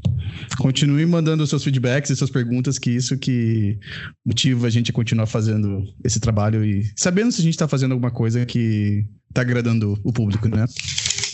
[0.59, 3.79] continue mandando seus feedbacks e suas perguntas, que isso que
[4.27, 7.93] motiva a gente a continuar fazendo esse trabalho e sabendo se a gente está fazendo
[7.93, 10.67] alguma coisa que está agradando o público, né?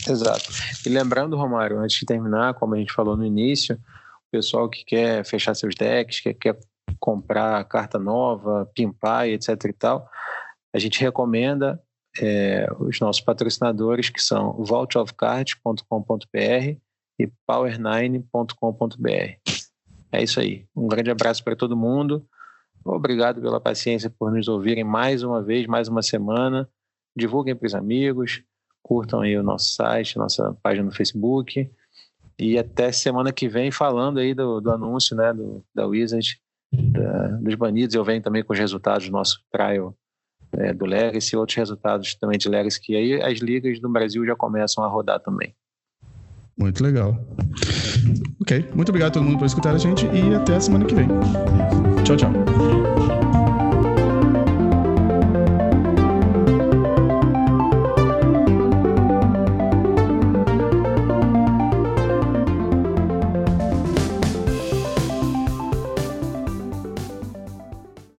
[0.07, 0.49] Exato.
[0.85, 3.77] E lembrando, Romário, antes de terminar, como a gente falou no início,
[4.33, 6.57] pessoal que quer fechar seus decks, que quer
[6.99, 10.09] comprar carta nova, pimpar etc e tal,
[10.73, 11.79] a gente recomenda
[12.19, 16.79] é, os nossos patrocinadores que são vaultofcards.com.br
[17.19, 19.37] e power9.com.br.
[20.11, 20.65] É isso aí.
[20.75, 22.27] Um grande abraço para todo mundo.
[22.83, 26.67] Obrigado pela paciência por nos ouvirem mais uma vez, mais uma semana.
[27.15, 28.41] Divulguem para os amigos,
[28.81, 31.69] curtam aí o nosso site, nossa página no Facebook.
[32.37, 36.39] E até semana que vem falando aí do, do anúncio né, do, da Wizard,
[36.71, 37.95] da, dos banidos.
[37.95, 39.95] Eu venho também com os resultados do nosso trial
[40.53, 44.25] é, do Legacy e outros resultados também de Legacy, que aí as ligas do Brasil
[44.25, 45.53] já começam a rodar também.
[46.57, 47.17] Muito legal.
[48.41, 50.93] Ok, muito obrigado a todo mundo por escutar a gente e até a semana que
[50.93, 51.07] vem.
[52.03, 52.82] Tchau, tchau.